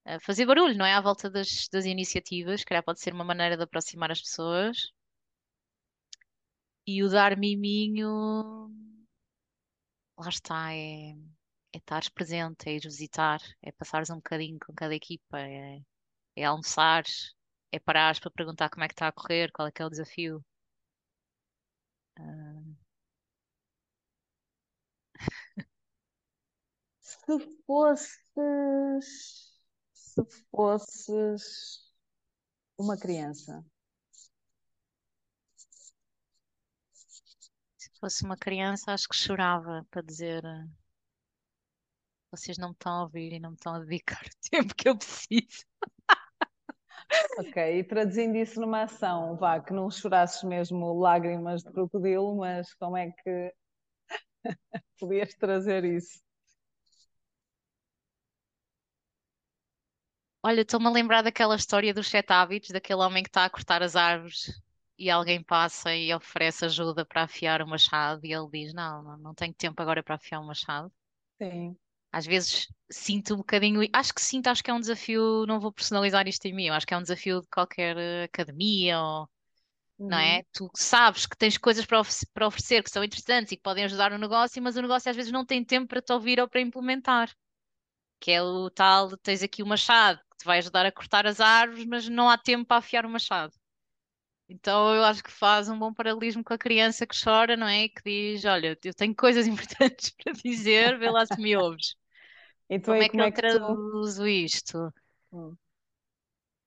ah, 0.05 0.19
fazer 0.21 0.45
barulho, 0.45 0.77
não 0.77 0.85
é? 0.85 0.93
À 0.93 1.01
volta 1.01 1.29
das, 1.29 1.67
das 1.71 1.85
iniciativas, 1.85 2.61
se 2.61 2.65
calhar 2.65 2.83
pode 2.83 2.99
ser 3.01 3.13
uma 3.13 3.23
maneira 3.23 3.57
de 3.57 3.63
aproximar 3.63 4.11
as 4.11 4.21
pessoas. 4.21 4.77
E 6.85 7.03
o 7.03 7.09
dar 7.09 7.37
miminho, 7.37 8.69
lá 10.17 10.29
está, 10.29 10.73
é, 10.73 11.11
é 11.73 11.77
estares 11.77 12.09
presente, 12.09 12.69
é 12.69 12.73
ir 12.75 12.81
visitar, 12.81 13.39
é 13.61 13.71
passares 13.71 14.09
um 14.09 14.15
bocadinho 14.15 14.59
com 14.59 14.73
cada 14.73 14.95
equipa, 14.95 15.39
é, 15.39 15.81
é 16.35 16.45
almoçar, 16.45 17.03
é 17.71 17.79
parares 17.79 18.19
para 18.19 18.31
perguntar 18.31 18.69
como 18.69 18.83
é 18.83 18.87
que 18.87 18.93
está 18.93 19.07
a 19.07 19.11
correr, 19.11 19.51
qual 19.51 19.67
é 19.67 19.71
que 19.71 19.81
é 19.81 19.85
o 19.85 19.89
desafio. 19.89 20.43
Se 26.99 27.37
fosses, 27.67 29.51
se 29.93 30.23
fosses 30.49 31.91
uma 32.77 32.97
criança, 32.97 33.63
se 37.77 37.89
fosse 37.99 38.23
uma 38.23 38.37
criança, 38.37 38.93
acho 38.93 39.09
que 39.09 39.15
chorava 39.17 39.85
para 39.91 40.01
dizer: 40.01 40.41
vocês 42.31 42.57
não 42.57 42.69
me 42.69 42.73
estão 42.73 42.93
a 42.93 43.01
ouvir 43.03 43.33
e 43.33 43.39
não 43.39 43.51
me 43.51 43.55
estão 43.55 43.75
a 43.75 43.79
dedicar 43.79 44.21
o 44.25 44.29
tempo 44.49 44.75
que 44.75 44.89
eu 44.89 44.97
preciso. 44.97 45.65
Ok, 47.37 47.79
e 47.79 47.83
traduzindo 47.83 48.37
isso 48.37 48.59
numa 48.61 48.83
ação, 48.83 49.35
vá, 49.35 49.59
que 49.59 49.73
não 49.73 49.89
chorasses 49.89 50.43
mesmo 50.43 50.93
lágrimas 50.99 51.63
de 51.63 51.71
crocodilo, 51.71 52.35
mas 52.37 52.73
como 52.75 52.97
é 52.97 53.11
que 53.11 53.53
podias 54.99 55.33
trazer 55.35 55.83
isso? 55.85 56.21
Olha, 60.43 60.61
estou-me 60.61 60.85
a 60.87 60.89
lembrar 60.91 61.21
daquela 61.23 61.55
história 61.55 61.93
dos 61.95 62.07
sete 62.07 62.31
hábitos, 62.31 62.69
daquele 62.69 63.01
homem 63.01 63.23
que 63.23 63.29
está 63.29 63.43
a 63.45 63.49
cortar 63.49 63.81
as 63.83 63.95
árvores 63.95 64.51
e 64.97 65.09
alguém 65.09 65.41
passa 65.43 65.95
e 65.95 66.13
oferece 66.13 66.63
ajuda 66.65 67.03
para 67.05 67.23
afiar 67.23 67.59
o 67.61 67.67
machado 67.67 68.23
e 68.25 68.31
ele 68.33 68.47
diz: 68.51 68.71
Não, 68.73 69.01
não, 69.03 69.17
não 69.17 69.33
tenho 69.35 69.53
tempo 69.53 69.81
agora 69.81 70.03
para 70.03 70.15
afiar 70.15 70.39
o 70.39 70.45
machado. 70.45 70.91
Sim. 71.39 71.77
Às 72.11 72.25
vezes 72.25 72.67
sinto 72.91 73.33
um 73.35 73.37
bocadinho, 73.37 73.81
acho 73.93 74.13
que 74.13 74.21
sinto, 74.21 74.47
acho 74.47 74.63
que 74.63 74.69
é 74.71 74.73
um 74.73 74.79
desafio, 74.79 75.45
não 75.47 75.59
vou 75.59 75.71
personalizar 75.71 76.27
isto 76.27 76.45
em 76.45 76.53
mim, 76.53 76.65
eu 76.67 76.73
acho 76.73 76.85
que 76.87 76.93
é 76.93 76.97
um 76.97 77.01
desafio 77.01 77.41
de 77.41 77.47
qualquer 77.49 77.97
eh, 77.97 78.23
academia 78.25 78.99
ou, 79.01 79.29
não 80.07 80.17
Uhum. 80.17 80.19
é? 80.19 80.43
Tu 80.53 80.69
sabes 80.75 81.25
que 81.25 81.37
tens 81.37 81.57
coisas 81.57 81.85
para 81.85 81.99
ofe- 82.01 82.25
para 82.33 82.47
oferecer 82.47 82.83
que 82.83 82.91
são 82.91 83.03
interessantes 83.03 83.51
e 83.53 83.57
que 83.57 83.63
podem 83.63 83.85
ajudar 83.85 84.11
o 84.13 84.17
negócio, 84.17 84.61
mas 84.63 84.75
o 84.77 84.81
negócio 84.81 85.09
às 85.09 85.15
vezes 85.15 85.31
não 85.31 85.45
tem 85.45 85.63
tempo 85.65 85.87
para 85.87 86.01
te 86.01 86.11
ouvir 86.13 86.39
ou 86.39 86.47
para 86.49 86.61
implementar. 86.61 87.31
Que 88.19 88.31
é 88.31 88.41
o 88.43 88.69
tal, 88.69 89.17
tens 89.17 89.43
aqui 89.43 89.63
o 89.63 89.67
machado 89.67 90.19
que 90.31 90.37
te 90.39 90.45
vai 90.45 90.59
ajudar 90.59 90.85
a 90.85 90.91
cortar 90.91 91.25
as 91.27 91.39
árvores, 91.39 91.85
mas 91.85 92.07
não 92.09 92.29
há 92.29 92.37
tempo 92.37 92.65
para 92.65 92.77
afiar 92.77 93.05
o 93.05 93.09
machado. 93.09 93.53
Então 94.49 94.93
eu 94.95 95.03
acho 95.05 95.23
que 95.23 95.31
faz 95.31 95.69
um 95.69 95.79
bom 95.79 95.93
paralelismo 95.93 96.43
com 96.43 96.53
a 96.53 96.57
criança 96.57 97.07
que 97.07 97.15
chora, 97.21 97.57
não 97.57 97.67
é? 97.67 97.85
E 97.85 97.89
que 97.89 98.01
diz, 98.03 98.45
olha, 98.45 98.77
eu 98.83 98.93
tenho 98.93 99.15
coisas 99.15 99.47
importantes 99.47 100.11
para 100.11 100.33
dizer, 100.33 100.97
vê 100.99 101.09
lá 101.09 101.25
se 101.25 101.39
me 101.41 101.55
ouves. 101.57 101.95
Então 102.71 102.91
Como 102.91 102.95
aí 102.95 103.05
é 103.05 103.09
que 103.09 103.19
como 103.19 103.21
eu 103.21 103.27
é 103.27 103.31
que 103.31 103.43
tu... 103.43 103.59
traduzo 103.59 104.27
isto? 104.27 104.91
Hum, 105.31 105.55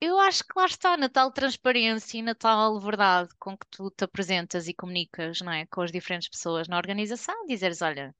Eu 0.00 0.20
acho 0.20 0.44
que 0.44 0.56
lá 0.56 0.66
está, 0.66 0.96
na 0.96 1.08
tal 1.08 1.32
transparência 1.32 2.16
e 2.18 2.22
na 2.22 2.32
tal 2.34 2.78
verdade 2.78 3.28
com 3.40 3.56
que 3.58 3.66
tu 3.70 3.90
te 3.90 4.04
apresentas 4.04 4.68
e 4.68 4.74
comunicas, 4.74 5.40
não 5.40 5.50
é? 5.52 5.66
Com 5.66 5.80
as 5.82 5.90
diferentes 5.90 6.28
pessoas 6.28 6.68
na 6.68 6.76
organização, 6.76 7.44
dizeres, 7.46 7.82
olha, 7.82 8.14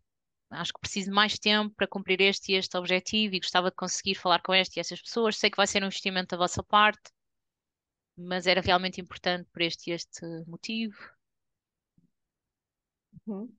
acho 0.51 0.73
que 0.75 0.81
preciso 0.81 1.11
de 1.11 1.15
mais 1.17 1.39
tempo 1.39 1.75
para 1.77 1.89
cumprir 1.89 2.21
este 2.23 2.53
e 2.53 2.57
este 2.57 2.77
objetivo 2.79 3.35
e 3.37 3.41
gostava 3.41 3.71
de 3.71 3.77
conseguir 3.77 4.15
falar 4.17 4.43
com 4.43 4.55
este 4.55 4.79
e 4.79 4.81
essas 4.81 5.01
pessoas. 5.03 5.37
Sei 5.39 5.51
que 5.51 5.57
vai 5.59 5.67
ser 5.69 5.83
um 5.83 5.87
investimento 5.89 6.31
da 6.31 6.39
vossa 6.39 6.63
parte, 6.65 7.11
mas 8.17 8.47
era 8.49 8.61
realmente 8.61 9.01
importante 9.01 9.49
por 9.53 9.63
este 9.63 9.91
e 9.91 9.95
este 9.95 10.25
motivo. 10.49 10.97
uhum. 13.27 13.53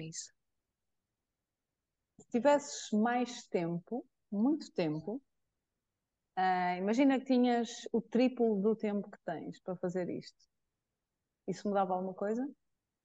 Isso. 0.00 0.32
Se 2.18 2.28
tivesses 2.28 2.90
mais 2.90 3.46
tempo, 3.46 4.04
muito 4.30 4.72
tempo, 4.72 5.22
ah, 6.36 6.76
imagina 6.76 7.18
que 7.18 7.26
tinhas 7.26 7.68
o 7.92 8.00
triplo 8.00 8.60
do 8.60 8.74
tempo 8.76 9.10
que 9.10 9.18
tens 9.24 9.60
para 9.60 9.76
fazer 9.76 10.08
isto. 10.08 10.38
Isso 11.48 11.66
mudava 11.68 11.94
alguma 11.94 12.12
coisa 12.14 12.46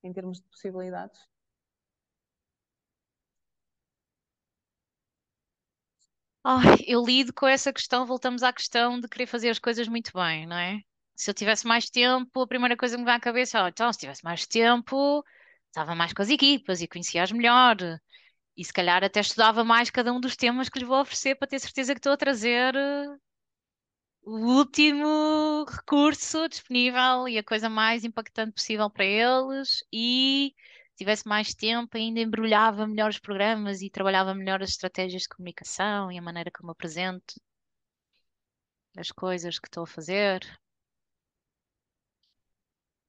em 0.04 0.14
termos 0.14 0.40
de 0.42 0.48
possibilidades? 0.50 1.20
Ai, 6.44 6.78
eu 6.88 7.04
lido 7.06 7.34
com 7.34 7.48
essa 7.48 7.72
questão, 7.74 8.06
voltamos 8.06 8.44
à 8.44 8.52
questão 8.54 9.00
de 9.00 9.08
querer 9.08 9.28
fazer 9.28 9.50
as 9.50 9.60
coisas 9.60 9.88
muito 9.88 10.12
bem, 10.14 10.46
não 10.48 10.56
é? 10.58 10.80
Se 11.16 11.30
eu 11.30 11.34
tivesse 11.34 11.68
mais 11.68 11.90
tempo, 11.90 12.42
a 12.42 12.48
primeira 12.48 12.78
coisa 12.78 12.96
que 12.96 13.00
me 13.02 13.06
vem 13.06 13.14
à 13.16 13.20
cabeça 13.20 13.60
é, 13.60 13.70
então, 13.70 13.92
se 13.92 14.00
tivesse 14.00 14.24
mais 14.24 14.46
tempo, 14.48 15.24
estava 15.68 15.96
mais 15.96 16.14
com 16.14 16.22
as 16.22 16.30
equipas 16.30 16.82
e 16.82 16.88
conhecia-as 16.88 17.32
melhor. 17.32 17.76
E 18.60 18.64
se 18.66 18.74
calhar 18.74 19.04
até 19.04 19.22
estudava 19.22 19.64
mais 19.64 19.90
cada 19.90 20.12
um 20.14 20.20
dos 20.20 20.36
temas 20.36 20.68
que 20.70 20.80
lhes 20.80 20.88
vou 20.88 21.00
oferecer 21.02 21.36
para 21.36 21.48
ter 21.48 21.60
certeza 21.60 21.94
que 21.94 22.00
estou 22.00 22.12
a 22.12 22.18
trazer 22.18 22.76
eh, 22.76 23.06
o 24.22 24.32
último 24.58 25.66
recurso 25.66 26.48
disponível 26.50 27.28
e 27.28 27.38
a 27.38 27.44
coisa 27.44 27.70
mais 27.70 28.04
impactante 28.04 28.54
possível 28.54 28.90
para 28.90 29.06
eles. 29.06 29.84
E 29.94 30.54
se 30.92 30.98
tivesse 30.98 31.28
mais 31.28 31.54
tempo, 31.56 31.96
ainda 31.98 32.20
embrulhava 32.20 32.86
melhor 32.86 33.10
os 33.10 33.20
programas 33.20 33.82
e 33.82 33.90
trabalhava 33.90 34.36
melhor 34.36 34.62
as 34.62 34.72
estratégias 34.72 35.22
de 35.24 35.30
comunicação 35.30 36.12
e 36.12 36.18
a 36.18 36.22
maneira 36.22 36.52
como 36.52 36.72
apresento 36.72 37.36
as 38.96 39.12
coisas 39.12 39.58
que 39.58 39.68
estou 39.68 39.84
a 39.84 39.88
fazer. 39.88 40.42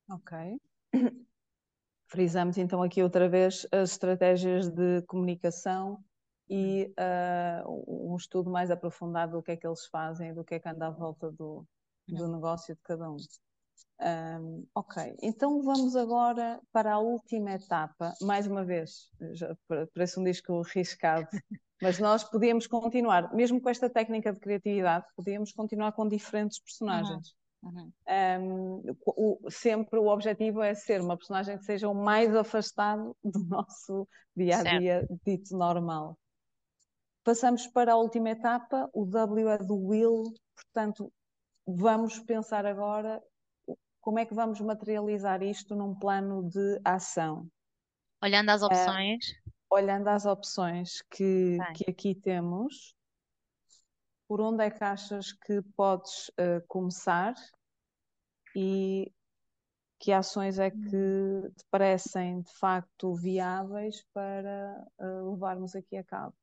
Ok. 0.09 0.33
Frisamos 2.11 2.59
então 2.59 2.83
aqui 2.83 3.03
outra 3.03 3.29
vez 3.29 3.67
as 3.71 3.93
estratégias 3.93 4.69
de 4.69 5.03
comunicação 5.07 5.99
e 6.49 6.93
ah, 6.97 7.63
um 7.67 8.17
estudo 8.17 8.51
mais 8.51 8.71
aprofundado 8.71 9.33
do 9.37 9.43
que 9.43 9.53
é 9.53 9.57
que 9.57 9.67
eles 9.67 9.87
fazem, 9.87 10.35
do 10.35 10.45
que 10.45 10.57
é 10.57 10.59
que 10.59 10.69
anda 10.69 10.89
à 10.89 10.91
volta 10.91 11.31
do, 11.31 11.65
do 12.09 12.27
Uhum. 12.27 12.33
negócio 12.35 12.75
de 12.75 12.81
cada 12.83 13.09
um. 13.09 13.17
Um, 14.03 14.67
ok, 14.75 15.15
então 15.23 15.63
vamos 15.63 15.95
agora 15.95 16.61
para 16.73 16.95
a 16.95 16.99
última 16.99 17.53
etapa. 17.53 18.13
Mais 18.23 18.47
uma 18.47 18.65
vez, 18.65 19.11
já 19.33 19.55
parece 19.95 20.19
um 20.19 20.25
disco 20.25 20.63
riscado, 20.63 21.29
mas 21.81 21.99
nós 22.01 22.25
podíamos 22.25 22.67
continuar, 22.67 23.33
mesmo 23.35 23.61
com 23.61 23.69
esta 23.69 23.89
técnica 23.89 24.33
de 24.33 24.41
criatividade, 24.41 25.07
podíamos 25.15 25.53
continuar 25.53 25.93
com 25.93 26.09
diferentes 26.09 26.59
personagens. 26.61 27.35
Uhum. 27.63 27.93
Um, 28.09 28.97
o, 29.07 29.51
sempre 29.51 29.99
o 29.99 30.07
objetivo 30.07 30.63
é 30.63 30.75
ser 30.75 31.01
uma 31.01 31.17
personagem 31.17 31.59
que 31.59 31.65
seja 31.65 31.89
o 31.89 31.95
mais 31.95 32.35
afastado 32.35 33.15
do 33.23 33.45
nosso 33.47 34.09
dia 34.35 34.57
a 34.57 34.63
Certo. 34.63 34.79
dia 34.79 35.07
dito 35.25 35.57
normal. 35.57 36.19
Passamos 37.23 37.67
para 37.67 37.93
a 37.93 37.97
última 37.97 38.31
etapa, 38.31 38.89
o 38.95 39.05
W 39.05 39.49
é 39.51 39.59
do 39.59 39.77
will, 39.77 40.33
portanto, 40.55 41.13
vamos 41.67 42.19
pensar 42.21 42.65
agora 42.65 43.23
como 44.01 44.19
é 44.19 44.25
que 44.25 44.35
vamos 44.35 44.59
materializar 44.61 45.43
isto 45.43 45.77
num 45.77 45.95
plano 45.95 46.49
de 46.49 46.81
ação. 46.83 47.47
Olhando 48.23 48.49
às 48.49 48.63
opções, 48.63 49.25
olhando 49.71 50.09
às 50.09 50.25
opções 50.25 51.03
que, 51.11 51.59
bem, 51.59 51.73
que 51.75 51.91
aqui 51.91 52.15
temos, 52.15 52.95
por 54.31 54.41
onde 54.41 54.63
é 54.63 54.71
que 54.71 54.85
achas 54.85 55.33
que 55.33 55.61
podes 55.77 56.29
uh, 56.39 56.65
começar 56.69 57.35
e 58.55 59.13
que 59.99 60.13
ações 60.13 60.61
é 60.61 60.71
que 60.71 61.51
te 61.57 61.65
parecem 61.69 62.43
de 62.43 62.53
facto 62.55 63.13
viáveis 63.17 64.05
para 64.15 64.87
uh, 65.01 65.33
levarmos 65.33 65.75
aqui 65.75 65.97
a 65.97 66.05
cabo? 66.05 66.37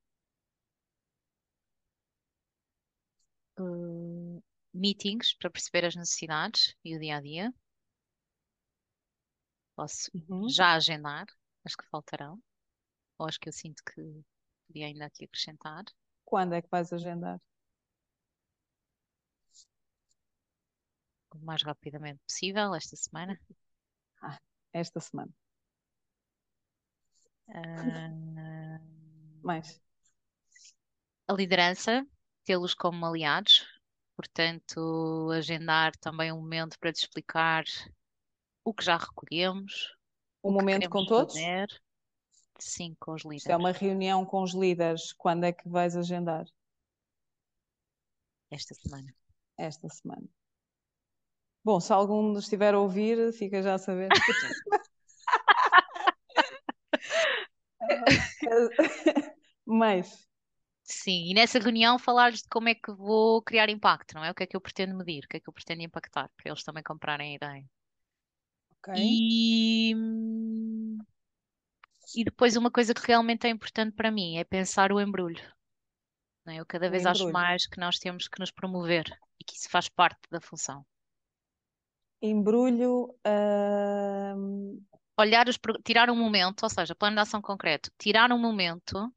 uh, 3.59 4.41
meetings 4.73 5.33
para 5.33 5.49
perceber 5.49 5.85
as 5.85 5.95
necessidades 5.95 6.75
e 6.83 6.95
o 6.95 6.99
dia 6.99 7.17
a 7.17 7.21
dia. 7.21 7.53
Posso 9.75 10.11
Uhum. 10.13 10.49
já 10.49 10.73
agendar 10.73 11.25
as 11.63 11.75
que 11.75 11.85
faltarão, 11.89 12.41
ou 13.17 13.27
as 13.27 13.37
que 13.37 13.47
eu 13.47 13.53
sinto 13.53 13.81
que 13.83 14.01
podia 14.67 14.87
ainda 14.87 15.05
aqui 15.05 15.25
acrescentar. 15.25 15.83
Quando 16.25 16.53
é 16.53 16.61
que 16.61 16.69
vais 16.69 16.93
agendar? 16.93 17.39
O 21.41 21.45
mais 21.45 21.63
rapidamente 21.63 22.19
possível, 22.27 22.73
esta 22.75 22.95
semana. 22.95 23.39
Ah, 24.21 24.37
esta 24.73 24.99
semana. 24.99 25.31
Uh, 27.49 28.79
Mais. 29.43 29.79
A 31.27 31.33
liderança, 31.33 32.05
tê-los 32.45 32.73
como 32.73 33.05
aliados, 33.05 33.65
portanto, 34.15 35.29
agendar 35.31 35.95
também 35.97 36.31
um 36.31 36.37
momento 36.41 36.77
para 36.79 36.91
te 36.91 36.97
explicar 37.03 37.63
o 38.63 38.73
que 38.73 38.83
já 38.83 38.97
recolhemos, 38.97 39.95
Um 40.43 40.51
momento 40.51 40.89
com 40.89 41.05
todos? 41.05 41.33
fazer. 41.33 41.67
Sim, 42.59 42.95
com 42.99 43.13
os 43.13 43.21
Isto 43.21 43.51
é 43.51 43.55
líderes. 43.55 43.57
uma 43.57 43.71
reunião 43.71 44.25
com 44.25 44.41
os 44.41 44.53
líderes. 44.53 45.13
Quando 45.13 45.43
é 45.45 45.53
que 45.53 45.69
vais 45.69 45.95
agendar? 45.95 46.45
esta 48.49 48.73
semana. 48.75 49.13
Esta 49.57 49.87
semana. 49.89 50.27
Bom, 51.67 51.79
se 51.81 51.91
algum 51.93 52.31
nos 52.31 52.45
estiver 52.45 52.73
a 52.73 52.79
ouvir, 52.79 53.31
fica 53.33 53.61
já 53.61 53.75
a 53.75 53.77
saber. 53.77 54.13
Mas, 59.65 60.27
Sim, 60.83 61.29
e 61.29 61.33
nessa 61.35 61.59
reunião 61.59 61.99
falar-lhes 61.99 62.41
de 62.41 62.49
como 62.49 62.67
é 62.69 62.73
que 62.75 62.91
vou 62.91 63.41
criar 63.43 63.69
impacto, 63.69 64.15
não 64.15 64.23
é? 64.25 64.31
O 64.31 64.33
que 64.35 64.41
é 64.43 64.47
que 64.47 64.55
eu 64.57 64.61
pretendo 64.61 64.95
medir, 64.97 65.23
o 65.25 65.27
que 65.27 65.37
é 65.37 65.39
que 65.39 65.47
eu 65.49 65.53
pretendo 65.53 65.83
impactar, 65.83 66.29
para 66.35 66.49
eles 66.49 66.63
também 66.63 66.81
comprarem 66.83 67.33
a 67.33 67.35
ideia. 67.35 67.65
ok. 68.71 68.87
E, 68.93 69.93
e 72.13 72.25
depois 72.25 72.57
uma 72.57 72.69
coisa 72.69 72.93
que 72.93 73.07
realmente 73.07 73.47
é 73.47 73.49
importante 73.49 73.95
para 73.95 74.11
mim 74.11 74.37
é 74.37 74.43
pensar 74.43 74.91
o 74.91 74.99
embrulho. 74.99 75.41
não 76.43 76.53
é? 76.53 76.57
Eu 76.59 76.65
cada 76.65 76.89
O 76.89 76.89
vez 76.89 77.05
acho 77.05 77.29
embrulho. 77.29 77.31
mais 77.31 77.67
que 77.67 77.79
nós 77.79 77.99
temos 77.99 78.27
que 78.27 78.39
nos 78.39 78.49
promover 78.51 79.05
e 79.39 79.43
que 79.43 79.55
isso 79.55 79.69
faz 79.69 79.87
parte 79.87 80.19
da 80.31 80.41
função. 80.41 80.83
Embrulho, 82.21 83.15
hum, 84.35 84.83
Olhar 85.19 85.49
os, 85.49 85.57
tirar 85.83 86.09
um 86.11 86.15
momento, 86.15 86.63
ou 86.63 86.69
seja, 86.69 86.93
plano 86.93 87.15
de 87.15 87.21
ação 87.21 87.41
concreto, 87.41 87.89
tirar 87.97 88.31
um 88.31 88.37
momento 88.37 89.11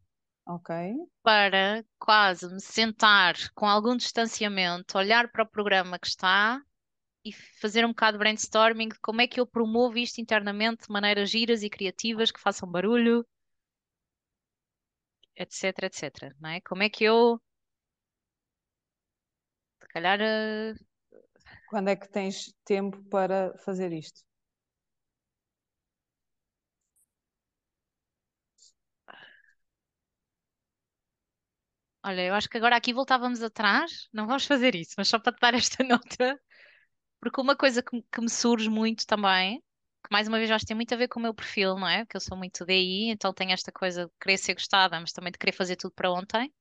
ok. 0.46 0.94
para 1.22 1.84
quase 1.98 2.48
me 2.48 2.60
sentar 2.60 3.34
com 3.54 3.66
algum 3.66 3.94
distanciamento, 3.96 4.96
olhar 4.96 5.30
para 5.30 5.44
o 5.44 5.46
programa 5.48 5.98
que 5.98 6.06
está 6.06 6.62
e 7.24 7.32
fazer 7.60 7.84
um 7.84 7.90
bocado 7.90 8.16
de 8.16 8.20
brainstorming 8.20 8.88
de 8.88 8.98
como 9.00 9.20
é 9.20 9.26
que 9.26 9.38
eu 9.40 9.46
promovo 9.46 9.98
isto 9.98 10.20
internamente 10.22 10.86
de 10.86 10.92
maneiras 10.92 11.28
giras 11.30 11.62
e 11.62 11.68
criativas 11.68 12.30
que 12.30 12.40
façam 12.40 12.70
barulho, 12.70 13.26
etc, 15.36 15.82
etc, 15.84 16.34
não 16.40 16.50
é? 16.50 16.60
Como 16.60 16.82
é 16.82 16.88
que 16.88 17.04
eu, 17.04 17.40
se 19.82 19.88
calhar, 19.88 20.20
eh, 20.20 20.74
Quando 21.70 21.88
é 21.88 21.96
que 21.96 22.06
tens 22.16 22.52
tempo 22.66 23.02
para 23.04 23.56
fazer 23.64 23.92
isto? 23.94 24.20
olha, 32.04 32.22
eu 32.26 32.34
acho 32.34 32.48
que 32.48 32.56
agora 32.58 32.76
aqui 32.76 32.92
voltávamos 32.92 33.42
atrás, 33.42 34.08
não 34.12 34.26
vamos 34.26 34.44
fazer 34.46 34.74
isso, 34.74 34.94
mas 34.98 35.08
só 35.08 35.18
para 35.18 35.32
te 35.32 35.40
dar 35.40 35.54
esta 35.54 35.82
nota, 35.84 36.40
porque 37.20 37.40
uma 37.42 37.56
coisa 37.56 37.82
que, 37.82 37.96
me- 37.96 38.04
que 38.12 38.20
me 38.20 38.30
surge 38.30 38.68
muito 38.70 39.06
também, 39.06 39.60
que 40.04 40.10
mais 40.12 40.28
uma 40.28 40.38
vez 40.38 40.50
eu 40.50 40.56
acho 40.56 40.64
que 40.64 40.68
tem 40.68 40.76
muito 40.76 40.94
a 40.94 40.98
ver 40.98 41.08
com 41.08 41.20
o 41.20 41.22
meu 41.24 41.34
perfil, 41.34 41.76
não 41.76 41.88
é? 41.88 42.04
Porque 42.04 42.16
eu 42.18 42.22
sou 42.22 42.36
muito 42.38 42.64
DI, 42.66 43.10
então 43.10 43.32
tenho 43.34 43.52
esta 43.52 43.72
coisa 43.72 44.06
de 44.06 44.12
querer 44.20 44.38
ser 44.38 44.54
gostada, 44.54 45.00
mas 45.00 45.12
também 45.12 45.32
de 45.32 45.38
querer 45.38 45.52
fazer 45.54 45.76
tudo 45.76 45.94
para 45.94 46.12
ontem. 46.12 46.52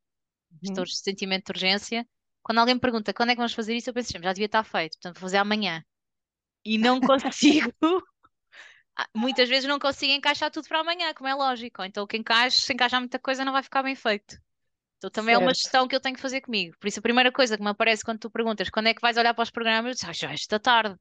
estou 0.63 0.83
Uhum. 0.83 0.85
de 0.85 0.97
sentimento 0.97 1.47
de 1.47 1.51
urgência. 1.53 2.07
Quando 2.49 2.59
alguém 2.59 2.75
me 2.75 2.81
pergunta 2.81 3.13
quando 3.13 3.29
é 3.31 3.33
que 3.35 3.37
vamos 3.39 3.53
fazer 3.53 3.75
isso, 3.75 3.91
eu 3.91 3.93
penso 3.93 4.11
sempre, 4.11 4.25
já 4.27 4.33
devia 4.33 4.47
estar 4.47 4.63
feito, 4.63 4.93
portanto 4.93 5.15
vou 5.17 5.21
fazer 5.21 5.37
amanhã. 5.37 5.83
E 6.65 6.77
não 6.79 7.01
consigo, 7.03 7.73
Ah, 8.97 9.07
muitas 9.15 9.47
vezes 9.49 9.67
não 9.67 9.79
consigo 9.79 10.11
encaixar 10.13 10.51
tudo 10.51 10.67
para 10.67 10.79
amanhã, 10.81 11.13
como 11.13 11.27
é 11.29 11.33
lógico. 11.35 11.83
Então 11.83 12.03
o 12.03 12.07
que 12.07 12.17
encaixa, 12.17 12.57
se 12.61 12.73
encaixar 12.73 12.99
muita 12.99 13.19
coisa, 13.19 13.45
não 13.45 13.53
vai 13.53 13.63
ficar 13.63 13.83
bem 13.83 13.95
feito. 13.95 14.37
Então 14.97 15.11
também 15.11 15.35
é 15.35 15.39
uma 15.39 15.53
Certo. 15.53 15.55
gestão 15.55 15.87
que 15.87 15.95
eu 15.95 16.01
tenho 16.01 16.15
que 16.15 16.21
fazer 16.21 16.41
comigo. 16.41 16.75
Por 16.79 16.87
isso 16.87 16.99
a 16.99 17.03
primeira 17.03 17.31
coisa 17.31 17.57
que 17.57 17.63
me 17.63 17.69
aparece 17.71 18.03
quando 18.05 18.19
tu 18.19 18.31
perguntas 18.31 18.69
quando 18.69 18.87
é 18.87 18.93
que 18.93 19.01
vais 19.01 19.17
olhar 19.17 19.33
para 19.35 19.43
os 19.43 19.51
programas, 19.51 19.91
eu 19.91 19.95
digo, 20.01 20.11
"Ah, 20.11 20.13
já 20.13 20.31
é 20.31 20.35
esta 20.35 20.59
tarde. 20.59 20.97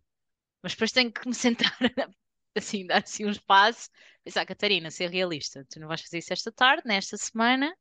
Mas 0.62 0.72
depois 0.74 0.92
tenho 0.92 1.12
que 1.12 1.28
me 1.28 1.34
sentar, 1.34 1.76
assim, 2.57 2.86
dar 2.86 3.03
assim 3.05 3.26
um 3.26 3.30
espaço, 3.30 3.90
pensar, 4.24 4.46
Catarina, 4.46 4.90
ser 4.90 5.11
realista, 5.11 5.64
tu 5.70 5.80
não 5.80 5.88
vais 5.88 6.03
fazer 6.03 6.18
isso 6.18 6.32
esta 6.32 6.53
tarde, 6.53 6.82
nesta 6.86 7.16
semana, 7.18 7.74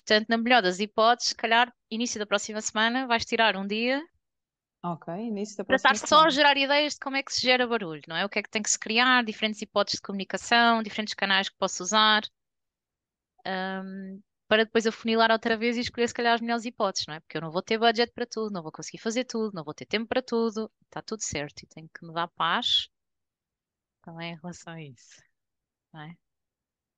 Portanto, 0.00 0.28
na 0.28 0.38
melhor 0.38 0.62
das 0.62 0.80
hipóteses, 0.80 1.30
se 1.30 1.36
calhar, 1.36 1.72
início 1.90 2.18
da 2.18 2.26
próxima 2.26 2.60
semana, 2.60 3.06
vais 3.06 3.24
tirar 3.24 3.56
um 3.56 3.66
dia 3.66 4.02
Ok, 4.82 5.08
início 5.08 5.56
da 5.56 5.64
para 5.66 5.76
estar 5.76 5.96
próxima 5.96 6.06
só 6.08 6.24
a 6.26 6.30
gerar 6.30 6.56
ideias 6.58 6.92
de 6.94 7.00
como 7.00 7.16
é 7.16 7.22
que 7.22 7.32
se 7.32 7.40
gera 7.42 7.66
barulho, 7.66 8.02
não 8.08 8.14
é? 8.16 8.24
O 8.24 8.28
que 8.28 8.38
é 8.38 8.42
que 8.42 8.50
tem 8.50 8.62
que 8.62 8.70
se 8.70 8.78
criar, 8.78 9.24
diferentes 9.24 9.62
hipóteses 9.62 9.96
de 9.98 10.02
comunicação, 10.02 10.82
diferentes 10.82 11.14
canais 11.14 11.48
que 11.48 11.56
posso 11.56 11.82
usar, 11.82 12.22
ahm, 13.44 14.20
para 14.48 14.64
depois 14.64 14.86
afunilar 14.86 15.30
outra 15.30 15.56
vez 15.56 15.76
e 15.76 15.80
escolher, 15.80 16.08
se 16.08 16.14
calhar, 16.14 16.34
as 16.34 16.40
melhores 16.40 16.64
hipóteses, 16.64 17.06
não 17.06 17.14
é? 17.14 17.20
Porque 17.20 17.36
eu 17.36 17.40
não 17.42 17.50
vou 17.50 17.62
ter 17.62 17.78
budget 17.78 18.12
para 18.12 18.26
tudo, 18.26 18.52
não 18.52 18.62
vou 18.62 18.72
conseguir 18.72 18.98
fazer 18.98 19.24
tudo, 19.24 19.52
não 19.54 19.62
vou 19.64 19.74
ter 19.74 19.86
tempo 19.86 20.08
para 20.08 20.22
tudo, 20.22 20.70
está 20.86 21.00
tudo 21.02 21.22
certo 21.22 21.62
e 21.62 21.66
tenho 21.66 21.88
que 21.88 22.04
me 22.06 22.12
dar 22.12 22.28
paz 22.28 22.88
também 24.02 24.32
em 24.32 24.36
relação 24.36 24.72
a 24.74 24.82
isso, 24.82 25.22
não 25.92 26.02
é? 26.02 26.16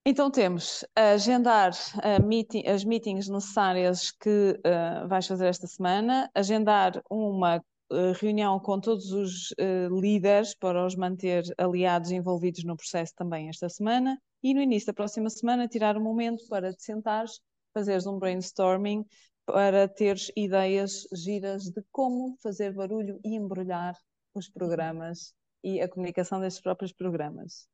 Então 0.04 0.30
temos 0.32 0.84
agendar 0.96 1.70
a 2.02 2.18
meeting- 2.18 2.66
as 2.66 2.84
meetings 2.84 3.28
necessárias 3.28 4.10
que 4.10 4.58
eh, 4.64 5.06
vais 5.06 5.26
fazer 5.26 5.46
esta 5.46 5.68
semana, 5.68 6.28
agendar 6.34 7.00
uma 7.08 7.56
eh, 7.92 8.12
reunião 8.20 8.58
com 8.58 8.80
todos 8.80 9.12
os 9.12 9.54
eh, 9.58 9.86
líderes 9.92 10.56
para 10.56 10.84
os 10.84 10.96
manter 10.96 11.44
aliados 11.56 12.10
e 12.10 12.16
envolvidos 12.16 12.64
no 12.64 12.76
processo 12.76 13.12
também 13.14 13.48
esta 13.48 13.68
semana 13.68 14.18
e 14.42 14.52
no 14.52 14.60
início 14.60 14.88
da 14.88 14.92
próxima 14.92 15.30
semana 15.30 15.68
tirar 15.68 15.96
um 15.96 16.02
momento 16.02 16.48
para 16.48 16.72
te 16.72 16.82
sentares, 16.82 17.40
fazeres 17.72 18.04
um 18.04 18.18
brainstorming 18.18 19.04
para 19.46 19.86
teres 19.86 20.32
ideias 20.36 21.06
giras 21.12 21.70
de 21.70 21.80
como 21.92 22.36
fazer 22.42 22.72
barulho 22.72 23.20
e 23.24 23.36
embrulhar 23.36 23.96
os 24.34 24.48
programas 24.48 25.32
e 25.62 25.80
a 25.80 25.88
comunicação 25.88 26.40
destes 26.40 26.60
próprios 26.60 26.92
programas. 26.92 27.68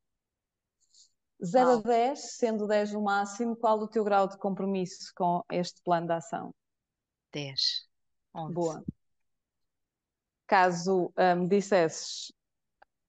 0 1.45 1.69
a 1.69 1.73
Uau. 1.75 1.83
10, 1.83 2.37
sendo 2.37 2.67
10 2.67 2.95
o 2.95 3.03
máximo, 3.03 3.57
qual 3.57 3.79
o 3.79 3.89
teu 3.89 4.05
grau 4.05 4.29
de 4.29 4.37
compromisso 4.39 5.13
com 5.15 5.43
este 5.51 5.81
plano 5.83 6.07
de 6.07 6.13
ação? 6.15 6.55
10, 7.33 7.61
11. 8.35 8.55
Boa. 8.55 8.85
Caso 10.47 11.13
me 11.37 11.49
dissesses 11.49 12.33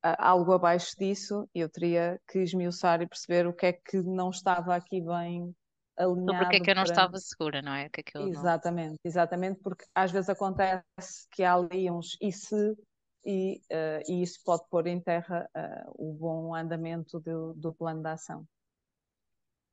ah, 0.03 0.30
algo 0.30 0.53
abaixo 0.53 0.95
disso, 0.97 1.49
eu 1.53 1.69
teria 1.69 2.19
que 2.27 2.39
esmiuçar 2.39 3.01
e 3.01 3.07
perceber 3.07 3.47
o 3.47 3.53
que 3.53 3.65
é 3.65 3.73
que 3.73 4.01
não 4.01 4.30
estava 4.30 4.75
aqui 4.75 5.01
bem 5.01 5.55
Sobre 6.25 6.45
o 6.45 6.49
que 6.49 6.55
é 6.55 6.59
alinhado 6.59 6.61
que 6.61 6.71
eu 6.71 6.75
não 6.75 6.84
para. 6.84 6.91
estava 6.91 7.17
segura, 7.17 7.61
não 7.61 7.73
é? 7.73 7.88
O 7.88 7.89
que 7.89 7.99
é 7.99 8.03
que 8.03 8.17
eu 8.17 8.30
não... 8.30 8.30
Exatamente, 8.30 8.97
exatamente, 9.03 9.59
porque 9.61 9.86
às 9.93 10.11
vezes 10.11 10.30
acontece 10.30 11.27
que 11.32 11.43
há 11.43 11.53
ali 11.55 11.91
uns 11.91 12.17
e 12.21 12.32
se, 12.32 12.77
e, 13.26 13.61
ah, 13.72 14.01
e 14.07 14.22
isso 14.24 14.39
pode 14.43 14.63
pôr 14.70 14.88
em 14.88 14.99
terra 15.01 15.49
ah, 15.55 15.86
o 15.95 16.13
bom 16.13 16.55
andamento 16.55 17.20
do, 17.20 17.53
do 17.55 17.74
plano 17.74 18.01
de 18.03 18.09
ação. 18.09 18.47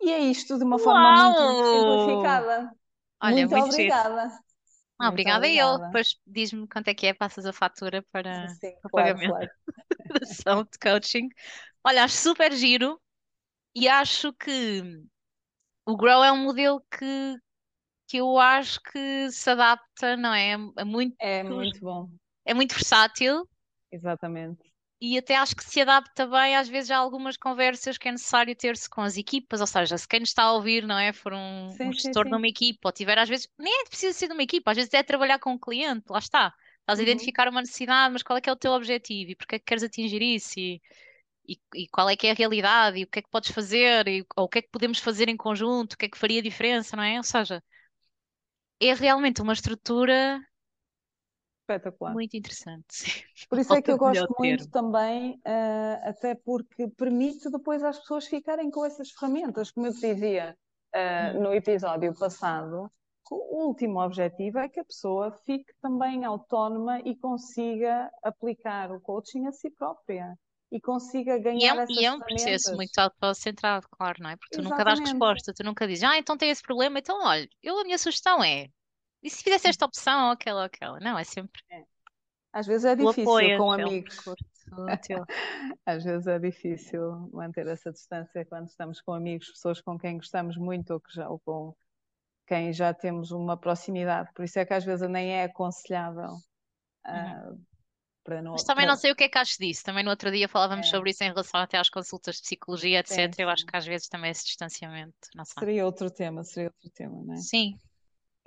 E 0.00 0.10
é 0.12 0.18
isto 0.20 0.56
de 0.58 0.64
uma 0.64 0.78
forma 0.78 1.10
muito 1.12 1.42
Uau! 1.42 1.62
simplificada. 1.62 2.70
Olha, 3.22 3.46
Muito 3.46 3.48
muito 3.48 3.72
giro. 3.72 3.96
obrigada. 3.96 4.30
Ah, 4.98 5.08
Muito 5.08 5.10
obrigada 5.10 5.48
eu. 5.48 5.78
obrigada. 5.78 5.80
Depois 5.80 6.16
diz-me 6.26 6.66
quanto 6.68 6.88
é 6.88 6.94
que 6.94 7.06
é, 7.06 7.14
passas 7.14 7.44
a 7.46 7.52
fatura 7.52 8.02
para, 8.12 8.58
Sim, 8.60 8.74
para 8.80 8.90
claro, 8.90 9.18
pagamento 9.18 9.36
claro. 9.36 9.50
da 10.46 10.62
de 10.62 10.78
coaching. 10.80 11.28
Olha, 11.84 12.04
acho 12.04 12.16
super 12.16 12.52
giro 12.52 13.00
e 13.74 13.88
acho 13.88 14.32
que 14.34 14.82
o 15.86 15.96
Grow 15.96 16.22
é 16.24 16.32
um 16.32 16.44
modelo 16.44 16.80
que, 16.90 17.36
que 18.08 18.18
eu 18.18 18.38
acho 18.38 18.80
que 18.82 19.30
se 19.32 19.50
adapta, 19.50 20.16
não 20.16 20.34
é? 20.34 20.52
É 20.78 20.84
muito, 20.84 21.18
É 21.18 21.42
muito 21.44 21.80
bom, 21.80 22.10
é 22.46 22.54
muito 22.54 22.74
versátil 22.74 23.48
exatamente. 23.90 24.72
e 25.00 25.18
até 25.18 25.36
acho 25.36 25.54
que 25.54 25.64
se 25.64 25.80
adapta 25.80 26.26
bem 26.26 26.56
às 26.56 26.68
vezes 26.68 26.90
a 26.90 26.96
algumas 26.96 27.36
conversas 27.36 27.98
que 27.98 28.08
é 28.08 28.12
necessário 28.12 28.54
ter-se 28.56 28.88
com 28.88 29.02
as 29.02 29.16
equipas, 29.18 29.60
ou 29.60 29.66
seja, 29.66 29.98
se 29.98 30.08
quem 30.08 30.20
nos 30.20 30.30
está 30.30 30.44
a 30.44 30.52
ouvir, 30.52 30.86
não 30.86 30.98
é, 30.98 31.12
for 31.12 31.32
um, 31.34 31.76
um 31.82 31.92
Sim, 31.92 31.94
sim, 31.94 32.14
gestor 32.14 32.28
de 32.28 32.34
sim. 32.34 32.36
uma 32.36 32.48
equipa 32.48 32.88
ou 32.88 32.92
tiver 32.92 33.18
às 33.18 33.28
vezes, 33.28 33.46
nem 33.58 33.82
é 33.82 33.84
preciso 33.84 34.18
ser 34.18 34.28
de 34.28 34.32
uma 34.32 34.42
equipa, 34.42 34.70
às 34.70 34.76
vezes 34.76 34.92
é 34.94 35.02
trabalhar 35.02 35.38
com 35.38 35.52
um 35.52 35.58
cliente, 35.58 36.04
lá 36.10 36.18
está. 36.18 36.54
Estás 36.80 36.98
a 37.00 37.02
Uhum. 37.02 37.02
identificar 37.02 37.48
uma 37.48 37.60
necessidade, 37.60 38.12
mas 38.12 38.22
qual 38.22 38.38
é 38.38 38.40
que 38.40 38.48
é 38.48 38.52
o 38.52 38.56
teu 38.56 38.72
objetivo 38.72 39.32
e 39.32 39.36
porque 39.36 39.56
é 39.56 39.58
que 39.58 39.64
queres 39.66 39.82
atingir 39.82 40.22
isso 40.22 40.58
e, 40.58 40.80
e, 41.48 41.58
e 41.74 41.88
qual 41.88 42.08
é 42.10 42.16
que 42.16 42.26
é 42.28 42.32
a 42.32 42.34
realidade 42.34 42.98
e 43.00 43.04
o 43.04 43.08
que 43.08 43.20
é 43.20 43.22
que 43.22 43.30
podes 43.30 43.50
fazer 43.52 44.08
e, 44.08 44.26
ou 44.36 44.44
o 44.46 44.48
que 44.48 44.58
é 44.60 44.62
que 44.62 44.70
podemos 44.70 44.98
fazer 45.00 45.28
em 45.28 45.36
conjunto, 45.36 45.94
o 45.94 45.98
que 45.98 46.06
é 46.06 46.08
que 46.10 46.18
faria 46.18 46.42
diferença, 46.42 46.96
não 46.96 47.04
é? 47.04 47.18
Ou 47.18 47.24
seja, 47.24 47.62
é 48.80 48.92
realmente 48.94 49.42
uma 49.42 49.52
estrutura 49.52 50.40
Espetacular. 51.66 52.18
muito 52.18 52.36
interessante. 52.36 52.86
sim. 52.90 53.12
Por 53.48 53.58
isso 53.58 53.74
é 53.74 53.82
que 53.82 53.90
eu 53.92 53.96
gosto 53.98 54.32
muito 54.38 54.68
termo. 54.68 54.70
também, 54.70 55.40
eh, 55.44 56.00
até 56.04 56.34
porque 56.34 56.88
permite 56.88 57.50
depois 57.50 57.82
às 57.84 57.98
pessoas 57.98 58.26
ficarem 58.26 58.70
com 58.70 58.84
essas 58.84 59.10
ferramentas. 59.12 59.70
Como 59.70 59.86
eu 59.86 59.94
te 59.94 60.14
dizia, 60.14 60.56
Hum. 61.18 61.40
no 61.40 61.52
episódio 61.54 62.16
passado, 62.16 62.90
o 63.30 63.66
último 63.66 64.00
objetivo 64.00 64.58
é 64.58 64.68
que 64.68 64.80
a 64.80 64.84
pessoa 64.84 65.30
fique 65.32 65.72
também 65.82 66.24
autónoma 66.24 67.00
e 67.00 67.16
consiga 67.16 68.10
aplicar 68.22 68.90
o 68.92 69.00
coaching 69.00 69.46
a 69.46 69.52
si 69.52 69.70
própria. 69.70 70.36
e 70.72 70.80
consiga 70.80 71.38
E 71.52 71.64
ganhar 71.64 71.76
é, 71.76 71.78
essas 71.78 71.88
e 71.88 72.04
é 72.04 72.12
um 72.12 72.20
processo 72.22 72.74
muito 72.76 72.98
autocentrado, 72.98 73.88
claro, 73.90 74.22
não 74.22 74.30
é? 74.30 74.36
Porque 74.36 74.50
tu 74.52 74.62
nunca 74.62 74.84
dás 74.84 75.00
Exatamente. 75.00 75.00
resposta, 75.00 75.54
tu 75.54 75.64
nunca 75.64 75.86
dizes, 75.86 76.04
ah, 76.04 76.16
então 76.18 76.36
tem 76.36 76.50
esse 76.50 76.62
problema, 76.62 76.98
então 76.98 77.18
olha, 77.24 77.48
eu 77.62 77.78
a 77.78 77.84
minha 77.84 77.98
sugestão 77.98 78.42
é, 78.44 78.68
e 79.26 79.30
se 79.30 79.42
fizesse 79.42 79.68
esta 79.68 79.84
opção 79.84 80.26
ou 80.26 80.30
aquela 80.32 80.60
ou 80.60 80.66
aquela? 80.66 81.00
Não, 81.00 81.18
é 81.18 81.24
sempre 81.24 81.60
Às 82.52 82.66
vezes 82.66 82.84
é 82.84 82.94
difícil 82.94 83.22
apoio, 83.22 83.58
com 83.58 83.74
é 83.74 83.76
um 83.84 83.88
amigos. 83.88 84.16
Às 85.86 86.02
vezes 86.04 86.26
é 86.26 86.38
difícil 86.38 87.30
manter 87.32 87.66
essa 87.66 87.92
distância 87.92 88.44
quando 88.44 88.68
estamos 88.68 89.00
com 89.00 89.12
amigos, 89.12 89.48
pessoas 89.50 89.80
com 89.80 89.98
quem 89.98 90.16
gostamos 90.16 90.56
muito 90.56 90.92
ou, 90.92 91.00
que 91.00 91.12
já, 91.14 91.28
ou 91.28 91.38
com 91.40 91.74
quem 92.46 92.72
já 92.72 92.92
temos 92.94 93.30
uma 93.30 93.56
proximidade. 93.56 94.30
Por 94.34 94.44
isso 94.44 94.58
é 94.58 94.64
que 94.64 94.74
às 94.74 94.84
vezes 94.84 95.08
nem 95.08 95.32
é 95.32 95.44
aconselhável 95.44 96.36
ah, 97.04 97.52
para 98.24 98.42
não. 98.42 98.52
Mas 98.52 98.64
também 98.64 98.86
não 98.86 98.94
para- 98.94 99.00
sei 99.00 99.12
o 99.12 99.16
que 99.16 99.24
é 99.24 99.28
que 99.28 99.38
acho 99.38 99.56
disso. 99.58 99.84
Também 99.84 100.02
no 100.04 100.10
outro 100.10 100.30
dia 100.30 100.48
falávamos 100.48 100.86
É. 100.86 100.90
sobre 100.90 101.10
isso 101.10 101.22
em 101.22 101.28
relação 101.28 101.60
até 101.60 101.78
às 101.78 101.88
consultas 101.88 102.36
de 102.36 102.42
psicologia, 102.42 102.98
etc. 103.00 103.32
Sim, 103.34 103.42
Eu 103.42 103.48
acho 103.48 103.62
sim. 103.62 103.66
que 103.66 103.76
às 103.76 103.86
vezes 103.86 104.08
também 104.08 104.30
esse 104.30 104.44
distanciamento, 104.44 105.14
não. 105.34 105.44
Seria 105.44 105.84
outro 105.86 106.10
tema, 106.10 106.42
seria 106.42 106.70
outro 106.70 106.90
tema, 106.90 107.22
não 107.24 107.34
é? 107.34 107.36
Sim, 107.36 107.78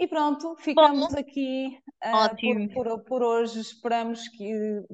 E 0.02 0.08
pronto, 0.08 0.56
ficamos 0.56 1.14
aqui 1.14 1.78
ah, 2.02 2.26
Ótimo. 2.26 2.74
por, 2.74 2.86
por, 2.86 3.04
por 3.04 3.22
hoje. 3.22 3.60
Esperamos 3.60 4.30
que 4.30 4.54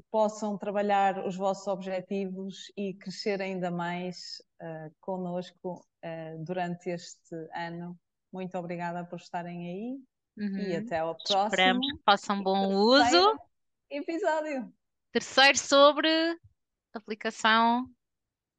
possam 0.10 0.58
trabalhar 0.58 1.26
os 1.28 1.36
vossos 1.36 1.68
objetivos 1.68 2.72
e 2.76 2.96
crescer 2.96 3.40
ainda 3.40 3.70
mais 3.70 4.42
ah, 4.60 4.90
connosco 5.00 5.86
ah, 6.04 6.34
durante 6.40 6.90
este 6.90 7.36
ano. 7.54 7.96
Muito 8.34 8.58
obrigada 8.58 9.06
por 9.06 9.18
estarem 9.20 9.68
aí 9.70 10.00
e 10.38 10.42
Uhum. 10.42 10.78
até 10.86 10.98
ao 11.00 11.16
próximo 11.16 11.48
Esperamos 11.48 11.88
que 11.94 12.04
façam 12.04 12.44
bom 12.44 12.68
uso. 12.76 13.40
episódio. 13.90 14.74
Terceiro 15.12 15.58
sobre 15.58 16.10
aplicação 16.94 17.86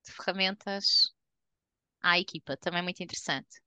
de 0.04 0.12
ferramentas 0.12 1.12
à 2.00 2.18
equipa. 2.18 2.56
Também 2.56 2.82
muito 2.82 3.02
interessante. 3.02 3.60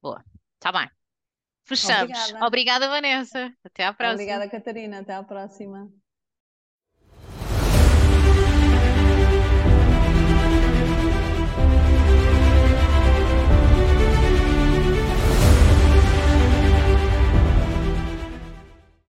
Boa. 0.00 0.22
Tá 0.60 0.70
bem. 0.70 0.99
Fechamos. 1.70 2.18
Obrigada. 2.18 2.46
Obrigada, 2.46 2.88
Vanessa. 2.88 3.52
Até 3.64 3.84
à 3.84 3.92
próxima. 3.92 4.14
Obrigada, 4.14 4.50
Catarina. 4.50 4.98
Até 4.98 5.12
à 5.14 5.22
próxima. 5.22 5.88